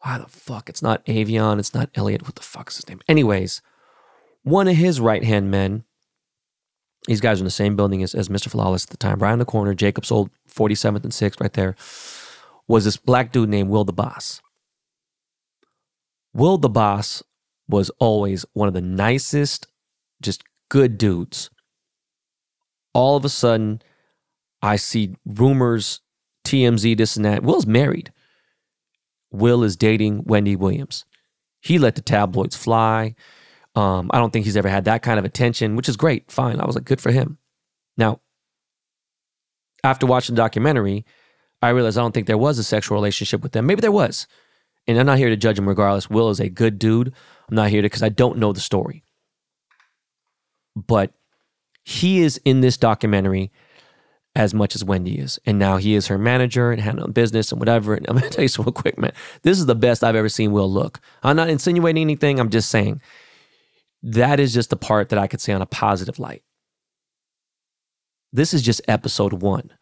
Why 0.00 0.18
the 0.18 0.26
fuck? 0.28 0.68
It's 0.68 0.82
not 0.82 1.04
Avion. 1.06 1.58
It's 1.58 1.74
not 1.74 1.90
Elliot. 1.94 2.22
What 2.22 2.36
the 2.36 2.42
fuck 2.42 2.70
is 2.70 2.76
his 2.76 2.88
name? 2.88 3.00
Anyways, 3.08 3.62
one 4.42 4.68
of 4.68 4.76
his 4.76 5.00
right 5.00 5.24
hand 5.24 5.50
men 5.50 5.84
These 7.06 7.20
guys 7.20 7.38
are 7.38 7.42
in 7.42 7.46
the 7.46 7.50
same 7.50 7.76
building 7.76 8.02
as, 8.02 8.14
as 8.14 8.28
Mr. 8.28 8.48
Flawless 8.50 8.84
at 8.84 8.90
the 8.90 8.96
time. 8.96 9.18
Right 9.18 9.32
in 9.32 9.38
the 9.38 9.44
corner, 9.44 9.74
Jacob's 9.74 10.10
old 10.12 10.30
47th 10.50 11.04
and 11.04 11.12
6th 11.12 11.40
right 11.40 11.52
there, 11.52 11.74
was 12.68 12.84
this 12.84 12.96
black 12.96 13.32
dude 13.32 13.48
named 13.48 13.70
Will 13.70 13.84
the 13.84 13.92
Boss. 13.92 14.40
Will 16.34 16.58
the 16.58 16.68
Boss 16.68 17.22
was 17.68 17.90
always 17.98 18.44
one 18.52 18.68
of 18.68 18.74
the 18.74 18.82
nicest, 18.82 19.66
just 20.22 20.44
good 20.68 20.98
dudes. 20.98 21.50
All 22.94 23.16
of 23.16 23.24
a 23.24 23.28
sudden, 23.30 23.82
I 24.62 24.76
see 24.76 25.16
rumors, 25.26 26.00
TMZ, 26.46 26.96
this 26.96 27.16
and 27.16 27.24
that. 27.24 27.42
Will's 27.42 27.66
married. 27.66 28.12
Will 29.30 29.62
is 29.62 29.76
dating 29.76 30.24
Wendy 30.24 30.56
Williams. 30.56 31.04
He 31.60 31.78
let 31.78 31.94
the 31.94 32.02
tabloids 32.02 32.56
fly. 32.56 33.14
Um, 33.74 34.10
I 34.12 34.18
don't 34.18 34.32
think 34.32 34.44
he's 34.44 34.56
ever 34.56 34.68
had 34.68 34.84
that 34.84 35.02
kind 35.02 35.18
of 35.18 35.24
attention, 35.24 35.76
which 35.76 35.88
is 35.88 35.96
great. 35.96 36.30
Fine. 36.30 36.60
I 36.60 36.66
was 36.66 36.74
like, 36.74 36.84
good 36.84 37.00
for 37.00 37.12
him. 37.12 37.38
Now, 37.96 38.20
after 39.84 40.06
watching 40.06 40.34
the 40.34 40.42
documentary, 40.42 41.04
I 41.60 41.70
realized 41.70 41.98
I 41.98 42.02
don't 42.02 42.12
think 42.12 42.26
there 42.26 42.38
was 42.38 42.58
a 42.58 42.64
sexual 42.64 42.96
relationship 42.96 43.42
with 43.42 43.52
them. 43.52 43.66
Maybe 43.66 43.80
there 43.80 43.92
was. 43.92 44.26
And 44.86 44.98
I'm 44.98 45.06
not 45.06 45.18
here 45.18 45.28
to 45.28 45.36
judge 45.36 45.58
him 45.58 45.68
regardless. 45.68 46.08
Will 46.08 46.30
is 46.30 46.40
a 46.40 46.48
good 46.48 46.78
dude. 46.78 47.12
I'm 47.48 47.54
not 47.54 47.70
here 47.70 47.82
to 47.82 47.86
because 47.86 48.02
I 48.02 48.08
don't 48.08 48.38
know 48.38 48.52
the 48.52 48.60
story. 48.60 49.04
But 50.74 51.12
he 51.84 52.20
is 52.20 52.40
in 52.44 52.60
this 52.60 52.76
documentary 52.76 53.50
as 54.34 54.54
much 54.54 54.74
as 54.74 54.84
Wendy 54.84 55.18
is. 55.18 55.38
And 55.46 55.58
now 55.58 55.76
he 55.78 55.94
is 55.94 56.06
her 56.06 56.18
manager 56.18 56.70
and 56.70 56.80
handling 56.80 57.12
business 57.12 57.50
and 57.50 57.60
whatever. 57.60 57.94
And 57.94 58.06
I'm 58.08 58.16
gonna 58.16 58.30
tell 58.30 58.42
you 58.42 58.48
something 58.48 58.74
quick, 58.74 58.98
man. 58.98 59.12
This 59.42 59.58
is 59.58 59.66
the 59.66 59.74
best 59.74 60.04
I've 60.04 60.16
ever 60.16 60.28
seen 60.28 60.52
Will 60.52 60.70
look. 60.70 61.00
I'm 61.22 61.36
not 61.36 61.48
insinuating 61.48 62.02
anything. 62.02 62.38
I'm 62.38 62.50
just 62.50 62.70
saying 62.70 63.00
that 64.02 64.38
is 64.38 64.54
just 64.54 64.70
the 64.70 64.76
part 64.76 65.08
that 65.08 65.18
I 65.18 65.26
could 65.26 65.40
say 65.40 65.52
on 65.52 65.62
a 65.62 65.66
positive 65.66 66.18
light. 66.18 66.42
This 68.32 68.54
is 68.54 68.62
just 68.62 68.80
episode 68.86 69.32
one. 69.32 69.72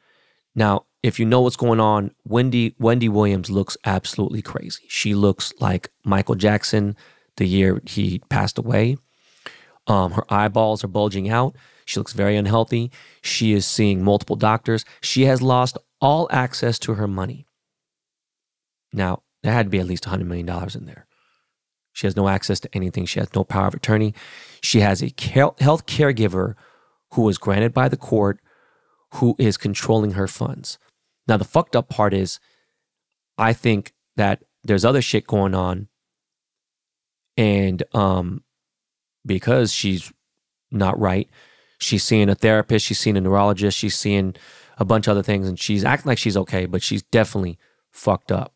Now, 0.54 0.86
if 1.02 1.20
you 1.20 1.26
know 1.26 1.42
what's 1.42 1.56
going 1.56 1.80
on, 1.80 2.12
Wendy 2.24 2.74
Wendy 2.78 3.08
Williams 3.08 3.50
looks 3.50 3.76
absolutely 3.84 4.42
crazy. 4.42 4.84
She 4.88 5.14
looks 5.14 5.52
like 5.60 5.90
Michael 6.04 6.34
Jackson 6.34 6.96
the 7.36 7.46
year 7.46 7.82
he 7.86 8.20
passed 8.30 8.58
away. 8.58 8.96
Um, 9.86 10.12
her 10.12 10.24
eyeballs 10.32 10.82
are 10.82 10.88
bulging 10.88 11.28
out. 11.28 11.54
She 11.86 11.98
looks 11.98 12.12
very 12.12 12.36
unhealthy. 12.36 12.90
She 13.22 13.54
is 13.54 13.64
seeing 13.64 14.04
multiple 14.04 14.36
doctors. 14.36 14.84
She 15.00 15.24
has 15.24 15.40
lost 15.40 15.78
all 16.00 16.28
access 16.30 16.78
to 16.80 16.94
her 16.94 17.08
money. 17.08 17.46
Now, 18.92 19.22
there 19.42 19.52
had 19.52 19.66
to 19.66 19.70
be 19.70 19.78
at 19.78 19.86
least 19.86 20.04
$100 20.04 20.26
million 20.26 20.48
in 20.74 20.86
there. 20.86 21.06
She 21.92 22.06
has 22.06 22.16
no 22.16 22.28
access 22.28 22.60
to 22.60 22.74
anything. 22.74 23.06
She 23.06 23.20
has 23.20 23.32
no 23.34 23.44
power 23.44 23.68
of 23.68 23.74
attorney. 23.74 24.14
She 24.60 24.80
has 24.80 25.02
a 25.02 25.14
health 25.18 25.86
caregiver 25.86 26.56
who 27.12 27.22
was 27.22 27.38
granted 27.38 27.72
by 27.72 27.88
the 27.88 27.96
court 27.96 28.40
who 29.14 29.36
is 29.38 29.56
controlling 29.56 30.12
her 30.12 30.26
funds. 30.26 30.78
Now, 31.28 31.36
the 31.36 31.44
fucked 31.44 31.76
up 31.76 31.88
part 31.88 32.12
is, 32.12 32.40
I 33.38 33.52
think 33.52 33.94
that 34.16 34.42
there's 34.64 34.84
other 34.84 35.00
shit 35.00 35.26
going 35.26 35.54
on. 35.54 35.88
And 37.36 37.82
um, 37.94 38.42
because 39.24 39.72
she's 39.72 40.12
not 40.70 40.98
right, 40.98 41.28
she's 41.78 42.04
seeing 42.04 42.28
a 42.28 42.34
therapist, 42.34 42.86
she's 42.86 42.98
seeing 42.98 43.16
a 43.16 43.20
neurologist, 43.20 43.76
she's 43.76 43.96
seeing 43.96 44.34
a 44.78 44.84
bunch 44.84 45.06
of 45.06 45.12
other 45.12 45.22
things, 45.22 45.48
and 45.48 45.58
she's 45.58 45.84
acting 45.84 46.08
like 46.08 46.18
she's 46.18 46.36
okay, 46.36 46.66
but 46.66 46.82
she's 46.82 47.02
definitely 47.02 47.58
fucked 47.90 48.30
up. 48.30 48.52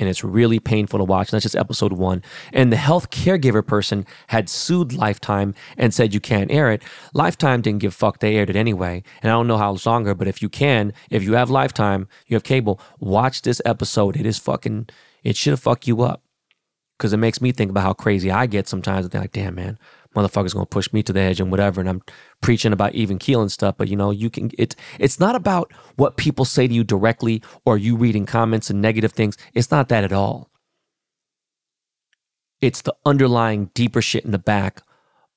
And 0.00 0.08
it's 0.08 0.22
really 0.22 0.60
painful 0.60 0.98
to 1.00 1.04
watch. 1.04 1.28
And 1.28 1.36
that's 1.36 1.42
just 1.42 1.56
episode 1.56 1.92
one. 1.92 2.22
And 2.52 2.72
the 2.72 2.76
health 2.76 3.10
caregiver 3.10 3.66
person 3.66 4.06
had 4.28 4.48
sued 4.48 4.92
Lifetime 4.92 5.56
and 5.76 5.92
said 5.92 6.14
you 6.14 6.20
can't 6.20 6.52
air 6.52 6.70
it. 6.70 6.84
Lifetime 7.14 7.62
didn't 7.62 7.80
give 7.80 7.94
fuck. 7.94 8.20
They 8.20 8.36
aired 8.36 8.48
it 8.48 8.54
anyway. 8.54 9.02
And 9.22 9.32
I 9.32 9.34
don't 9.34 9.48
know 9.48 9.58
how 9.58 9.76
longer, 9.84 10.14
but 10.14 10.28
if 10.28 10.40
you 10.40 10.48
can, 10.48 10.92
if 11.10 11.24
you 11.24 11.32
have 11.32 11.50
Lifetime, 11.50 12.06
you 12.28 12.36
have 12.36 12.44
cable, 12.44 12.80
watch 13.00 13.42
this 13.42 13.60
episode. 13.64 14.16
It 14.16 14.24
is 14.24 14.38
fucking, 14.38 14.88
it 15.24 15.36
should 15.36 15.50
have 15.50 15.60
fucked 15.60 15.88
you 15.88 16.02
up. 16.02 16.22
Cause 16.98 17.12
it 17.12 17.18
makes 17.18 17.40
me 17.40 17.52
think 17.52 17.70
about 17.70 17.82
how 17.82 17.92
crazy 17.92 18.30
I 18.30 18.46
get 18.46 18.68
sometimes. 18.68 19.04
And 19.04 19.12
they're 19.12 19.20
like, 19.20 19.32
damn, 19.32 19.56
man, 19.56 19.78
motherfucker's 20.14 20.54
gonna 20.54 20.66
push 20.66 20.92
me 20.92 21.02
to 21.02 21.12
the 21.12 21.20
edge 21.20 21.40
and 21.40 21.50
whatever. 21.50 21.80
And 21.80 21.88
I'm 21.88 22.02
preaching 22.40 22.72
about 22.72 22.94
even 22.94 23.18
keel 23.18 23.40
and 23.40 23.52
stuff, 23.52 23.76
but 23.76 23.88
you 23.88 23.96
know, 23.96 24.10
you 24.10 24.30
can 24.30 24.50
it's 24.58 24.76
it's 24.98 25.20
not 25.20 25.34
about 25.34 25.72
what 25.96 26.16
people 26.16 26.44
say 26.44 26.66
to 26.66 26.74
you 26.74 26.84
directly 26.84 27.42
or 27.64 27.78
you 27.78 27.96
reading 27.96 28.26
comments 28.26 28.70
and 28.70 28.80
negative 28.80 29.12
things. 29.12 29.36
It's 29.54 29.70
not 29.70 29.88
that 29.88 30.04
at 30.04 30.12
all. 30.12 30.50
It's 32.60 32.82
the 32.82 32.94
underlying 33.04 33.70
deeper 33.74 34.02
shit 34.02 34.24
in 34.24 34.32
the 34.32 34.38
back 34.38 34.82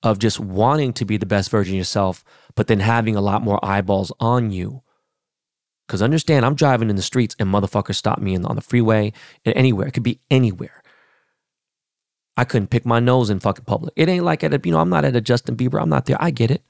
of 0.04 0.18
just 0.18 0.40
wanting 0.40 0.94
to 0.94 1.06
be 1.06 1.18
the 1.18 1.26
best 1.26 1.52
version 1.52 1.76
of 1.76 1.78
yourself, 1.78 2.24
but 2.56 2.68
then 2.68 2.80
having 2.80 3.16
a 3.16 3.22
lot 3.22 3.44
more 3.44 3.64
eyeballs 3.64 4.12
on 4.20 4.52
you. 4.52 4.82
Because 5.86 6.02
understand, 6.02 6.46
I'm 6.46 6.56
driving 6.56 6.90
in 6.90 6.96
the 6.96 7.02
streets 7.02 7.36
and 7.38 7.50
motherfuckers 7.50 7.96
stop 7.96 8.20
me 8.20 8.38
on 8.38 8.56
the 8.56 8.62
freeway 8.62 9.14
and 9.46 9.56
anywhere. 9.56 9.88
It 9.88 9.92
could 9.92 10.04
be 10.04 10.22
anywhere. 10.32 10.81
I 12.38 12.46
couldn't 12.46 12.70
pick 12.70 12.86
my 12.86 13.00
nose 13.00 13.30
in 13.30 13.40
fucking 13.40 13.66
public. 13.66 13.94
It 13.96 14.10
ain't 14.10 14.26
like 14.26 14.44
at 14.44 14.54
a, 14.54 14.62
you 14.64 14.72
know, 14.72 14.80
I'm 14.80 14.90
not 14.90 15.06
at 15.06 15.16
a 15.16 15.22
Justin 15.22 15.56
Bieber. 15.58 15.82
I'm 15.82 15.90
not 15.90 16.06
there. 16.06 16.18
I 16.20 16.32
get 16.32 16.52
it. 16.52 16.64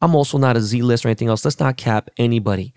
I'm 0.00 0.14
also 0.14 0.38
not 0.38 0.56
a 0.56 0.60
Z 0.60 0.82
list 0.82 1.04
or 1.04 1.08
anything 1.08 1.28
else. 1.28 1.44
Let's 1.44 1.60
not 1.60 1.76
cap 1.76 2.10
anybody. 2.16 2.74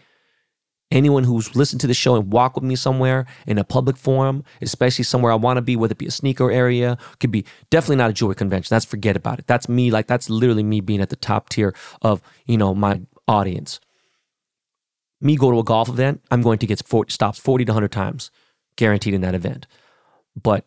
Anyone 0.91 1.23
who's 1.23 1.55
listened 1.55 1.82
to 1.82 1.88
the 1.88 1.95
show 1.95 2.15
and 2.15 2.32
walk 2.32 2.55
with 2.55 2.63
me 2.63 2.76
somewhere 2.76 3.26
in 3.47 3.57
a 3.57 3.63
public 3.63 3.97
forum, 3.97 4.43
especially 4.61 5.03
somewhere 5.03 5.32
I 5.32 5.36
want 5.36 5.57
to 5.57 5.61
be, 5.63 5.76
whether 5.76 5.93
it 5.93 5.97
be 5.97 6.05
a 6.05 6.11
sneaker 6.11 6.51
area, 6.51 6.97
could 7.19 7.32
be 7.32 7.45
definitely 7.71 7.95
not 7.95 8.11
a 8.11 8.13
jewelry 8.13 8.36
convention. 8.36 8.73
That's 8.73 8.86
forget 8.86 9.15
about 9.15 9.39
it. 9.39 9.47
That's 9.47 9.67
me, 9.67 9.89
like 9.89 10.05
that's 10.05 10.30
literally 10.30 10.63
me 10.63 10.82
being 10.82 11.01
at 11.01 11.09
the 11.09 11.15
top 11.15 11.49
tier 11.49 11.73
of, 12.03 12.21
you 12.45 12.57
know, 12.57 12.76
my 12.76 13.01
audience. 13.28 13.80
Me 15.19 15.36
go 15.36 15.49
to 15.49 15.59
a 15.59 15.63
golf 15.63 15.89
event, 15.89 16.21
I'm 16.30 16.43
going 16.43 16.59
to 16.59 16.67
get 16.67 16.84
stops 17.09 17.39
40 17.39 17.65
to 17.65 17.71
100 17.71 17.91
times, 17.91 18.30
guaranteed 18.76 19.15
in 19.15 19.21
that 19.21 19.34
event. 19.34 19.65
But 20.39 20.65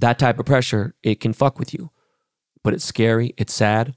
that 0.00 0.18
type 0.18 0.38
of 0.38 0.46
pressure, 0.46 0.94
it 1.02 1.20
can 1.20 1.32
fuck 1.32 1.58
with 1.58 1.72
you. 1.72 1.90
But 2.62 2.74
it's 2.74 2.84
scary, 2.84 3.34
it's 3.36 3.54
sad. 3.54 3.94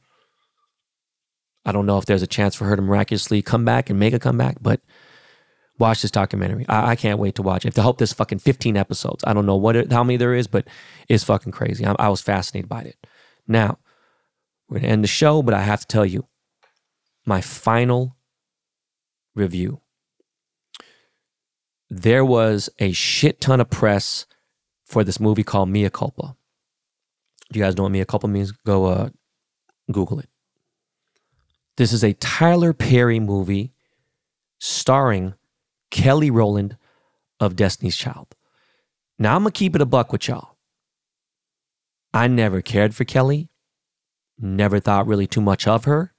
I 1.66 1.72
don't 1.72 1.86
know 1.86 1.98
if 1.98 2.06
there's 2.06 2.22
a 2.22 2.28
chance 2.28 2.56
for 2.56 2.66
her 2.66 2.76
to 2.76 2.82
miraculously 2.82 3.42
come 3.42 3.66
back 3.66 3.90
and 3.90 4.00
make 4.00 4.14
a 4.14 4.20
comeback, 4.20 4.58
but 4.62 4.82
watch 5.80 6.02
this 6.02 6.12
documentary. 6.12 6.66
I, 6.68 6.92
I 6.92 6.96
can't 6.96 7.20
wait 7.20 7.36
to 7.36 7.42
watch 7.42 7.66
it. 7.66 7.70
If 7.70 7.74
they 7.76 7.82
hope 7.82 7.98
there's 7.98 8.14
fucking 8.14 8.40
15 8.40 8.78
episodes. 8.78 9.24
I 9.26 9.34
don't 9.34 9.46
know 9.46 9.56
what 9.56 9.76
it, 9.76 9.92
how 9.92 10.04
many 10.04 10.18
there 10.18 10.34
is, 10.34 10.48
but 10.48 10.68
it's 11.08 11.24
fucking 11.24 11.52
crazy. 11.52 11.86
I, 11.86 11.96
I 12.00 12.10
was 12.10 12.22
fascinated 12.22 12.70
by 12.70 12.82
it. 12.82 13.08
Now, 13.48 13.80
we're 14.70 14.80
gonna 14.80 14.94
end 14.94 15.04
the 15.04 15.10
show, 15.10 15.42
but 15.42 15.54
I 15.54 15.62
have 15.62 15.82
to 15.82 15.88
tell 15.88 16.06
you 16.06 16.28
my 17.26 17.42
final 17.42 18.16
review. 19.36 19.82
There 21.90 22.26
was 22.26 22.70
a 22.80 22.92
shit 22.92 23.40
ton 23.40 23.62
of 23.62 23.70
press 23.70 24.26
for 24.94 25.04
this 25.04 25.20
movie 25.20 25.44
called 25.44 25.70
Mea 25.70 25.90
Culpa. 25.90 26.36
Do 27.52 27.60
you 27.60 27.66
guys 27.66 27.76
know 27.76 27.84
what 27.84 27.92
Mea 27.92 28.06
Culpa 28.06 28.28
means? 28.28 28.52
Go 28.52 28.86
uh, 28.86 29.10
Google 29.92 30.20
it. 30.20 30.30
This 31.78 31.92
is 31.92 32.04
a 32.04 32.14
Tyler 32.14 32.74
Perry 32.74 33.20
movie 33.20 33.74
starring 34.60 35.34
Kelly 35.90 36.30
Rowland 36.30 36.78
of 37.40 37.56
Destiny's 37.56 37.98
Child. 37.98 38.36
Now 39.18 39.36
I'm 39.36 39.42
gonna 39.42 39.52
keep 39.52 39.76
it 39.76 39.82
a 39.82 39.86
buck 39.86 40.12
with 40.12 40.28
y'all. 40.28 40.58
I 42.14 42.28
never 42.28 42.62
cared 42.62 42.94
for 42.94 43.04
Kelly, 43.04 43.50
never 44.38 44.80
thought 44.80 45.08
really 45.08 45.26
too 45.26 45.42
much 45.42 45.68
of 45.68 45.86
her. 45.86 46.14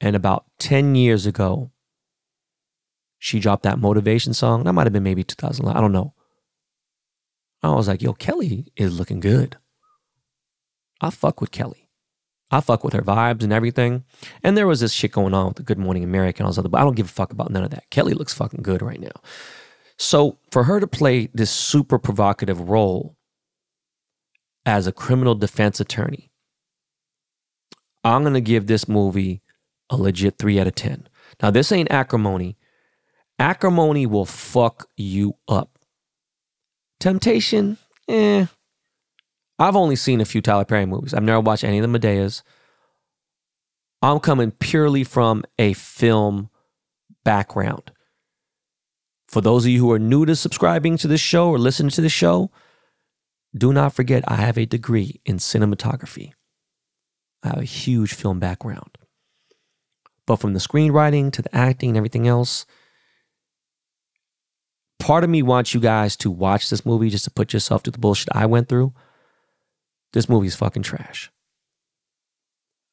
And 0.00 0.16
about 0.16 0.44
10 0.58 0.96
years 0.96 1.24
ago, 1.24 1.70
she 3.18 3.38
dropped 3.38 3.62
that 3.62 3.78
motivation 3.78 4.34
song. 4.34 4.64
That 4.64 4.72
might 4.72 4.86
have 4.86 4.92
been 4.92 5.04
maybe 5.04 5.22
2000. 5.22 5.68
I 5.68 5.80
don't 5.80 5.92
know. 5.92 6.12
I 7.72 7.74
was 7.74 7.88
like, 7.88 8.02
yo, 8.02 8.12
Kelly 8.12 8.66
is 8.76 8.98
looking 8.98 9.20
good. 9.20 9.56
I 11.00 11.10
fuck 11.10 11.40
with 11.40 11.50
Kelly. 11.50 11.88
I 12.50 12.60
fuck 12.60 12.84
with 12.84 12.94
her 12.94 13.02
vibes 13.02 13.42
and 13.42 13.52
everything. 13.52 14.04
And 14.42 14.56
there 14.56 14.66
was 14.66 14.80
this 14.80 14.92
shit 14.92 15.12
going 15.12 15.34
on 15.34 15.48
with 15.48 15.56
the 15.56 15.62
Good 15.62 15.78
Morning 15.78 16.04
America 16.04 16.38
and 16.38 16.46
all 16.46 16.52
this 16.52 16.58
other, 16.58 16.68
but 16.68 16.80
I 16.80 16.84
don't 16.84 16.96
give 16.96 17.06
a 17.06 17.10
fuck 17.10 17.32
about 17.32 17.50
none 17.50 17.64
of 17.64 17.70
that. 17.70 17.90
Kelly 17.90 18.14
looks 18.14 18.34
fucking 18.34 18.62
good 18.62 18.82
right 18.82 19.00
now. 19.00 19.20
So 19.98 20.38
for 20.50 20.64
her 20.64 20.78
to 20.78 20.86
play 20.86 21.28
this 21.34 21.50
super 21.50 21.98
provocative 21.98 22.68
role 22.68 23.16
as 24.64 24.86
a 24.86 24.92
criminal 24.92 25.34
defense 25.34 25.80
attorney, 25.80 26.30
I'm 28.04 28.22
gonna 28.22 28.40
give 28.40 28.66
this 28.66 28.88
movie 28.88 29.42
a 29.90 29.96
legit 29.96 30.38
three 30.38 30.60
out 30.60 30.66
of 30.66 30.74
10. 30.74 31.08
Now, 31.42 31.50
this 31.50 31.72
ain't 31.72 31.90
acrimony. 31.90 32.56
Acrimony 33.38 34.06
will 34.06 34.24
fuck 34.24 34.88
you 34.96 35.36
up. 35.48 35.75
Temptation, 37.00 37.78
eh. 38.08 38.46
I've 39.58 39.76
only 39.76 39.96
seen 39.96 40.20
a 40.20 40.24
few 40.24 40.40
Tyler 40.40 40.64
Perry 40.64 40.86
movies. 40.86 41.14
I've 41.14 41.22
never 41.22 41.40
watched 41.40 41.64
any 41.64 41.78
of 41.78 41.90
the 41.90 41.98
Madeas. 41.98 42.42
I'm 44.02 44.20
coming 44.20 44.50
purely 44.50 45.04
from 45.04 45.44
a 45.58 45.72
film 45.72 46.50
background. 47.24 47.92
For 49.28 49.40
those 49.40 49.64
of 49.64 49.70
you 49.70 49.80
who 49.80 49.92
are 49.92 49.98
new 49.98 50.24
to 50.26 50.36
subscribing 50.36 50.96
to 50.98 51.08
this 51.08 51.20
show 51.20 51.48
or 51.48 51.58
listening 51.58 51.90
to 51.90 52.00
this 52.00 52.12
show, 52.12 52.50
do 53.56 53.72
not 53.72 53.94
forget 53.94 54.22
I 54.28 54.36
have 54.36 54.58
a 54.58 54.66
degree 54.66 55.20
in 55.24 55.38
cinematography. 55.38 56.32
I 57.42 57.48
have 57.48 57.58
a 57.58 57.64
huge 57.64 58.12
film 58.12 58.38
background. 58.38 58.98
But 60.26 60.36
from 60.36 60.52
the 60.52 60.60
screenwriting 60.60 61.32
to 61.32 61.42
the 61.42 61.54
acting 61.54 61.90
and 61.90 61.96
everything 61.96 62.26
else, 62.28 62.66
part 65.06 65.22
of 65.22 65.30
me 65.30 65.40
wants 65.40 65.72
you 65.72 65.78
guys 65.78 66.16
to 66.16 66.28
watch 66.28 66.68
this 66.68 66.84
movie 66.84 67.08
just 67.08 67.22
to 67.22 67.30
put 67.30 67.52
yourself 67.52 67.84
through 67.84 67.92
the 67.92 67.98
bullshit 67.98 68.26
I 68.32 68.44
went 68.44 68.68
through. 68.68 68.92
This 70.12 70.28
movie 70.28 70.48
is 70.48 70.56
fucking 70.56 70.82
trash. 70.82 71.30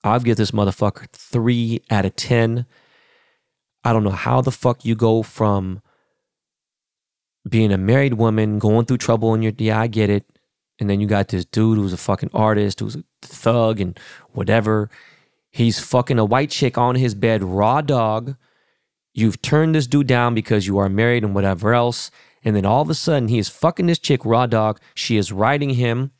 I'll 0.04 0.20
give 0.20 0.38
this 0.38 0.52
motherfucker 0.52 1.10
three 1.10 1.82
out 1.90 2.06
of 2.06 2.16
10. 2.16 2.68
I 3.84 3.92
don't 3.92 4.04
know 4.04 4.12
how 4.12 4.42
the 4.42 4.52
fuck 4.52 4.86
you 4.86 4.94
go 4.94 5.24
from 5.24 5.82
being 7.50 7.72
a 7.72 7.80
married 7.80 8.14
woman, 8.14 8.60
going 8.60 8.86
through 8.86 8.98
trouble 9.00 9.34
in 9.34 9.42
your, 9.42 9.54
yeah, 9.58 9.80
I 9.80 9.88
get 9.88 10.12
it. 10.12 10.24
And 10.80 10.88
then 10.88 11.00
you 11.00 11.08
got 11.08 11.30
this 11.30 11.46
dude 11.46 11.80
who's 11.80 11.94
a 11.94 11.98
fucking 11.98 12.30
artist, 12.32 12.80
who's 12.80 12.96
a 12.96 13.04
thug 13.24 13.82
and 13.82 14.00
whatever. 14.34 14.88
He's 15.50 15.80
fucking 15.80 16.20
a 16.20 16.26
white 16.26 16.52
chick 16.52 16.78
on 16.78 16.94
his 16.94 17.16
bed, 17.16 17.42
raw 17.42 17.82
dog. 17.82 18.36
You've 19.14 19.42
turned 19.42 19.76
this 19.76 19.88
dude 19.88 20.08
down 20.08 20.34
because 20.34 20.66
you 20.66 20.78
are 20.80 20.90
married 20.90 21.24
and 21.24 21.36
whatever 21.36 21.74
else. 21.74 22.10
And 22.44 22.56
then 22.56 22.66
all 22.66 22.82
of 22.82 22.90
a 22.90 22.96
sudden, 22.96 23.30
he 23.30 23.38
is 23.38 23.48
fucking 23.48 23.86
this 23.86 24.00
chick, 24.00 24.26
raw 24.26 24.48
dog. 24.48 24.80
She 24.96 25.18
is 25.18 25.32
riding 25.32 25.72
him, 25.72 26.12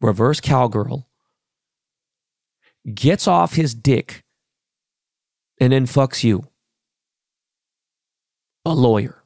reverse 0.00 0.40
cowgirl, 0.40 1.06
gets 2.92 3.28
off 3.28 3.54
his 3.54 3.74
dick, 3.74 4.24
and 5.60 5.72
then 5.72 5.86
fucks 5.86 6.24
you. 6.24 6.44
A 8.64 8.74
lawyer, 8.74 9.22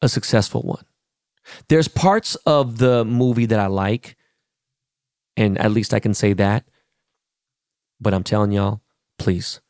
a 0.00 0.08
successful 0.08 0.62
one. 0.62 0.84
There's 1.68 1.88
parts 1.88 2.36
of 2.46 2.78
the 2.78 3.04
movie 3.04 3.46
that 3.46 3.60
I 3.60 3.66
like, 3.66 4.16
and 5.36 5.58
at 5.58 5.72
least 5.72 5.92
I 5.92 6.00
can 6.00 6.14
say 6.14 6.34
that. 6.34 6.64
But 8.00 8.14
I'm 8.14 8.22
telling 8.22 8.52
y'all, 8.52 8.80
please 9.18 9.60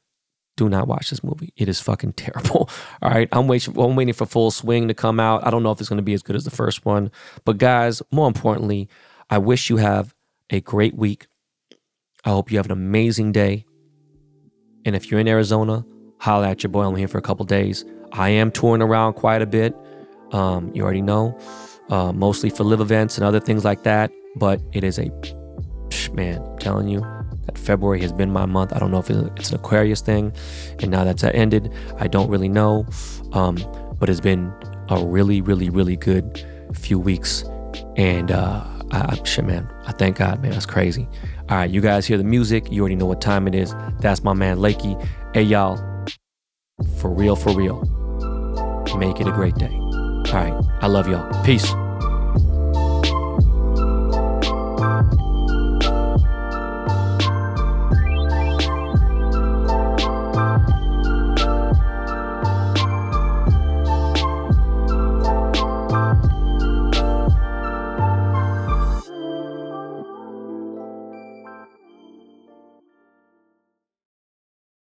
do 0.57 0.69
not 0.69 0.87
watch 0.87 1.11
this 1.11 1.25
movie. 1.25 1.53
It 1.57 1.69
is 1.69 1.81
fucking 1.81 2.15
terrible. 2.15 2.71
All 3.03 3.11
right, 3.11 3.29
I'm 3.33 3.49
waiting. 3.49 3.79
I'm 3.79 3.97
waiting 3.97 4.15
for 4.15 4.27
Full 4.27 4.51
Swing 4.51 4.89
to 4.89 4.95
come 4.95 5.19
out. 5.19 5.47
I 5.47 5.51
don't 5.51 5.63
know 5.63 5.73
if 5.73 5.81
it's 5.81 5.89
going 5.89 5.97
to 5.99 6.03
be 6.03 6.15
as 6.15 6.23
good 6.23 6.37
as 6.37 6.45
the 6.45 6.51
first 6.51 6.85
one, 6.85 7.11
but 7.45 7.59
guys, 7.59 8.03
more 8.11 8.27
importantly, 8.29 8.89
I 9.31 9.39
wish 9.39 9.71
you 9.71 9.79
have 9.79 10.15
a 10.51 10.61
great 10.61 10.95
week. 10.95 11.27
I 12.25 12.31
hope 12.31 12.51
you 12.51 12.59
have 12.59 12.67
an 12.67 12.73
amazing 12.73 13.33
day. 13.33 13.65
And 14.85 14.95
if 14.95 15.11
you're 15.11 15.21
in 15.21 15.29
Arizona, 15.29 15.85
holla 16.19 16.49
at 16.51 16.63
your 16.63 16.71
boy. 16.71 16.85
I'm 16.85 16.97
here 16.97 17.09
for 17.09 17.19
a 17.19 17.23
couple 17.23 17.45
days. 17.45 17.85
I 18.13 18.31
am 18.31 18.51
touring 18.51 18.83
around 18.83 19.15
quite 19.15 19.43
a 19.43 19.47
bit. 19.47 19.75
Um, 20.33 20.71
you 20.75 20.83
already 20.83 21.03
know, 21.03 21.39
uh, 21.91 22.13
mostly 22.13 22.51
for 22.51 22.65
live 22.65 22.81
events 22.81 23.17
and 23.17 23.25
other 23.25 23.41
things 23.41 23.65
like 23.65 23.83
that. 23.83 24.11
But 24.37 24.61
it 24.73 24.85
is 24.85 24.99
a 24.99 25.11
man. 26.13 26.43
I'm 26.43 26.59
telling 26.59 26.89
you, 26.89 27.05
that 27.47 27.59
February 27.59 28.01
has 28.01 28.13
been 28.13 28.31
my 28.31 28.47
month. 28.47 28.73
I 28.73 28.79
don't 28.79 28.91
know 28.91 28.99
if 28.99 29.11
it's 29.11 29.51
an 29.51 29.57
Aquarius 29.57 30.01
thing, 30.01 30.33
and 30.81 30.91
now 30.91 31.05
that's 31.05 31.25
ended, 31.25 31.73
I 31.99 32.07
don't 32.09 32.29
really 32.31 32.49
know. 32.49 32.87
Um, 33.33 33.57
but 33.99 34.09
it's 34.09 34.21
been 34.21 34.53
a 34.89 35.05
really, 35.05 35.41
really, 35.41 35.71
really 35.71 35.97
good 35.97 36.45
few 36.75 36.99
weeks, 36.99 37.45
and 37.97 38.31
uh, 38.31 38.65
I, 38.91 39.19
shit, 39.25 39.45
man, 39.45 39.69
I 39.87 39.93
thank 39.93 40.17
God, 40.19 40.43
man. 40.43 40.53
That's 40.53 40.67
crazy. 40.67 41.09
All 41.49 41.59
right, 41.59 41.71
you 41.71 41.81
guys 41.81 42.07
hear 42.07 42.19
the 42.19 42.25
music. 42.25 42.71
You 42.71 42.81
already 42.81 42.97
know 42.97 43.07
what 43.07 43.21
time 43.21 43.47
it 43.47 43.55
is. 43.55 43.75
That's 44.01 44.25
my 44.25 44.33
man 44.33 44.59
Lakey. 44.59 45.07
Hey, 45.35 45.43
y'all, 45.43 45.77
for 46.99 47.11
real, 47.11 47.37
for 47.37 47.55
real. 47.55 47.83
Make 48.99 49.21
it 49.21 49.27
a 49.27 49.33
great 49.33 49.57
day. 49.57 49.75
All 49.75 50.23
right, 50.33 50.55
I 50.81 50.87
love 50.87 51.09
y'all. 51.09 51.45
Peace. 51.45 51.75